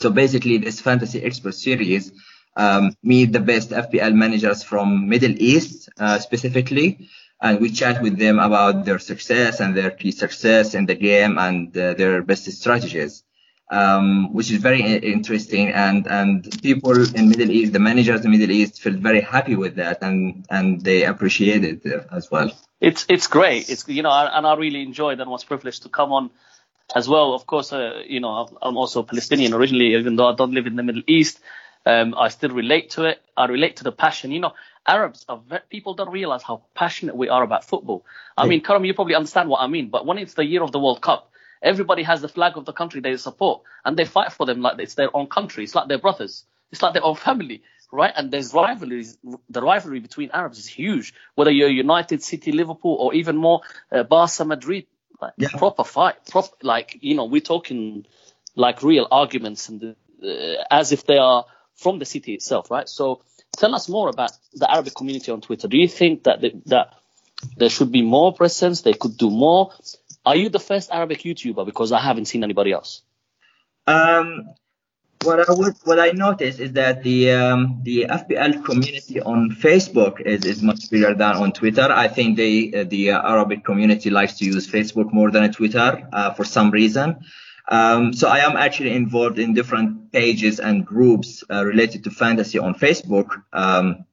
So 0.00 0.10
basically, 0.10 0.58
this 0.58 0.80
Fantasy 0.80 1.22
Expert 1.22 1.54
series 1.54 2.12
um, 2.56 2.96
meet 3.02 3.32
the 3.32 3.40
best 3.40 3.70
FPL 3.70 4.14
managers 4.14 4.62
from 4.62 5.08
Middle 5.08 5.34
East 5.36 5.90
uh, 5.98 6.18
specifically, 6.18 7.10
and 7.42 7.60
we 7.60 7.70
chat 7.70 8.00
with 8.00 8.18
them 8.18 8.38
about 8.38 8.86
their 8.86 8.98
success 8.98 9.60
and 9.60 9.76
their 9.76 9.90
key 9.90 10.12
success 10.12 10.74
in 10.74 10.86
the 10.86 10.94
game 10.94 11.36
and 11.38 11.76
uh, 11.76 11.92
their 11.94 12.22
best 12.22 12.50
strategies 12.52 13.24
um, 13.70 14.32
which 14.32 14.50
is 14.50 14.58
very 14.58 14.82
interesting. 14.82 15.70
And, 15.70 16.06
and 16.06 16.62
people 16.62 16.92
in 17.14 17.28
Middle 17.28 17.50
East, 17.50 17.72
the 17.72 17.78
managers 17.78 18.24
in 18.24 18.30
Middle 18.30 18.50
East 18.50 18.82
felt 18.82 18.96
very 18.96 19.20
happy 19.20 19.56
with 19.56 19.76
that 19.76 20.02
and, 20.02 20.46
and 20.50 20.80
they 20.80 21.04
appreciated 21.04 21.84
it 21.84 22.06
as 22.12 22.30
well. 22.30 22.50
It's, 22.80 23.06
it's 23.08 23.26
great. 23.26 23.70
It's, 23.70 23.88
you 23.88 24.02
know, 24.02 24.10
and 24.10 24.46
I 24.46 24.54
really 24.56 24.82
enjoyed 24.82 25.20
and 25.20 25.30
was 25.30 25.44
privileged 25.44 25.82
to 25.84 25.88
come 25.88 26.12
on 26.12 26.30
as 26.94 27.08
well. 27.08 27.34
Of 27.34 27.46
course, 27.46 27.72
uh, 27.72 28.02
you 28.06 28.20
know, 28.20 28.48
I'm 28.60 28.76
also 28.76 29.02
Palestinian 29.02 29.54
originally, 29.54 29.94
even 29.94 30.16
though 30.16 30.28
I 30.28 30.34
don't 30.34 30.52
live 30.52 30.66
in 30.66 30.76
the 30.76 30.82
Middle 30.82 31.02
East. 31.06 31.40
Um, 31.86 32.14
I 32.16 32.28
still 32.28 32.50
relate 32.50 32.90
to 32.90 33.04
it. 33.04 33.22
I 33.36 33.46
relate 33.46 33.76
to 33.76 33.84
the 33.84 33.92
passion. 33.92 34.32
You 34.32 34.40
know, 34.40 34.52
Arabs 34.86 35.24
are 35.28 35.40
very, 35.48 35.62
people 35.70 35.94
don't 35.94 36.10
realize 36.10 36.42
how 36.42 36.62
passionate 36.74 37.16
we 37.16 37.28
are 37.28 37.42
about 37.42 37.64
football. 37.64 38.04
I 38.36 38.46
mean, 38.46 38.62
Karim, 38.62 38.84
you 38.84 38.94
probably 38.94 39.14
understand 39.14 39.48
what 39.48 39.60
I 39.60 39.66
mean, 39.66 39.88
but 39.88 40.06
when 40.06 40.18
it's 40.18 40.34
the 40.34 40.44
year 40.44 40.62
of 40.62 40.72
the 40.72 40.78
World 40.78 41.00
Cup, 41.00 41.30
Everybody 41.64 42.04
has 42.04 42.22
the 42.22 42.28
flag 42.28 42.58
of 42.58 42.66
the 42.66 42.74
country 42.74 43.00
they 43.02 43.16
support, 43.16 43.62
and 43.84 43.96
they 43.96 44.06
fight 44.06 44.32
for 44.32 44.46
them 44.46 44.62
like 44.62 44.78
it's 44.80 44.96
their 44.96 45.16
own 45.16 45.28
country. 45.28 45.64
It's 45.64 45.74
like 45.74 45.88
their 45.88 45.98
brothers. 45.98 46.44
It's 46.72 46.82
like 46.82 46.94
their 46.94 47.04
own 47.04 47.16
family, 47.16 47.62
right? 47.92 48.12
And 48.16 48.30
there's 48.32 48.54
rivalries. 48.54 49.18
The 49.50 49.62
rivalry 49.62 50.00
between 50.00 50.30
Arabs 50.32 50.58
is 50.58 50.66
huge. 50.68 51.14
Whether 51.36 51.52
you're 51.52 51.70
United, 51.70 52.22
City, 52.22 52.52
Liverpool, 52.52 52.96
or 53.00 53.14
even 53.14 53.36
more 53.36 53.62
uh, 53.92 54.04
Barca, 54.04 54.44
Madrid, 54.44 54.86
like 55.22 55.34
Yeah. 55.38 55.48
proper 55.58 55.84
fight, 55.84 56.16
prop 56.30 56.46
like 56.62 56.98
you 57.02 57.16
know 57.16 57.26
we're 57.26 57.40
talking 57.54 58.06
like 58.56 58.82
real 58.82 59.08
arguments 59.10 59.68
and 59.70 59.96
uh, 60.22 60.64
as 60.70 60.92
if 60.92 61.06
they 61.06 61.18
are 61.18 61.46
from 61.76 61.98
the 61.98 62.04
city 62.06 62.34
itself, 62.34 62.70
right? 62.70 62.88
So 62.88 63.22
tell 63.56 63.74
us 63.74 63.88
more 63.88 64.08
about 64.10 64.32
the 64.54 64.70
Arabic 64.70 64.94
community 64.94 65.32
on 65.32 65.40
Twitter. 65.42 65.68
Do 65.68 65.78
you 65.78 65.88
think 65.88 66.24
that 66.24 66.40
the, 66.42 66.52
that 66.66 66.94
there 67.56 67.68
should 67.70 67.92
be 67.92 68.02
more 68.02 68.34
presence? 68.34 68.82
They 68.82 68.94
could 68.94 69.16
do 69.16 69.30
more. 69.30 69.72
Are 70.26 70.36
you 70.36 70.48
the 70.48 70.60
first 70.60 70.90
Arabic 70.90 71.20
YouTuber? 71.20 71.66
Because 71.66 71.92
I 71.92 72.00
haven't 72.00 72.26
seen 72.26 72.42
anybody 72.42 72.72
else. 72.72 73.02
Um, 73.86 74.54
what 75.22 75.48
I 75.48 75.52
would, 75.52 75.74
what 75.84 75.98
I 76.00 76.10
noticed 76.10 76.60
is 76.60 76.72
that 76.72 77.02
the 77.02 77.32
um, 77.32 77.80
the 77.82 78.06
FPL 78.08 78.64
community 78.64 79.20
on 79.20 79.50
Facebook 79.50 80.20
is, 80.20 80.44
is 80.44 80.62
much 80.62 80.90
bigger 80.90 81.14
than 81.14 81.36
on 81.36 81.52
Twitter. 81.52 81.88
I 81.90 82.08
think 82.08 82.36
they 82.36 82.72
uh, 82.72 82.84
the 82.84 83.10
Arabic 83.10 83.64
community 83.64 84.10
likes 84.10 84.38
to 84.38 84.44
use 84.44 84.70
Facebook 84.70 85.12
more 85.12 85.30
than 85.30 85.50
Twitter 85.52 86.08
uh, 86.12 86.32
for 86.34 86.44
some 86.44 86.70
reason. 86.70 87.20
Um, 87.68 88.12
so 88.12 88.28
I 88.28 88.38
am 88.40 88.56
actually 88.56 88.92
involved 88.94 89.38
in 89.38 89.54
different 89.54 90.12
pages 90.12 90.60
and 90.60 90.84
groups 90.84 91.42
uh, 91.50 91.64
related 91.64 92.04
to 92.04 92.10
fantasy 92.10 92.58
on 92.58 92.74
Facebook. 92.74 93.28
Um, 93.52 94.04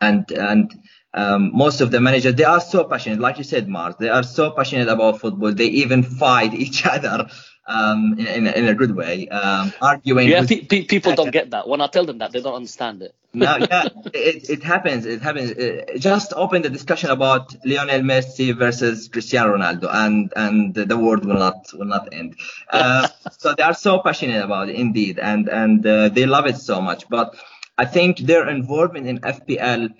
and 0.00 0.30
and 0.30 0.72
um, 1.14 1.50
most 1.56 1.80
of 1.80 1.90
the 1.90 2.00
managers 2.00 2.34
they 2.34 2.44
are 2.44 2.60
so 2.60 2.84
passionate, 2.84 3.20
like 3.20 3.38
you 3.38 3.44
said, 3.44 3.68
Mars. 3.68 3.94
They 3.98 4.08
are 4.08 4.22
so 4.24 4.50
passionate 4.50 4.88
about 4.88 5.20
football. 5.20 5.52
They 5.54 5.66
even 5.66 6.02
fight 6.02 6.54
each 6.64 6.84
other 6.86 7.28
um, 7.66 8.16
in, 8.18 8.26
in, 8.26 8.46
a- 8.46 8.52
in 8.52 8.68
a 8.68 8.74
good 8.74 8.94
way, 8.94 9.28
um, 9.28 9.72
arguing. 9.80 10.28
Yeah, 10.28 10.44
pe- 10.46 10.64
pe- 10.64 10.84
people 10.84 11.14
don't 11.14 11.30
get 11.30 11.50
that. 11.50 11.68
When 11.68 11.80
I 11.80 11.86
tell 11.86 12.04
them 12.04 12.18
that, 12.18 12.32
they 12.32 12.40
don't 12.40 12.54
understand 12.56 13.02
it. 13.02 13.14
no, 13.34 13.56
yeah, 13.56 13.88
it, 14.12 14.48
it 14.50 14.62
happens. 14.62 15.06
It 15.06 15.20
happens. 15.22 15.52
Uh, 15.52 15.84
just 15.98 16.32
open 16.36 16.62
the 16.62 16.70
discussion 16.70 17.10
about 17.10 17.54
Lionel 17.64 18.00
Messi 18.02 18.56
versus 18.56 19.08
Cristiano 19.08 19.56
Ronaldo, 19.56 19.88
and 19.92 20.32
and 20.36 20.74
the 20.74 20.96
world 20.96 21.24
will 21.24 21.38
not 21.38 21.66
will 21.74 21.86
not 21.86 22.08
end. 22.12 22.36
Uh, 22.70 23.06
so 23.38 23.54
they 23.56 23.62
are 23.62 23.74
so 23.74 24.00
passionate 24.00 24.42
about 24.42 24.68
it, 24.68 24.74
indeed, 24.76 25.18
and 25.18 25.48
and 25.48 25.86
uh, 25.86 26.08
they 26.08 26.26
love 26.26 26.46
it 26.46 26.56
so 26.56 26.80
much. 26.80 27.08
But 27.08 27.36
I 27.78 27.84
think 27.84 28.18
their 28.18 28.48
involvement 28.48 29.06
in 29.06 29.24
FPL 29.24 29.90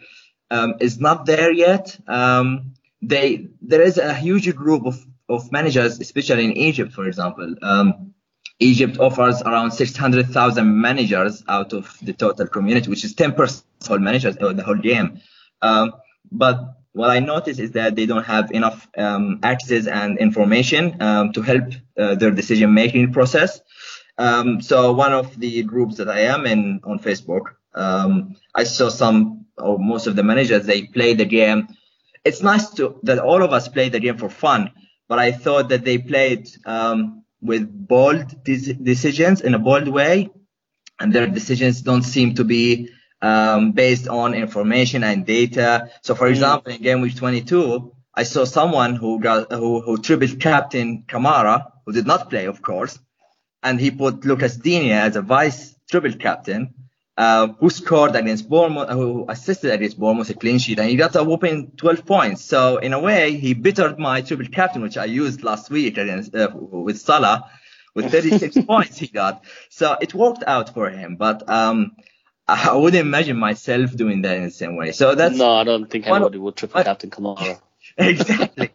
um, 0.50 0.74
is 0.80 0.98
not 0.98 1.26
there 1.26 1.52
yet. 1.52 1.98
Um, 2.06 2.74
they 3.02 3.48
there 3.60 3.82
is 3.82 3.98
a 3.98 4.14
huge 4.14 4.54
group 4.54 4.86
of 4.86 4.98
of 5.28 5.50
managers, 5.52 6.00
especially 6.00 6.44
in 6.44 6.52
Egypt, 6.52 6.92
for 6.92 7.06
example. 7.06 7.54
Um, 7.62 8.14
Egypt 8.60 8.98
offers 8.98 9.42
around 9.42 9.72
600,000 9.72 10.80
managers 10.80 11.42
out 11.48 11.72
of 11.72 11.98
the 12.02 12.12
total 12.12 12.46
community, 12.46 12.88
which 12.88 13.04
is 13.04 13.14
10% 13.14 13.62
of 13.82 13.90
all 13.90 13.98
managers 13.98 14.36
of 14.36 14.56
the 14.56 14.62
whole 14.62 14.76
game. 14.76 15.20
Um, 15.60 15.92
but 16.30 16.60
what 16.92 17.10
I 17.10 17.18
noticed 17.18 17.58
is 17.58 17.72
that 17.72 17.96
they 17.96 18.06
don't 18.06 18.24
have 18.24 18.52
enough 18.52 18.88
um, 18.96 19.40
access 19.42 19.86
and 19.86 20.18
information 20.18 21.02
um, 21.02 21.32
to 21.32 21.42
help 21.42 21.64
uh, 21.98 22.14
their 22.14 22.30
decision-making 22.30 23.12
process. 23.12 23.60
Um, 24.18 24.60
so 24.60 24.92
one 24.92 25.12
of 25.12 25.38
the 25.40 25.64
groups 25.64 25.96
that 25.96 26.08
I 26.08 26.20
am 26.20 26.46
in 26.46 26.80
on 26.84 27.00
Facebook, 27.00 27.56
I 27.74 28.64
saw 28.64 28.88
some 28.88 29.43
or 29.58 29.78
most 29.78 30.06
of 30.06 30.16
the 30.16 30.22
managers 30.22 30.66
they 30.66 30.82
play 30.82 31.14
the 31.14 31.24
game. 31.24 31.68
It's 32.24 32.42
nice 32.42 32.70
to 32.74 32.98
that 33.02 33.18
all 33.18 33.42
of 33.42 33.52
us 33.52 33.68
play 33.68 33.88
the 33.88 34.00
game 34.00 34.16
for 34.16 34.30
fun, 34.30 34.72
but 35.08 35.18
I 35.18 35.32
thought 35.32 35.68
that 35.68 35.84
they 35.84 35.98
played 35.98 36.48
um, 36.64 37.24
with 37.40 37.68
bold 37.70 38.42
de- 38.44 38.72
decisions 38.74 39.40
in 39.42 39.54
a 39.54 39.58
bold 39.58 39.88
way, 39.88 40.30
and 40.98 41.12
their 41.12 41.26
decisions 41.26 41.82
don't 41.82 42.02
seem 42.02 42.34
to 42.36 42.44
be 42.44 42.88
um, 43.20 43.72
based 43.72 44.08
on 44.08 44.34
information 44.34 45.04
and 45.04 45.26
data. 45.26 45.90
So, 46.02 46.14
for 46.14 46.28
example, 46.28 46.72
in 46.72 46.82
game 46.82 47.00
week 47.00 47.16
22, 47.16 47.92
I 48.14 48.22
saw 48.22 48.44
someone 48.44 48.94
who 48.94 49.20
got 49.20 49.52
who, 49.52 49.80
who 49.80 49.98
triple 49.98 50.28
captain 50.36 51.04
Kamara, 51.06 51.70
who 51.84 51.92
did 51.92 52.06
not 52.06 52.30
play, 52.30 52.46
of 52.46 52.62
course, 52.62 52.98
and 53.62 53.80
he 53.80 53.90
put 53.90 54.24
Lucas 54.24 54.56
Digne 54.56 54.92
as 54.92 55.16
a 55.16 55.22
vice 55.22 55.74
triple 55.90 56.12
captain, 56.12 56.74
uh, 57.16 57.48
who 57.60 57.70
scored 57.70 58.16
against 58.16 58.48
Bournemouth, 58.48 58.90
who 58.90 59.26
assisted 59.28 59.72
against 59.72 59.98
Bournemouth 59.98 60.30
a 60.30 60.34
clean 60.34 60.58
sheet, 60.58 60.78
and 60.78 60.88
he 60.88 60.96
got 60.96 61.14
a 61.14 61.22
whopping 61.22 61.72
12 61.76 62.04
points. 62.04 62.44
So 62.44 62.78
in 62.78 62.92
a 62.92 62.98
way, 62.98 63.36
he 63.36 63.54
bettered 63.54 63.98
my 63.98 64.20
triple 64.22 64.46
captain, 64.46 64.82
which 64.82 64.96
I 64.96 65.04
used 65.04 65.42
last 65.42 65.70
week 65.70 65.96
against 65.96 66.34
uh, 66.34 66.50
with 66.52 66.98
Salah, 66.98 67.50
with 67.94 68.10
36 68.10 68.58
points 68.66 68.98
he 68.98 69.06
got. 69.06 69.44
So 69.68 69.96
it 70.00 70.12
worked 70.12 70.42
out 70.46 70.74
for 70.74 70.90
him, 70.90 71.16
but 71.16 71.48
um, 71.48 71.96
I 72.46 72.74
wouldn't 72.74 73.00
imagine 73.00 73.38
myself 73.38 73.96
doing 73.96 74.22
that 74.22 74.36
in 74.36 74.44
the 74.44 74.50
same 74.50 74.76
way. 74.76 74.92
So 74.92 75.14
that's 75.14 75.36
no, 75.36 75.52
I 75.52 75.64
don't 75.64 75.90
think 75.90 76.06
anybody 76.06 76.38
would 76.38 76.56
triple 76.56 76.82
captain 76.82 77.10
Kamara. 77.10 77.60
exactly, 77.96 78.70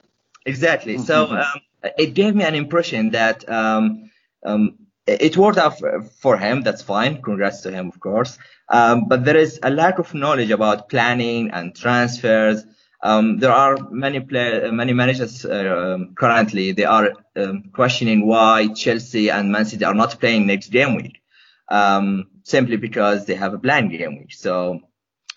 exactly. 0.46 0.98
So 0.98 1.28
um, 1.28 1.62
it 1.98 2.14
gave 2.14 2.36
me 2.36 2.46
an 2.46 2.56
impression 2.56 3.12
that 3.12 3.48
um, 3.50 4.10
um, 4.44 4.78
it 5.20 5.38
worked 5.38 5.58
out 5.58 5.80
for, 6.22 6.38
him. 6.38 6.62
That's 6.62 6.82
fine. 6.82 7.22
Congrats 7.22 7.62
to 7.62 7.72
him, 7.72 7.88
of 7.88 8.00
course. 8.00 8.38
Um, 8.68 9.08
but 9.08 9.26
there 9.26 9.38
is 9.38 9.60
a 9.64 9.70
lack 9.70 10.00
of 10.00 10.14
knowledge 10.14 10.52
about 10.52 10.90
planning 10.90 11.52
and 11.52 11.76
transfers. 11.76 12.64
Um, 13.02 13.38
there 13.38 13.52
are 13.52 13.78
many 13.90 14.20
play, 14.20 14.70
many 14.72 14.94
managers 14.94 15.46
uh, 15.46 15.96
um, 15.96 16.16
currently. 16.16 16.74
They 16.74 16.84
are 16.84 17.14
um, 17.36 17.72
questioning 17.74 18.28
why 18.28 18.68
Chelsea 18.68 19.30
and 19.30 19.52
Man 19.52 19.66
City 19.66 19.86
are 19.86 19.94
not 19.94 20.20
playing 20.20 20.46
next 20.48 20.70
game 20.70 20.96
week, 20.96 21.22
um, 21.70 22.28
simply 22.44 22.76
because 22.76 23.26
they 23.26 23.36
have 23.36 23.54
a 23.54 23.58
blank 23.58 23.92
game 23.92 24.20
week. 24.20 24.34
So 24.34 24.82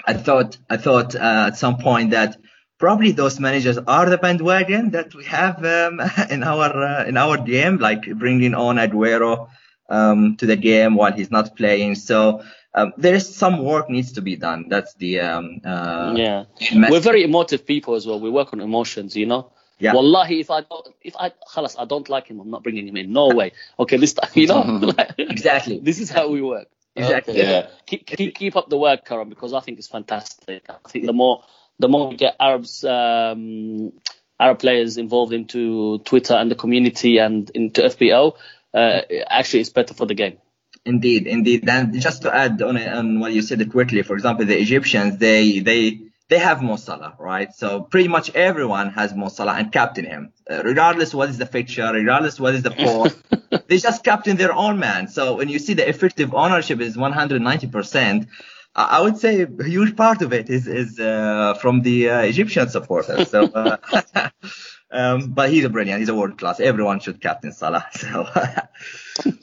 I 0.04 0.14
thought 0.14 0.58
I 0.68 0.76
thought 0.76 1.14
uh, 1.14 1.44
at 1.48 1.56
some 1.56 1.78
point 1.78 2.10
that 2.10 2.36
probably 2.78 3.12
those 3.12 3.38
managers 3.38 3.78
are 3.78 4.10
the 4.10 4.18
bandwagon 4.18 4.90
that 4.90 5.14
we 5.14 5.24
have 5.26 5.64
um, 5.64 6.00
in 6.30 6.42
our 6.42 6.70
uh, 6.82 7.04
in 7.06 7.16
our 7.16 7.38
game, 7.38 7.78
like 7.78 8.02
bringing 8.18 8.54
on 8.54 8.76
Aguero 8.76 9.48
um, 9.92 10.36
to 10.38 10.46
the 10.46 10.56
game 10.56 10.94
while 10.94 11.12
he's 11.12 11.30
not 11.30 11.54
playing. 11.54 11.94
So 11.96 12.42
um, 12.74 12.92
there 12.96 13.14
is 13.14 13.34
some 13.34 13.62
work 13.62 13.90
needs 13.90 14.12
to 14.12 14.22
be 14.22 14.36
done. 14.36 14.66
That's 14.68 14.94
the 14.94 15.20
um, 15.20 15.60
uh, 15.64 16.14
yeah, 16.16 16.44
message. 16.74 16.90
we're 16.90 17.00
very 17.00 17.22
emotive 17.22 17.66
people 17.66 17.94
as 17.94 18.06
well. 18.06 18.18
We 18.18 18.30
work 18.30 18.52
on 18.52 18.60
emotions, 18.60 19.14
you 19.14 19.26
know. 19.26 19.52
Yeah. 19.78 19.94
Wallahi, 19.94 20.40
if 20.40 20.50
I 20.50 20.62
don't, 20.62 20.88
if 21.02 21.14
I, 21.16 21.32
khalas, 21.52 21.76
I 21.78 21.84
don't 21.84 22.08
like 22.08 22.28
him, 22.28 22.40
I'm 22.40 22.50
not 22.50 22.62
bringing 22.62 22.88
him 22.88 22.96
in. 22.96 23.12
No 23.12 23.28
way. 23.28 23.52
Okay, 23.78 23.96
this 23.96 24.14
time, 24.14 24.30
you 24.34 24.46
know, 24.46 24.92
Exactly. 25.18 25.78
this 25.82 26.00
is 26.00 26.08
how 26.08 26.28
we 26.28 26.40
work. 26.40 26.68
Exactly. 26.94 27.34
Okay. 27.40 27.50
Yeah. 27.50 27.66
Keep, 27.86 28.06
keep 28.06 28.34
keep 28.34 28.56
up 28.56 28.68
the 28.68 28.78
work, 28.78 29.04
Karam, 29.04 29.28
because 29.28 29.52
I 29.52 29.60
think 29.60 29.78
it's 29.78 29.88
fantastic. 29.88 30.64
I 30.68 30.88
think 30.88 31.06
the 31.06 31.12
more 31.12 31.42
the 31.78 31.88
more 31.88 32.08
we 32.08 32.16
get 32.16 32.36
Arabs, 32.38 32.84
um, 32.84 33.92
Arab 34.38 34.58
players 34.58 34.98
involved 34.98 35.32
into 35.32 35.98
Twitter 36.00 36.34
and 36.34 36.50
the 36.50 36.54
community 36.54 37.18
and 37.18 37.50
into 37.50 37.82
FPL, 37.82 38.36
uh, 38.74 39.00
actually, 39.28 39.60
it's 39.60 39.70
better 39.70 39.94
for 39.94 40.06
the 40.06 40.14
game. 40.14 40.38
Indeed, 40.84 41.26
indeed. 41.26 41.68
And 41.68 42.00
just 42.00 42.22
to 42.22 42.34
add 42.34 42.60
on, 42.60 42.76
on 42.76 43.20
what 43.20 43.32
you 43.32 43.42
said 43.42 43.70
quickly, 43.70 44.02
for 44.02 44.14
example, 44.14 44.44
the 44.46 44.58
Egyptians, 44.58 45.18
they 45.18 45.60
they 45.60 46.00
they 46.28 46.38
have 46.38 46.62
Mo 46.62 46.76
Salah, 46.76 47.14
right? 47.18 47.52
So 47.52 47.82
pretty 47.82 48.08
much 48.08 48.30
everyone 48.34 48.90
has 48.90 49.14
Mo 49.14 49.28
Salah 49.28 49.52
and 49.52 49.70
captain 49.70 50.06
him, 50.06 50.32
uh, 50.50 50.62
regardless 50.64 51.14
what 51.14 51.28
is 51.28 51.38
the 51.38 51.46
fixture, 51.46 51.88
regardless 51.92 52.40
what 52.40 52.54
is 52.54 52.62
the 52.62 52.72
form. 52.72 53.10
they 53.68 53.78
just 53.78 54.02
captain 54.02 54.36
their 54.36 54.52
own 54.52 54.78
man. 54.78 55.08
So 55.08 55.36
when 55.36 55.48
you 55.48 55.58
see 55.60 55.74
the 55.74 55.88
effective 55.88 56.34
ownership 56.34 56.80
is 56.80 56.96
190 56.96 57.66
percent. 57.68 58.26
I 58.74 58.98
I 58.98 59.00
would 59.02 59.18
say 59.18 59.42
a 59.42 59.64
huge 59.64 59.94
part 59.96 60.22
of 60.22 60.32
it 60.32 60.48
is 60.48 60.66
is 60.66 60.98
uh, 60.98 61.54
from 61.60 61.82
the 61.82 62.08
uh, 62.08 62.20
Egyptian 62.22 62.68
supporters. 62.70 63.30
So, 63.30 63.44
uh, 63.44 64.30
um, 64.92 65.30
but 65.32 65.50
he's 65.50 65.64
a 65.64 65.68
brilliant. 65.68 66.00
He's 66.00 66.08
a 66.08 66.14
world 66.14 66.38
class. 66.38 66.60
Everyone 66.60 67.00
should 67.00 67.20
captain 67.20 67.52
Salah. 67.52 67.86
So. 67.94 68.26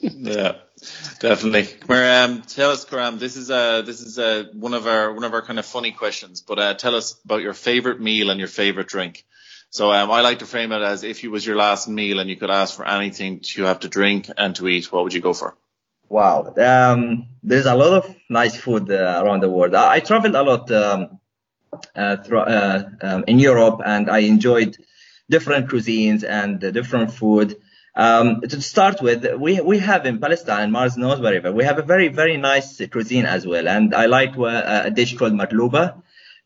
Yeah, 0.00 0.56
definitely. 1.20 1.66
Karam, 1.86 2.42
tell 2.42 2.70
us, 2.70 2.84
Karam. 2.84 3.18
This 3.18 3.36
is 3.36 3.50
uh 3.50 3.82
this 3.82 4.00
is 4.00 4.18
uh 4.18 4.44
one 4.54 4.74
of 4.74 4.86
our 4.86 5.12
one 5.12 5.24
of 5.24 5.32
our 5.32 5.42
kind 5.42 5.58
of 5.58 5.66
funny 5.66 5.92
questions. 5.92 6.40
But 6.40 6.58
uh, 6.58 6.74
tell 6.74 6.94
us 6.94 7.18
about 7.24 7.42
your 7.42 7.54
favorite 7.54 8.00
meal 8.00 8.30
and 8.30 8.38
your 8.38 8.48
favorite 8.48 8.88
drink. 8.88 9.24
So 9.70 9.92
um, 9.92 10.10
I 10.10 10.20
like 10.22 10.40
to 10.40 10.46
frame 10.46 10.72
it 10.72 10.82
as 10.82 11.04
if 11.04 11.22
it 11.22 11.28
was 11.28 11.46
your 11.46 11.56
last 11.56 11.88
meal 11.88 12.18
and 12.18 12.28
you 12.28 12.36
could 12.36 12.50
ask 12.50 12.74
for 12.74 12.86
anything 12.86 13.40
to 13.54 13.62
have 13.64 13.80
to 13.80 13.88
drink 13.88 14.28
and 14.36 14.54
to 14.56 14.66
eat, 14.66 14.90
what 14.90 15.04
would 15.04 15.14
you 15.14 15.20
go 15.20 15.32
for? 15.32 15.56
Wow. 16.08 16.52
Um, 16.56 17.28
there's 17.44 17.66
a 17.66 17.76
lot 17.76 18.04
of 18.04 18.16
nice 18.28 18.56
food 18.56 18.90
uh, 18.90 19.22
around 19.24 19.40
the 19.40 19.48
world. 19.48 19.76
I, 19.76 19.94
I 19.94 20.00
traveled 20.00 20.34
a 20.34 20.42
lot 20.42 20.72
um, 20.72 21.20
uh, 21.94 22.16
uh, 22.32 22.82
um, 23.00 23.24
in 23.28 23.38
Europe 23.38 23.80
and 23.86 24.10
I 24.10 24.18
enjoyed 24.20 24.76
different 25.34 25.64
cuisines 25.70 26.22
and 26.38 26.60
different 26.80 27.08
food. 27.20 27.48
Um, 28.06 28.40
to 28.42 28.60
start 28.62 28.96
with, 29.06 29.20
we 29.44 29.52
we 29.72 29.76
have 29.90 30.02
in 30.10 30.16
Palestine, 30.26 30.68
Mars 30.76 30.96
knows 31.02 31.18
very 31.28 31.40
well. 31.40 31.54
We 31.60 31.64
have 31.70 31.78
a 31.84 31.86
very 31.94 32.08
very 32.22 32.36
nice 32.50 32.68
cuisine 32.94 33.26
as 33.36 33.42
well, 33.52 33.66
and 33.76 33.94
I 33.94 34.06
like 34.06 34.32
uh, 34.38 34.82
a 34.88 34.90
dish 34.90 35.12
called 35.18 35.34
matluba, 35.42 35.84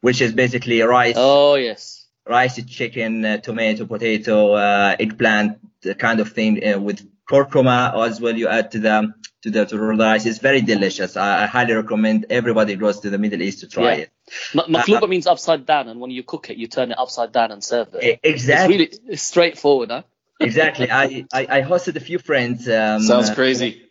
which 0.07 0.21
is 0.27 0.33
basically 0.33 0.81
rice. 0.83 1.17
Oh 1.19 1.55
yes. 1.69 1.83
rice, 2.27 2.57
chicken, 2.79 3.13
uh, 3.25 3.37
tomato, 3.49 3.85
potato, 3.95 4.37
uh, 4.55 4.97
eggplant 5.05 5.51
kind 5.99 6.19
of 6.21 6.29
thing 6.39 6.53
uh, 6.67 6.79
with 6.87 6.99
curcuma 7.31 7.79
as 8.09 8.21
well. 8.23 8.35
You 8.43 8.49
add 8.59 8.67
to 8.75 8.79
the 8.87 8.97
to 9.43 9.49
the 9.55 9.63
to 9.71 9.77
the 9.77 9.83
rice. 10.05 10.25
It's 10.31 10.39
very 10.51 10.63
delicious. 10.73 11.11
I, 11.17 11.45
I 11.45 11.47
highly 11.47 11.75
recommend 11.83 12.19
everybody 12.41 12.77
goes 12.85 12.97
to 13.01 13.11
the 13.15 13.19
Middle 13.25 13.43
East 13.43 13.59
to 13.61 13.67
try 13.69 13.91
Yeah. 13.91 14.03
it. 14.05 14.11
Ma- 14.55 14.67
Makluba 14.67 15.09
means 15.09 15.27
upside 15.27 15.67
down, 15.67 15.89
and 15.89 16.01
when 16.01 16.11
you 16.11 16.23
cook 16.23 16.51
it, 16.51 16.57
you 16.57 16.67
turn 16.67 16.91
it 16.91 16.99
upside 16.99 17.33
down 17.33 17.51
and 17.53 17.63
serve 17.63 17.95
it. 17.95 18.21
Exactly. 18.23 18.77
It's 18.77 18.99
really 19.03 19.13
it's 19.13 19.23
straightforward, 19.23 19.91
huh? 19.91 20.03
exactly. 20.41 20.91
I, 20.91 21.27
I 21.33 21.47
I 21.59 21.63
hosted 21.63 21.97
a 21.97 22.01
few 22.01 22.19
friends. 22.19 22.69
Um, 22.69 23.03
Sounds 23.03 23.31
uh, 23.31 23.35
crazy. 23.35 23.83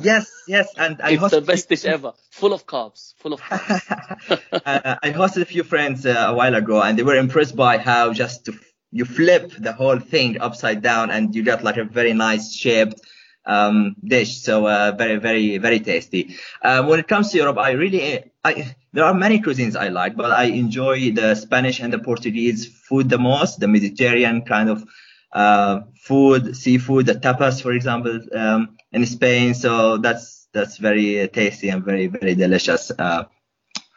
Yes, 0.00 0.30
yes, 0.46 0.68
and 0.76 1.00
I 1.02 1.12
It's 1.12 1.30
the 1.30 1.40
best 1.40 1.68
dish 1.68 1.84
ever. 1.84 2.12
Full 2.30 2.52
of 2.52 2.64
carbs. 2.64 3.14
Full 3.18 3.32
of 3.32 3.40
carbs. 3.40 4.40
uh, 4.52 4.96
I 5.02 5.10
hosted 5.10 5.42
a 5.42 5.46
few 5.46 5.64
friends 5.64 6.06
uh, 6.06 6.26
a 6.28 6.34
while 6.34 6.54
ago, 6.54 6.80
and 6.80 6.96
they 6.96 7.02
were 7.02 7.16
impressed 7.16 7.56
by 7.56 7.78
how 7.78 8.12
just 8.12 8.44
to, 8.44 8.54
you 8.92 9.04
flip 9.04 9.52
the 9.58 9.72
whole 9.72 9.98
thing 9.98 10.40
upside 10.40 10.80
down, 10.82 11.10
and 11.10 11.34
you 11.34 11.42
get 11.42 11.64
like 11.64 11.76
a 11.76 11.84
very 11.84 12.12
nice 12.12 12.54
shaped 12.54 13.00
um, 13.46 13.96
dish. 14.04 14.42
So 14.42 14.66
uh, 14.66 14.92
very, 14.96 15.16
very, 15.16 15.58
very 15.58 15.80
tasty. 15.80 16.36
Uh, 16.62 16.84
when 16.84 17.00
it 17.00 17.08
comes 17.08 17.30
to 17.30 17.38
Europe, 17.38 17.58
I 17.58 17.72
really, 17.72 18.30
I 18.44 18.74
there 18.92 19.04
are 19.04 19.14
many 19.14 19.40
cuisines 19.40 19.76
I 19.76 19.88
like, 19.88 20.16
but 20.16 20.32
I 20.32 20.44
enjoy 20.44 21.12
the 21.12 21.34
Spanish 21.34 21.80
and 21.80 21.92
the 21.92 21.98
Portuguese 21.98 22.66
food 22.66 23.08
the 23.08 23.18
most. 23.18 23.60
The 23.60 23.68
Mediterranean 23.68 24.42
kind 24.42 24.68
of 24.68 24.84
uh, 25.32 25.80
food, 26.02 26.56
seafood, 26.56 27.06
the 27.06 27.14
tapas, 27.14 27.62
for 27.62 27.72
example, 27.72 28.20
um, 28.34 28.76
in 28.92 29.06
Spain. 29.06 29.54
So 29.54 29.98
that's 29.98 30.48
that's 30.52 30.78
very 30.78 31.28
tasty 31.28 31.68
and 31.68 31.84
very, 31.84 32.08
very 32.08 32.34
delicious. 32.34 32.90
Uh, 32.90 33.24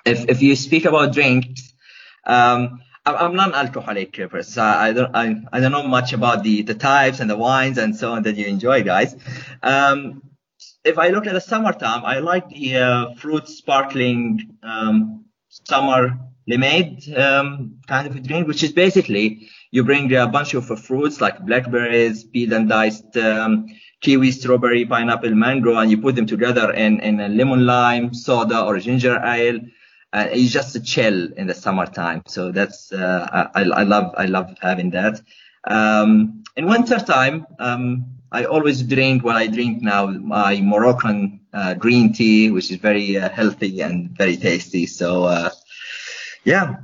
if 0.06 0.30
if 0.30 0.42
you 0.42 0.56
speak 0.56 0.86
about 0.86 1.14
drinks, 1.14 1.74
um, 2.26 2.82
I'm 3.06 3.36
non-alcoholic 3.36 4.14
person. 4.30 4.54
So 4.54 4.62
I 4.62 4.88
I 4.88 4.94
don't 4.94 5.16
I, 5.16 5.36
I 5.52 5.60
don't 5.60 5.72
know 5.72 5.88
much 5.88 6.14
about 6.14 6.44
the 6.44 6.62
the 6.62 6.76
types 6.76 7.20
and 7.20 7.30
the 7.30 7.36
wines 7.38 7.78
and 7.78 7.96
so 7.96 8.14
on 8.14 8.24
that 8.24 8.36
you 8.36 8.46
enjoy, 8.46 8.84
guys. 8.84 9.16
Um, 9.62 10.22
if 10.86 10.98
I 10.98 11.10
look 11.10 11.28
at 11.28 11.34
the 11.34 11.42
summertime, 11.42 12.06
I 12.06 12.20
like 12.20 12.50
the 12.50 12.78
uh, 12.78 13.14
fruit 13.16 13.48
sparkling 13.48 14.58
um, 14.64 15.26
summer 15.50 16.18
lemonade 16.48 17.14
um, 17.16 17.80
kind 17.88 18.08
of 18.08 18.16
a 18.16 18.20
drink, 18.20 18.48
which 18.48 18.64
is 18.64 18.72
basically 18.72 19.50
you 19.72 19.84
bring 19.84 20.14
a 20.14 20.28
bunch 20.28 20.54
of 20.54 20.70
uh, 20.72 20.76
fruits 20.76 21.22
like 21.22 21.46
blackberries, 21.46 22.24
peeled 22.24 22.54
and 22.54 22.70
diced 22.70 23.16
um, 23.18 23.68
kiwi, 24.02 24.32
strawberry, 24.32 24.86
pineapple, 24.86 25.34
mango, 25.34 25.78
and 25.78 25.90
you 25.90 25.98
put 25.98 26.16
them 26.16 26.26
together 26.28 26.72
in, 26.72 27.00
in 27.00 27.20
a 27.20 27.30
lemon 27.30 27.66
lime 27.66 28.14
soda 28.14 28.64
or 28.64 28.78
ginger 28.80 29.20
ale. 29.24 29.60
Uh, 30.14 30.28
it's 30.32 30.52
just 30.52 30.76
a 30.76 30.80
chill 30.80 31.34
in 31.34 31.48
the 31.48 31.56
summertime. 31.56 32.22
So 32.28 32.52
that's 32.52 32.94
uh, 32.94 33.50
I, 33.56 33.62
I 33.64 33.84
love 33.84 34.14
I 34.16 34.26
love 34.28 34.56
having 34.62 34.92
that. 34.92 35.20
Um, 35.66 36.44
in 36.56 36.68
winter 36.68 37.00
time, 37.00 37.48
um, 37.58 38.06
I 38.32 38.46
always 38.46 38.84
drink 38.84 39.24
what 39.24 39.36
I 39.36 39.48
drink 39.48 39.82
now 39.82 40.06
my 40.06 40.62
Moroccan 40.62 41.40
uh, 41.52 41.74
green 41.74 42.14
tea, 42.14 42.52
which 42.52 42.70
is 42.70 42.78
very 42.78 43.18
uh, 43.18 43.30
healthy 43.30 43.82
and 43.82 44.12
very 44.12 44.38
tasty. 44.38 44.86
So 44.86 45.24
uh, 45.24 45.50
yeah, 46.44 46.76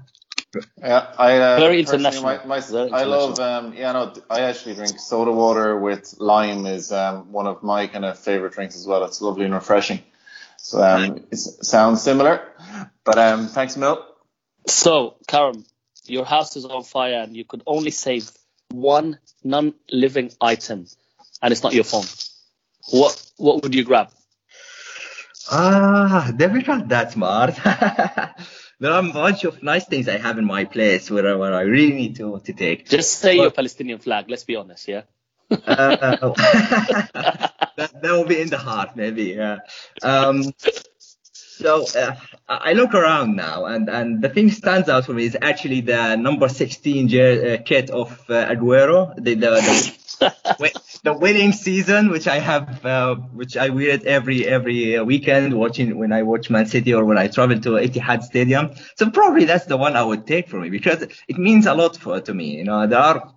Yeah, 0.82 1.14
I 1.18 1.38
uh, 1.38 1.60
Very 1.60 1.80
international. 1.80 2.24
My, 2.24 2.46
my, 2.46 2.60
Very 2.60 2.92
I 2.92 3.04
love. 3.04 3.40
Um, 3.40 3.74
yeah, 3.74 3.92
no, 3.92 4.14
I 4.30 4.42
actually 4.42 4.76
drink 4.76 5.00
soda 5.00 5.32
water 5.32 5.78
with 5.78 6.16
lime. 6.20 6.66
Is 6.66 6.92
um, 6.92 7.32
one 7.32 7.46
of 7.46 7.62
my 7.62 7.86
kind 7.86 8.06
of 8.06 8.18
favorite 8.18 8.54
drinks 8.54 8.76
as 8.76 8.88
well. 8.88 9.04
It's 9.04 9.22
lovely 9.22 9.46
and 9.46 9.54
refreshing. 9.54 10.02
So 10.62 10.84
um, 10.84 11.26
it 11.32 11.38
sounds 11.38 12.02
similar, 12.02 12.42
but 13.04 13.18
um, 13.18 13.48
thanks, 13.48 13.76
Mill. 13.76 14.06
So, 14.68 15.16
Karam, 15.28 15.66
your 16.06 16.26
house 16.26 16.56
is 16.56 16.66
on 16.66 16.84
fire, 16.84 17.22
and 17.22 17.36
you 17.36 17.44
could 17.44 17.64
only 17.66 17.92
save 17.92 18.30
one 18.70 19.18
non-living 19.44 20.32
item, 20.40 20.86
and 21.42 21.52
it's 21.52 21.64
not 21.64 21.74
your 21.74 21.86
phone. 21.86 22.06
What 22.92 23.32
what 23.38 23.64
would 23.64 23.74
you 23.74 23.84
grab? 23.84 24.10
ah, 25.52 26.32
they're 26.36 26.50
not 26.50 26.88
that 26.90 27.12
smart. 27.14 27.56
there 28.80 28.92
are 28.92 29.04
a 29.04 29.12
bunch 29.14 29.44
of 29.46 29.64
nice 29.64 29.86
things 29.86 30.08
I 30.08 30.18
have 30.18 30.38
in 30.38 30.46
my 30.46 30.66
place 30.66 31.10
where, 31.10 31.28
I- 31.28 31.36
where 31.36 31.54
I 31.54 31.62
really 31.62 31.94
need 31.94 32.16
to 32.18 32.40
to 32.46 32.54
take. 32.54 32.90
Just 32.90 33.20
say 33.20 33.36
Well- 33.36 33.46
your 33.46 33.52
Palestinian 33.52 34.00
flag. 34.00 34.30
Let's 34.30 34.44
be 34.44 34.56
honest, 34.56 34.88
yeah. 34.88 35.04
Uh, 35.52 35.56
that, 37.76 37.92
that 38.02 38.12
will 38.12 38.26
be 38.26 38.40
in 38.40 38.50
the 38.50 38.58
heart, 38.58 38.96
maybe. 38.96 39.26
Yeah. 39.38 39.58
Um, 40.04 40.54
so 41.34 41.86
uh, 41.96 42.16
I 42.48 42.70
I 42.70 42.74
look 42.74 42.94
around 42.94 43.36
now, 43.36 43.66
and, 43.66 43.90
and 43.90 44.22
the 44.22 44.30
thing 44.30 44.50
stands 44.52 44.88
out 44.90 45.06
for 45.06 45.14
me 45.14 45.26
is 45.26 45.38
actually 45.42 45.82
the 45.82 46.16
number 46.16 46.48
16 46.48 47.08
jer- 47.10 47.60
uh, 47.60 47.64
kit 47.64 47.90
of 47.90 48.12
uh, 48.30 48.46
Aguero, 48.46 49.14
the 49.16 49.36
the, 49.36 49.50
the, 50.20 50.72
the 51.04 51.14
winning 51.14 51.52
season, 51.52 52.10
which 52.10 52.28
I 52.28 52.40
have, 52.40 52.86
uh, 52.86 53.16
which 53.16 53.58
I 53.58 53.70
wear 53.70 53.90
it 53.90 54.06
every 54.06 54.48
every 54.48 54.98
uh, 54.98 55.04
weekend, 55.04 55.54
watching 55.54 55.98
when 55.98 56.14
I 56.14 56.24
watch 56.24 56.50
Man 56.50 56.66
City 56.66 56.94
or 56.94 57.04
when 57.06 57.18
I 57.18 57.28
travel 57.28 57.60
to 57.60 57.70
Etihad 57.72 58.24
Stadium. 58.24 58.72
So 58.96 59.10
probably 59.10 59.46
that's 59.46 59.66
the 59.66 59.78
one 59.78 59.96
I 59.96 60.04
would 60.04 60.26
take 60.28 60.48
for 60.48 60.60
me 60.60 60.70
because 60.70 61.02
it 61.28 61.38
means 61.38 61.66
a 61.66 61.74
lot 61.74 61.98
for 61.98 62.22
to 62.22 62.34
me. 62.34 62.58
You 62.58 62.64
know, 62.64 62.88
there 62.88 63.00
are 63.00 63.34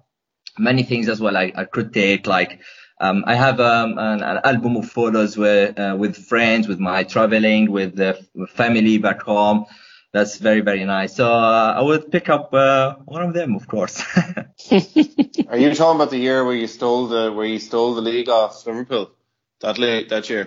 many 0.59 0.83
things 0.83 1.09
as 1.09 1.21
well 1.21 1.37
I, 1.37 1.53
I 1.55 1.65
could 1.65 1.93
take 1.93 2.27
like 2.27 2.61
um, 3.03 3.25
I 3.27 3.35
have 3.35 3.59
um, 3.59 3.99
an, 3.99 4.23
an 4.23 4.41
album 4.45 4.77
of 4.77 4.89
photos 4.89 5.37
with 5.37 5.77
uh, 5.77 5.97
with 5.99 6.17
friends, 6.17 6.69
with 6.69 6.79
my 6.79 7.03
traveling, 7.03 7.73
with 7.73 7.97
the 7.97 8.25
family 8.51 8.99
back 8.99 9.23
home. 9.23 9.67
That's 10.13 10.39
very 10.39 10.61
very 10.61 10.85
nice. 10.85 11.17
So 11.17 11.27
uh, 11.27 11.75
I 11.77 11.81
would 11.81 12.13
pick 12.13 12.29
up 12.29 12.55
uh, 12.55 12.95
one 13.05 13.23
of 13.23 13.35
them, 13.35 13.57
of 13.57 13.67
course. 13.67 14.01
Are 15.49 15.59
you 15.59 15.75
talking 15.75 15.97
about 15.97 16.11
the 16.11 16.19
year 16.19 16.45
where 16.45 16.55
you 16.55 16.69
stole 16.69 17.09
the 17.09 17.33
where 17.33 17.47
you 17.47 17.59
stole 17.59 17.97
the 17.97 18.03
league 18.03 18.29
off 18.29 18.65
Liverpool? 18.67 19.11
That 19.63 19.79
late 19.79 20.11
that 20.11 20.31
year. 20.31 20.47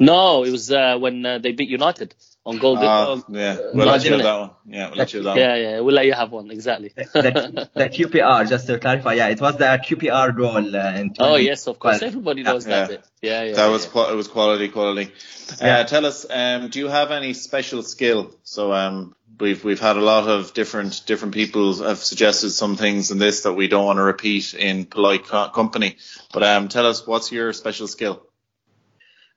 No, 0.00 0.44
it 0.44 0.50
was 0.50 0.72
uh, 0.72 0.96
when 0.98 1.26
uh, 1.26 1.38
they 1.38 1.52
beat 1.52 1.68
United 1.68 2.14
on 2.46 2.58
goal. 2.58 2.78
Ah, 2.78 3.12
um, 3.12 3.24
yeah, 3.28 3.56
we'll 3.74 3.86
let 3.86 4.04
you 4.04 4.12
have 4.12 4.22
that 4.22 4.38
one. 4.38 4.50
Yeah, 4.66 4.88
we'll 4.88 4.98
let 4.98 5.12
you 5.12 5.18
have 5.18 5.24
that 5.24 5.30
one. 5.30 5.38
yeah, 5.38 5.54
yeah. 5.56 5.80
We'll 5.80 5.94
let 5.94 6.06
you 6.06 6.12
have 6.14 6.30
one 6.30 6.50
exactly. 6.50 6.92
the, 6.96 7.68
the 7.74 7.88
QPR, 7.96 8.48
just 8.48 8.66
to 8.68 8.78
clarify, 8.78 9.14
yeah, 9.14 9.28
it 9.28 9.40
was 9.40 9.56
the 9.56 9.64
QPR 9.64 10.36
goal. 10.36 10.76
Uh, 10.76 10.92
in 11.00 11.14
oh 11.18 11.36
yes, 11.36 11.66
of 11.66 11.78
course. 11.78 12.00
Well, 12.00 12.08
Everybody 12.08 12.42
knows 12.44 12.64
that 12.64 12.70
Yeah. 12.70 12.86
bit. 12.96 13.04
Yeah, 13.20 13.42
yeah. 13.42 13.54
That 13.54 13.66
yeah. 13.66 13.72
was 13.72 13.84
qua- 13.86 14.10
it 14.12 14.16
was 14.16 14.28
quality 14.28 14.68
quality. 14.68 15.12
Yeah. 15.60 15.78
Uh, 15.78 15.84
tell 15.84 16.06
us, 16.06 16.24
um, 16.30 16.68
do 16.68 16.78
you 16.78 16.88
have 16.88 17.10
any 17.10 17.32
special 17.34 17.82
skill? 17.82 18.32
So 18.44 18.72
um, 18.72 19.16
we've 19.40 19.64
we've 19.64 19.80
had 19.80 19.96
a 19.96 20.00
lot 20.00 20.28
of 20.28 20.54
different 20.54 21.02
different 21.06 21.34
people 21.34 21.74
have 21.82 21.98
suggested 21.98 22.50
some 22.50 22.76
things 22.76 23.10
in 23.10 23.18
this 23.18 23.42
that 23.42 23.54
we 23.54 23.66
don't 23.68 23.84
want 23.86 23.98
to 23.98 24.02
repeat 24.04 24.54
in 24.54 24.84
polite 24.86 25.24
co- 25.24 25.48
company. 25.50 25.96
But 26.32 26.44
um, 26.44 26.68
tell 26.68 26.86
us 26.86 27.06
what's 27.06 27.32
your 27.32 27.52
special 27.52 27.88
skill? 27.88 28.22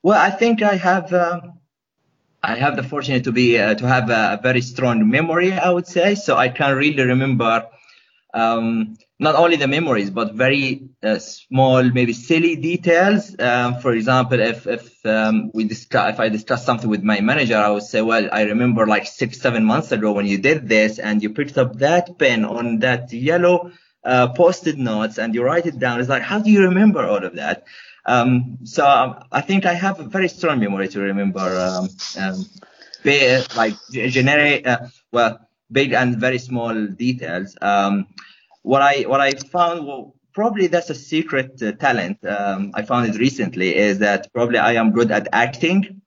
Well, 0.01 0.17
I 0.19 0.29
think 0.29 0.61
I 0.61 0.75
have 0.75 1.11
um, 1.13 1.58
I 2.41 2.55
have 2.55 2.75
the 2.75 2.83
fortune 2.83 3.21
to 3.23 3.31
be 3.31 3.57
uh, 3.59 3.75
to 3.75 3.87
have 3.87 4.09
a, 4.09 4.39
very 4.41 4.61
strong 4.61 5.09
memory. 5.09 5.51
I 5.53 5.69
would 5.69 5.87
say 5.87 6.15
so. 6.15 6.37
I 6.37 6.49
can 6.49 6.75
really 6.75 7.03
remember 7.03 7.67
um, 8.33 8.97
not 9.19 9.35
only 9.35 9.57
the 9.57 9.67
memories 9.67 10.09
but 10.09 10.33
very 10.33 10.89
uh, 11.03 11.19
small, 11.19 11.83
maybe 11.83 12.13
silly 12.13 12.55
details. 12.55 13.35
Um, 13.39 13.79
for 13.79 13.93
example, 13.93 14.39
if 14.39 14.67
if 14.67 15.05
um, 15.05 15.51
we 15.53 15.65
discuss 15.65 16.13
if 16.13 16.19
I 16.19 16.29
discuss 16.29 16.65
something 16.65 16.89
with 16.89 17.03
my 17.03 17.19
manager, 17.19 17.57
I 17.57 17.69
would 17.69 17.83
say, 17.83 18.01
well, 18.01 18.29
I 18.31 18.43
remember 18.43 18.87
like 18.87 19.05
six 19.07 19.41
seven 19.41 19.65
months 19.65 19.91
ago 19.91 20.13
when 20.13 20.25
you 20.25 20.37
did 20.37 20.69
this 20.69 20.99
and 20.99 21.21
you 21.21 21.31
picked 21.31 21.57
up 21.57 21.79
that 21.79 22.17
pen 22.17 22.45
on 22.45 22.79
that 22.79 23.11
yellow 23.11 23.71
uh, 24.03 24.29
post-it 24.29 24.77
notes 24.77 25.17
and 25.17 25.35
you 25.35 25.43
write 25.43 25.65
it 25.65 25.77
down. 25.77 25.99
It's 25.99 26.09
like, 26.09 26.23
how 26.23 26.39
do 26.39 26.49
you 26.49 26.63
remember 26.63 27.05
all 27.05 27.23
of 27.23 27.35
that? 27.35 27.65
Um, 28.05 28.59
so 28.63 28.87
um, 28.87 29.23
I 29.31 29.41
think 29.41 29.65
I 29.65 29.73
have 29.73 29.99
a 29.99 30.03
very 30.03 30.29
strong 30.29 30.59
memory 30.59 30.87
to 30.89 30.99
remember, 30.99 31.39
um, 31.39 31.89
um, 32.19 32.45
be- 33.03 33.41
like 33.55 33.75
generic, 33.91 34.65
uh, 34.67 34.87
well, 35.11 35.39
big 35.71 35.93
and 35.93 36.17
very 36.17 36.39
small 36.39 36.87
details. 36.87 37.55
Um, 37.61 38.07
what 38.63 38.81
I 38.81 39.01
what 39.03 39.21
I 39.21 39.31
found, 39.31 39.85
well, 39.85 40.15
probably 40.33 40.67
that's 40.67 40.89
a 40.89 40.95
secret 40.95 41.61
uh, 41.61 41.71
talent. 41.73 42.23
Um, 42.25 42.71
I 42.73 42.83
found 42.83 43.07
it 43.13 43.19
recently 43.19 43.75
is 43.75 43.99
that 43.99 44.31
probably 44.33 44.57
I 44.57 44.73
am 44.73 44.91
good 44.91 45.11
at 45.11 45.27
acting. 45.33 46.01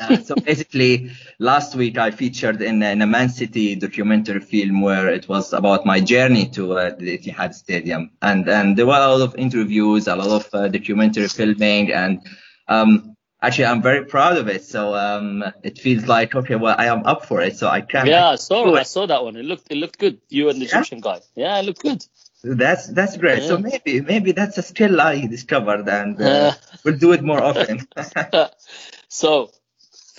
Uh, 0.00 0.16
so 0.18 0.34
basically, 0.34 1.10
last 1.38 1.74
week 1.74 1.98
I 1.98 2.10
featured 2.10 2.62
in, 2.62 2.82
in 2.82 3.02
a 3.02 3.06
Man 3.06 3.28
City 3.28 3.74
documentary 3.76 4.40
film 4.40 4.80
where 4.80 5.08
it 5.08 5.28
was 5.28 5.52
about 5.52 5.84
my 5.84 6.00
journey 6.00 6.48
to 6.50 6.72
uh, 6.78 6.90
the 6.98 7.18
Etihad 7.18 7.54
Stadium, 7.54 8.10
and 8.22 8.48
and 8.48 8.76
there 8.76 8.86
were 8.86 8.94
a 8.94 9.08
lot 9.08 9.20
of 9.20 9.36
interviews, 9.36 10.08
a 10.08 10.16
lot 10.16 10.28
of 10.30 10.48
uh, 10.54 10.68
documentary 10.68 11.28
filming, 11.28 11.92
and 11.92 12.20
um, 12.68 13.14
actually 13.42 13.66
I'm 13.66 13.82
very 13.82 14.04
proud 14.06 14.36
of 14.38 14.48
it. 14.48 14.64
So 14.64 14.94
um, 14.94 15.44
it 15.62 15.78
feels 15.78 16.06
like 16.06 16.34
okay, 16.34 16.56
well 16.56 16.74
I 16.78 16.86
am 16.86 17.04
up 17.06 17.26
for 17.26 17.40
it, 17.42 17.56
so 17.58 17.68
I 17.68 17.82
can. 17.82 18.06
yeah, 18.06 18.30
I 18.30 18.36
saw 18.36 18.74
I 18.74 18.84
saw 18.84 19.06
that 19.06 19.22
one. 19.22 19.36
It 19.36 19.44
looked 19.44 19.70
it 19.70 19.76
looked 19.76 19.98
good. 19.98 20.20
You 20.30 20.48
and 20.48 20.60
the 20.60 20.66
Yeah. 20.66 20.78
Egyptian 20.78 21.00
guy. 21.00 21.20
Yeah, 21.36 21.58
it 21.58 21.64
looked 21.66 21.82
good. 21.82 22.04
That's 22.42 22.86
that's 22.86 23.18
great. 23.18 23.42
So 23.42 23.58
maybe 23.58 24.00
maybe 24.00 24.32
that's 24.32 24.56
a 24.56 24.62
skill 24.62 24.98
I 25.00 25.26
discovered, 25.26 25.86
and 25.88 26.20
Uh. 26.20 26.52
we'll 26.84 26.96
do 26.96 27.12
it 27.12 27.22
more 27.22 27.42
often. 27.42 27.86
so, 29.08 29.50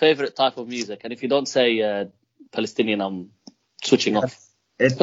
favorite 0.04 0.36
type 0.36 0.58
of 0.62 0.66
music, 0.68 1.02
and 1.04 1.14
if 1.14 1.20
you 1.24 1.30
don't 1.36 1.50
say 1.58 1.68
uh, 1.82 2.06
Palestinian, 2.52 3.00
I'm 3.08 3.20
switching 3.84 4.18
off. 4.18 4.34
It, 4.84 4.94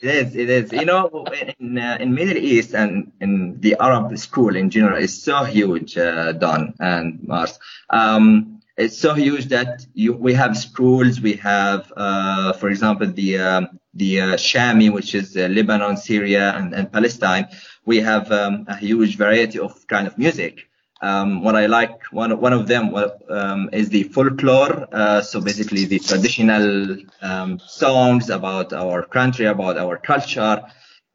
It 0.00 0.10
is. 0.20 0.36
It 0.36 0.48
is. 0.48 0.72
You 0.72 0.84
know, 0.84 1.26
in 1.58 1.76
uh, 1.76 1.96
in 1.98 2.14
Middle 2.14 2.36
East 2.36 2.72
and 2.72 3.10
in 3.20 3.32
the 3.64 3.72
Arab 3.80 4.16
school 4.16 4.54
in 4.54 4.70
general 4.70 4.96
is 5.06 5.24
so 5.24 5.42
huge, 5.42 5.98
uh, 5.98 6.30
Don 6.42 6.74
and 6.78 7.26
Mars. 7.26 7.58
Um, 7.90 8.60
it's 8.76 8.96
so 8.96 9.14
huge 9.14 9.46
that 9.48 9.84
you, 9.94 10.12
we 10.12 10.34
have 10.34 10.56
schools. 10.56 11.20
We 11.20 11.34
have, 11.52 11.92
uh, 11.96 12.52
for 12.52 12.68
example, 12.68 13.08
the 13.08 13.38
um, 13.38 13.80
the 13.94 14.20
uh, 14.20 14.24
Shami, 14.36 14.92
which 14.92 15.16
is 15.16 15.36
uh, 15.36 15.48
Lebanon, 15.48 15.96
Syria, 15.96 16.54
and, 16.56 16.72
and 16.74 16.92
Palestine. 16.92 17.48
We 17.84 17.98
have 17.98 18.30
um, 18.30 18.66
a 18.68 18.76
huge 18.76 19.16
variety 19.16 19.58
of 19.58 19.84
kind 19.88 20.06
of 20.06 20.16
music. 20.16 20.67
Um, 21.00 21.42
what 21.44 21.54
I 21.54 21.66
like, 21.66 22.02
one 22.10 22.40
one 22.40 22.52
of 22.52 22.66
them 22.66 22.94
um, 23.30 23.70
is 23.72 23.88
the 23.88 24.02
folklore. 24.04 24.88
Uh, 24.92 25.20
so 25.22 25.40
basically, 25.40 25.84
the 25.84 26.00
traditional 26.00 26.96
um, 27.22 27.60
songs 27.60 28.30
about 28.30 28.72
our 28.72 29.04
country, 29.04 29.46
about 29.46 29.78
our 29.78 29.96
culture. 29.96 30.62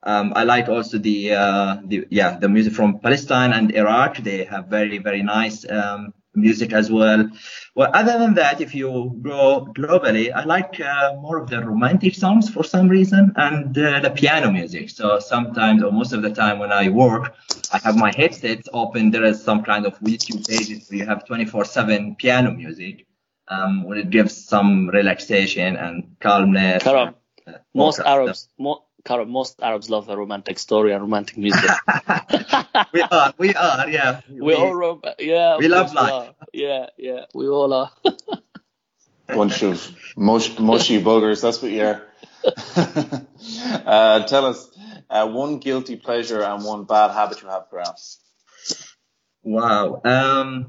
Um, 0.06 0.34
I 0.36 0.44
like 0.44 0.68
also 0.70 0.98
the, 0.98 1.34
uh, 1.34 1.78
the 1.86 2.08
yeah 2.10 2.38
the 2.38 2.50
music 2.50 2.74
from 2.74 3.00
Palestine 3.00 3.54
and 3.54 3.74
Iraq. 3.76 4.18
They 4.18 4.46
have 4.46 4.68
very 4.68 5.00
very 5.00 5.24
nice 5.24 5.70
um, 5.70 6.14
music 6.36 6.74
as 6.74 6.92
well. 6.92 7.30
Well, 7.76 7.90
other 7.94 8.18
than 8.20 8.34
that, 8.36 8.62
if 8.62 8.74
you 8.76 9.20
go 9.22 9.68
globally, 9.78 10.32
I 10.34 10.44
like 10.44 10.80
uh, 10.80 11.14
more 11.22 11.38
of 11.38 11.50
the 11.50 11.60
romantic 11.64 12.16
songs 12.16 12.50
for 12.50 12.64
some 12.64 12.88
reason 12.88 13.34
and 13.36 13.78
uh, 13.78 14.00
the 14.00 14.12
piano 14.12 14.52
music. 14.52 14.90
So 14.90 15.20
sometimes 15.20 15.84
or 15.84 15.92
most 15.92 16.14
of 16.14 16.22
the 16.22 16.30
time 16.32 16.60
when 16.60 16.72
I 16.72 16.90
work, 16.90 17.34
I 17.72 17.80
have 17.80 17.96
my 17.96 18.12
headsets 18.16 18.70
open. 18.74 19.12
There 19.12 19.24
is 19.26 19.44
some 19.44 19.64
kind 19.64 19.86
of 19.86 19.98
YouTube 20.00 20.48
pages 20.48 20.90
where 20.90 21.00
you 21.00 21.06
have 21.06 21.26
24/7 21.26 22.16
piano 22.18 22.52
music, 22.52 23.06
um, 23.48 23.84
where 23.84 23.98
it 23.98 24.10
gives 24.10 24.36
some 24.36 24.90
relaxation 24.90 25.76
and 25.76 26.16
calmness. 26.20 26.84
Karam, 26.84 27.16
uh, 27.48 27.54
most 27.74 28.00
Arabs, 28.00 28.50
mo- 28.60 28.84
Karam, 29.06 29.30
most 29.30 29.62
Arabs 29.62 29.90
love 29.90 30.08
a 30.10 30.16
romantic 30.16 30.58
story 30.58 30.94
and 30.94 31.02
romantic 31.02 31.38
music. 31.38 31.70
we 32.94 33.02
are, 33.02 33.34
we 33.38 33.54
are, 33.54 33.90
yeah. 33.90 34.22
We, 34.30 34.42
we 34.42 34.54
all, 34.56 34.74
rom- 34.74 35.02
yeah. 35.20 35.58
We 35.58 35.68
love 35.68 35.94
life. 35.94 36.34
Yeah, 36.54 36.88
yeah, 36.98 37.26
we 37.34 37.48
all 37.48 37.74
are. 37.74 37.92
Bunch 39.28 39.64
of 39.64 39.92
mush, 40.16 40.58
mushy 40.60 41.02
buggers. 41.02 41.42
That's 41.42 41.62
what 41.62 41.72
you 41.72 41.84
are. 41.84 42.08
uh, 43.86 44.26
tell 44.26 44.46
us 44.46 44.70
uh, 45.10 45.28
one 45.28 45.60
guilty 45.60 45.96
pleasure 45.96 46.42
and 46.42 46.64
one 46.64 46.86
bad 46.86 47.12
habit 47.12 47.42
you 47.42 47.50
have, 47.50 47.70
perhaps. 47.70 48.20
Wow. 49.44 50.02
Um, 50.06 50.68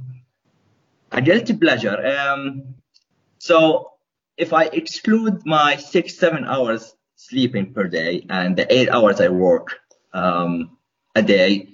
a 1.12 1.22
guilty 1.22 1.54
pleasure. 1.56 2.04
Um, 2.04 2.74
so 3.38 3.92
if 4.36 4.52
I 4.52 4.64
exclude 4.64 5.46
my 5.46 5.76
six, 5.76 6.18
seven 6.18 6.44
hours 6.44 6.94
sleeping 7.28 7.72
per 7.72 7.84
day 7.84 8.26
and 8.28 8.56
the 8.56 8.66
eight 8.72 8.88
hours 8.88 9.20
I 9.20 9.28
work 9.28 9.76
um, 10.12 10.76
a 11.14 11.22
day, 11.22 11.68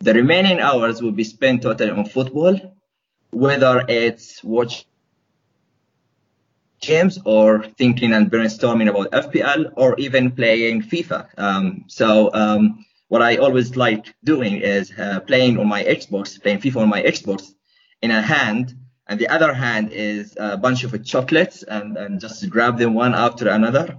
the 0.00 0.14
remaining 0.14 0.60
hours 0.60 1.00
will 1.02 1.12
be 1.12 1.24
spent 1.24 1.62
totally 1.62 1.90
on 1.90 2.04
football, 2.04 2.58
whether 3.30 3.84
it's 3.88 4.42
watching 4.42 4.86
games 6.80 7.18
or 7.24 7.64
thinking 7.78 8.12
and 8.12 8.30
brainstorming 8.30 8.88
about 8.90 9.10
FPL 9.12 9.72
or 9.76 9.98
even 9.98 10.32
playing 10.32 10.82
FIFA. 10.82 11.28
Um, 11.38 11.84
so 11.86 12.30
um, 12.34 12.84
what 13.08 13.22
I 13.22 13.36
always 13.36 13.76
like 13.76 14.14
doing 14.24 14.56
is 14.56 14.92
uh, 14.98 15.20
playing 15.20 15.58
on 15.58 15.68
my 15.68 15.84
Xbox, 15.84 16.42
playing 16.42 16.58
FIFA 16.58 16.78
on 16.82 16.88
my 16.88 17.02
Xbox 17.02 17.52
in 18.02 18.10
a 18.10 18.20
hand, 18.20 18.74
and 19.06 19.20
the 19.20 19.28
other 19.28 19.52
hand 19.52 19.92
is 19.92 20.34
a 20.36 20.56
bunch 20.56 20.82
of 20.84 21.04
chocolates 21.04 21.62
and, 21.62 21.96
and 21.96 22.20
just 22.20 22.48
grab 22.50 22.78
them 22.78 22.94
one 22.94 23.14
after 23.14 23.48
another. 23.48 23.96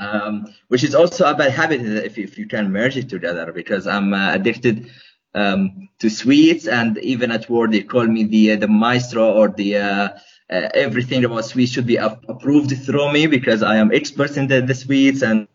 Um, 0.00 0.46
which 0.68 0.82
is 0.82 0.94
also 0.94 1.26
a 1.26 1.34
bad 1.34 1.50
habit 1.50 1.82
if, 1.82 2.16
if 2.16 2.38
you 2.38 2.46
can 2.46 2.72
merge 2.72 2.96
it 2.96 3.10
together 3.10 3.52
because 3.52 3.86
I'm 3.86 4.14
uh, 4.14 4.32
addicted 4.32 4.90
um, 5.34 5.90
to 5.98 6.08
sweets 6.08 6.66
and 6.66 6.96
even 6.98 7.30
at 7.30 7.50
work 7.50 7.70
they 7.70 7.82
call 7.82 8.06
me 8.06 8.24
the 8.24 8.52
uh, 8.52 8.56
the 8.56 8.66
maestro 8.66 9.30
or 9.30 9.48
the 9.48 9.76
uh, 9.76 10.08
uh, 10.50 10.68
everything 10.74 11.24
about 11.24 11.44
sweets 11.44 11.72
should 11.72 11.86
be 11.86 11.96
approved 11.96 12.72
through 12.84 13.12
me 13.12 13.26
because 13.26 13.62
I 13.62 13.76
am 13.76 13.92
expert 13.92 14.36
in 14.38 14.48
the, 14.48 14.62
the 14.62 14.74
sweets 14.74 15.22
and 15.22 15.46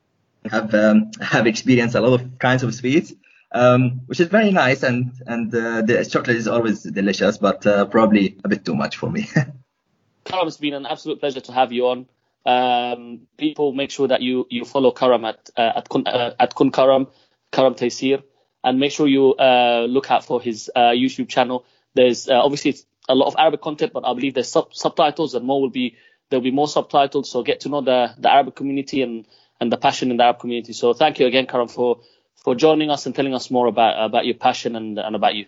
have 0.49 0.73
um, 0.75 1.11
have 1.21 1.47
experienced 1.47 1.95
a 1.95 2.01
lot 2.01 2.21
of 2.21 2.39
kinds 2.39 2.63
of 2.63 2.73
sweets, 2.73 3.13
um, 3.51 4.01
which 4.05 4.19
is 4.19 4.27
very 4.27 4.51
nice 4.51 4.83
and 4.83 5.11
and 5.25 5.53
uh, 5.53 5.81
the 5.81 6.05
chocolate 6.05 6.37
is 6.37 6.47
always 6.47 6.83
delicious, 6.83 7.37
but 7.37 7.65
uh, 7.65 7.85
probably 7.85 8.37
a 8.43 8.47
bit 8.47 8.63
too 8.63 8.75
much 8.75 8.97
for 8.97 9.09
me. 9.09 9.27
Karam, 10.25 10.47
it's 10.47 10.57
been 10.57 10.73
an 10.73 10.85
absolute 10.85 11.19
pleasure 11.19 11.41
to 11.41 11.51
have 11.51 11.71
you 11.71 11.87
on. 11.87 12.07
Um, 12.45 13.21
people, 13.37 13.73
make 13.73 13.91
sure 13.91 14.07
that 14.07 14.21
you 14.21 14.45
you 14.49 14.65
follow 14.65 14.91
Karam 14.91 15.25
at 15.25 15.49
uh, 15.57 15.73
at 15.77 15.89
Kun, 15.89 16.05
uh, 16.07 16.33
at 16.39 16.55
Kun 16.55 16.71
Karam, 16.71 17.07
Karam 17.51 17.73
Tayser, 17.75 18.23
and 18.63 18.79
make 18.79 18.91
sure 18.91 19.07
you 19.07 19.33
uh, 19.35 19.85
look 19.89 20.11
out 20.11 20.25
for 20.25 20.41
his 20.41 20.69
uh, 20.75 20.91
YouTube 20.91 21.27
channel. 21.29 21.65
There's 21.95 22.29
uh, 22.29 22.41
obviously 22.41 22.75
a 23.09 23.15
lot 23.15 23.27
of 23.27 23.35
Arabic 23.37 23.61
content, 23.61 23.93
but 23.93 24.05
I 24.05 24.13
believe 24.13 24.33
there's 24.35 24.49
sub- 24.49 24.73
subtitles 24.73 25.33
and 25.33 25.45
more 25.45 25.61
will 25.61 25.69
be 25.69 25.95
there'll 26.29 26.43
be 26.43 26.51
more 26.51 26.67
subtitles. 26.67 27.29
So 27.31 27.43
get 27.43 27.61
to 27.61 27.69
know 27.69 27.81
the 27.81 28.13
the 28.17 28.31
Arabic 28.31 28.55
community 28.55 29.01
and 29.01 29.25
and 29.59 29.71
the 29.71 29.77
passion 29.77 30.11
in 30.11 30.17
the 30.17 30.23
Arab 30.23 30.39
community. 30.39 30.73
So 30.73 30.93
thank 30.93 31.19
you 31.19 31.25
again, 31.27 31.47
Karam, 31.47 31.67
for 31.67 32.01
for 32.43 32.55
joining 32.55 32.91
us 32.91 33.05
and 33.05 33.15
telling 33.15 33.33
us 33.33 33.49
more 33.49 33.67
about 33.67 34.05
about 34.05 34.25
your 34.25 34.35
passion 34.35 34.75
and 34.75 34.99
and 34.99 35.15
about 35.15 35.35
you. 35.35 35.45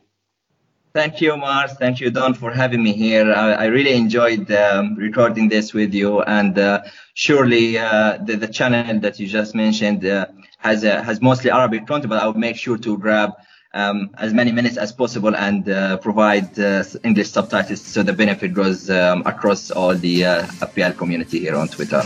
Thank 0.93 1.21
you, 1.21 1.37
Mars. 1.37 1.73
Thank 1.73 1.99
you, 1.99 2.09
Don, 2.09 2.33
for 2.33 2.51
having 2.51 2.81
me 2.83 2.93
here. 2.93 3.31
I, 3.31 3.53
I 3.53 3.65
really 3.65 3.93
enjoyed 3.93 4.51
um, 4.51 4.95
recording 4.95 5.47
this 5.47 5.73
with 5.73 5.93
you, 5.93 6.21
and 6.21 6.57
uh, 6.57 6.81
surely 7.13 7.77
uh, 7.77 8.17
the, 8.17 8.35
the, 8.35 8.47
channel 8.47 8.99
that 9.01 9.19
you 9.19 9.27
just 9.27 9.53
mentioned 9.53 10.05
uh, 10.05 10.25
has 10.57 10.81
has 10.81 11.21
mostly 11.21 11.51
Arabic 11.51 11.85
content, 11.85 12.09
but 12.09 12.23
I 12.23 12.25
will 12.25 12.33
make 12.33 12.55
sure 12.55 12.77
to 12.77 12.97
grab 12.97 13.33
um, 13.73 14.09
as 14.17 14.33
many 14.33 14.51
minutes 14.51 14.77
as 14.77 14.91
possible 14.91 15.35
and 15.35 15.69
uh, 15.69 15.97
provide 15.97 16.57
uh, 16.59 16.83
English 17.03 17.29
subtitles 17.29 17.81
so 17.81 18.01
the 18.03 18.13
benefit 18.13 18.53
goes 18.53 18.89
um, 18.89 19.21
across 19.25 19.71
all 19.71 19.95
the 19.95 20.25
uh, 20.25 20.45
FPL 20.67 20.97
community 20.97 21.39
here 21.39 21.55
on 21.55 21.67
Twitter. 21.67 22.01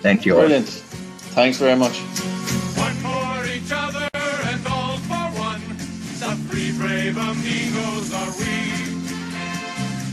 Thank 0.00 0.24
you. 0.24 0.34
Brilliant. 0.34 0.68
Thanks 1.36 1.58
very 1.58 1.76
much. 1.76 2.00
Brave 7.12 7.28
amigos 7.28 8.12
are 8.14 8.32
we. 8.38 8.54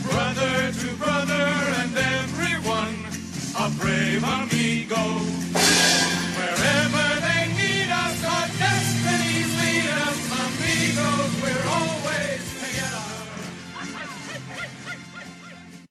Brother 0.09 0.71
to 0.71 0.95
brother 0.95 1.47
and 1.81 1.97
everyone. 1.97 2.95
A 3.59 3.69
brave 3.79 4.23
amigo. 4.23 5.03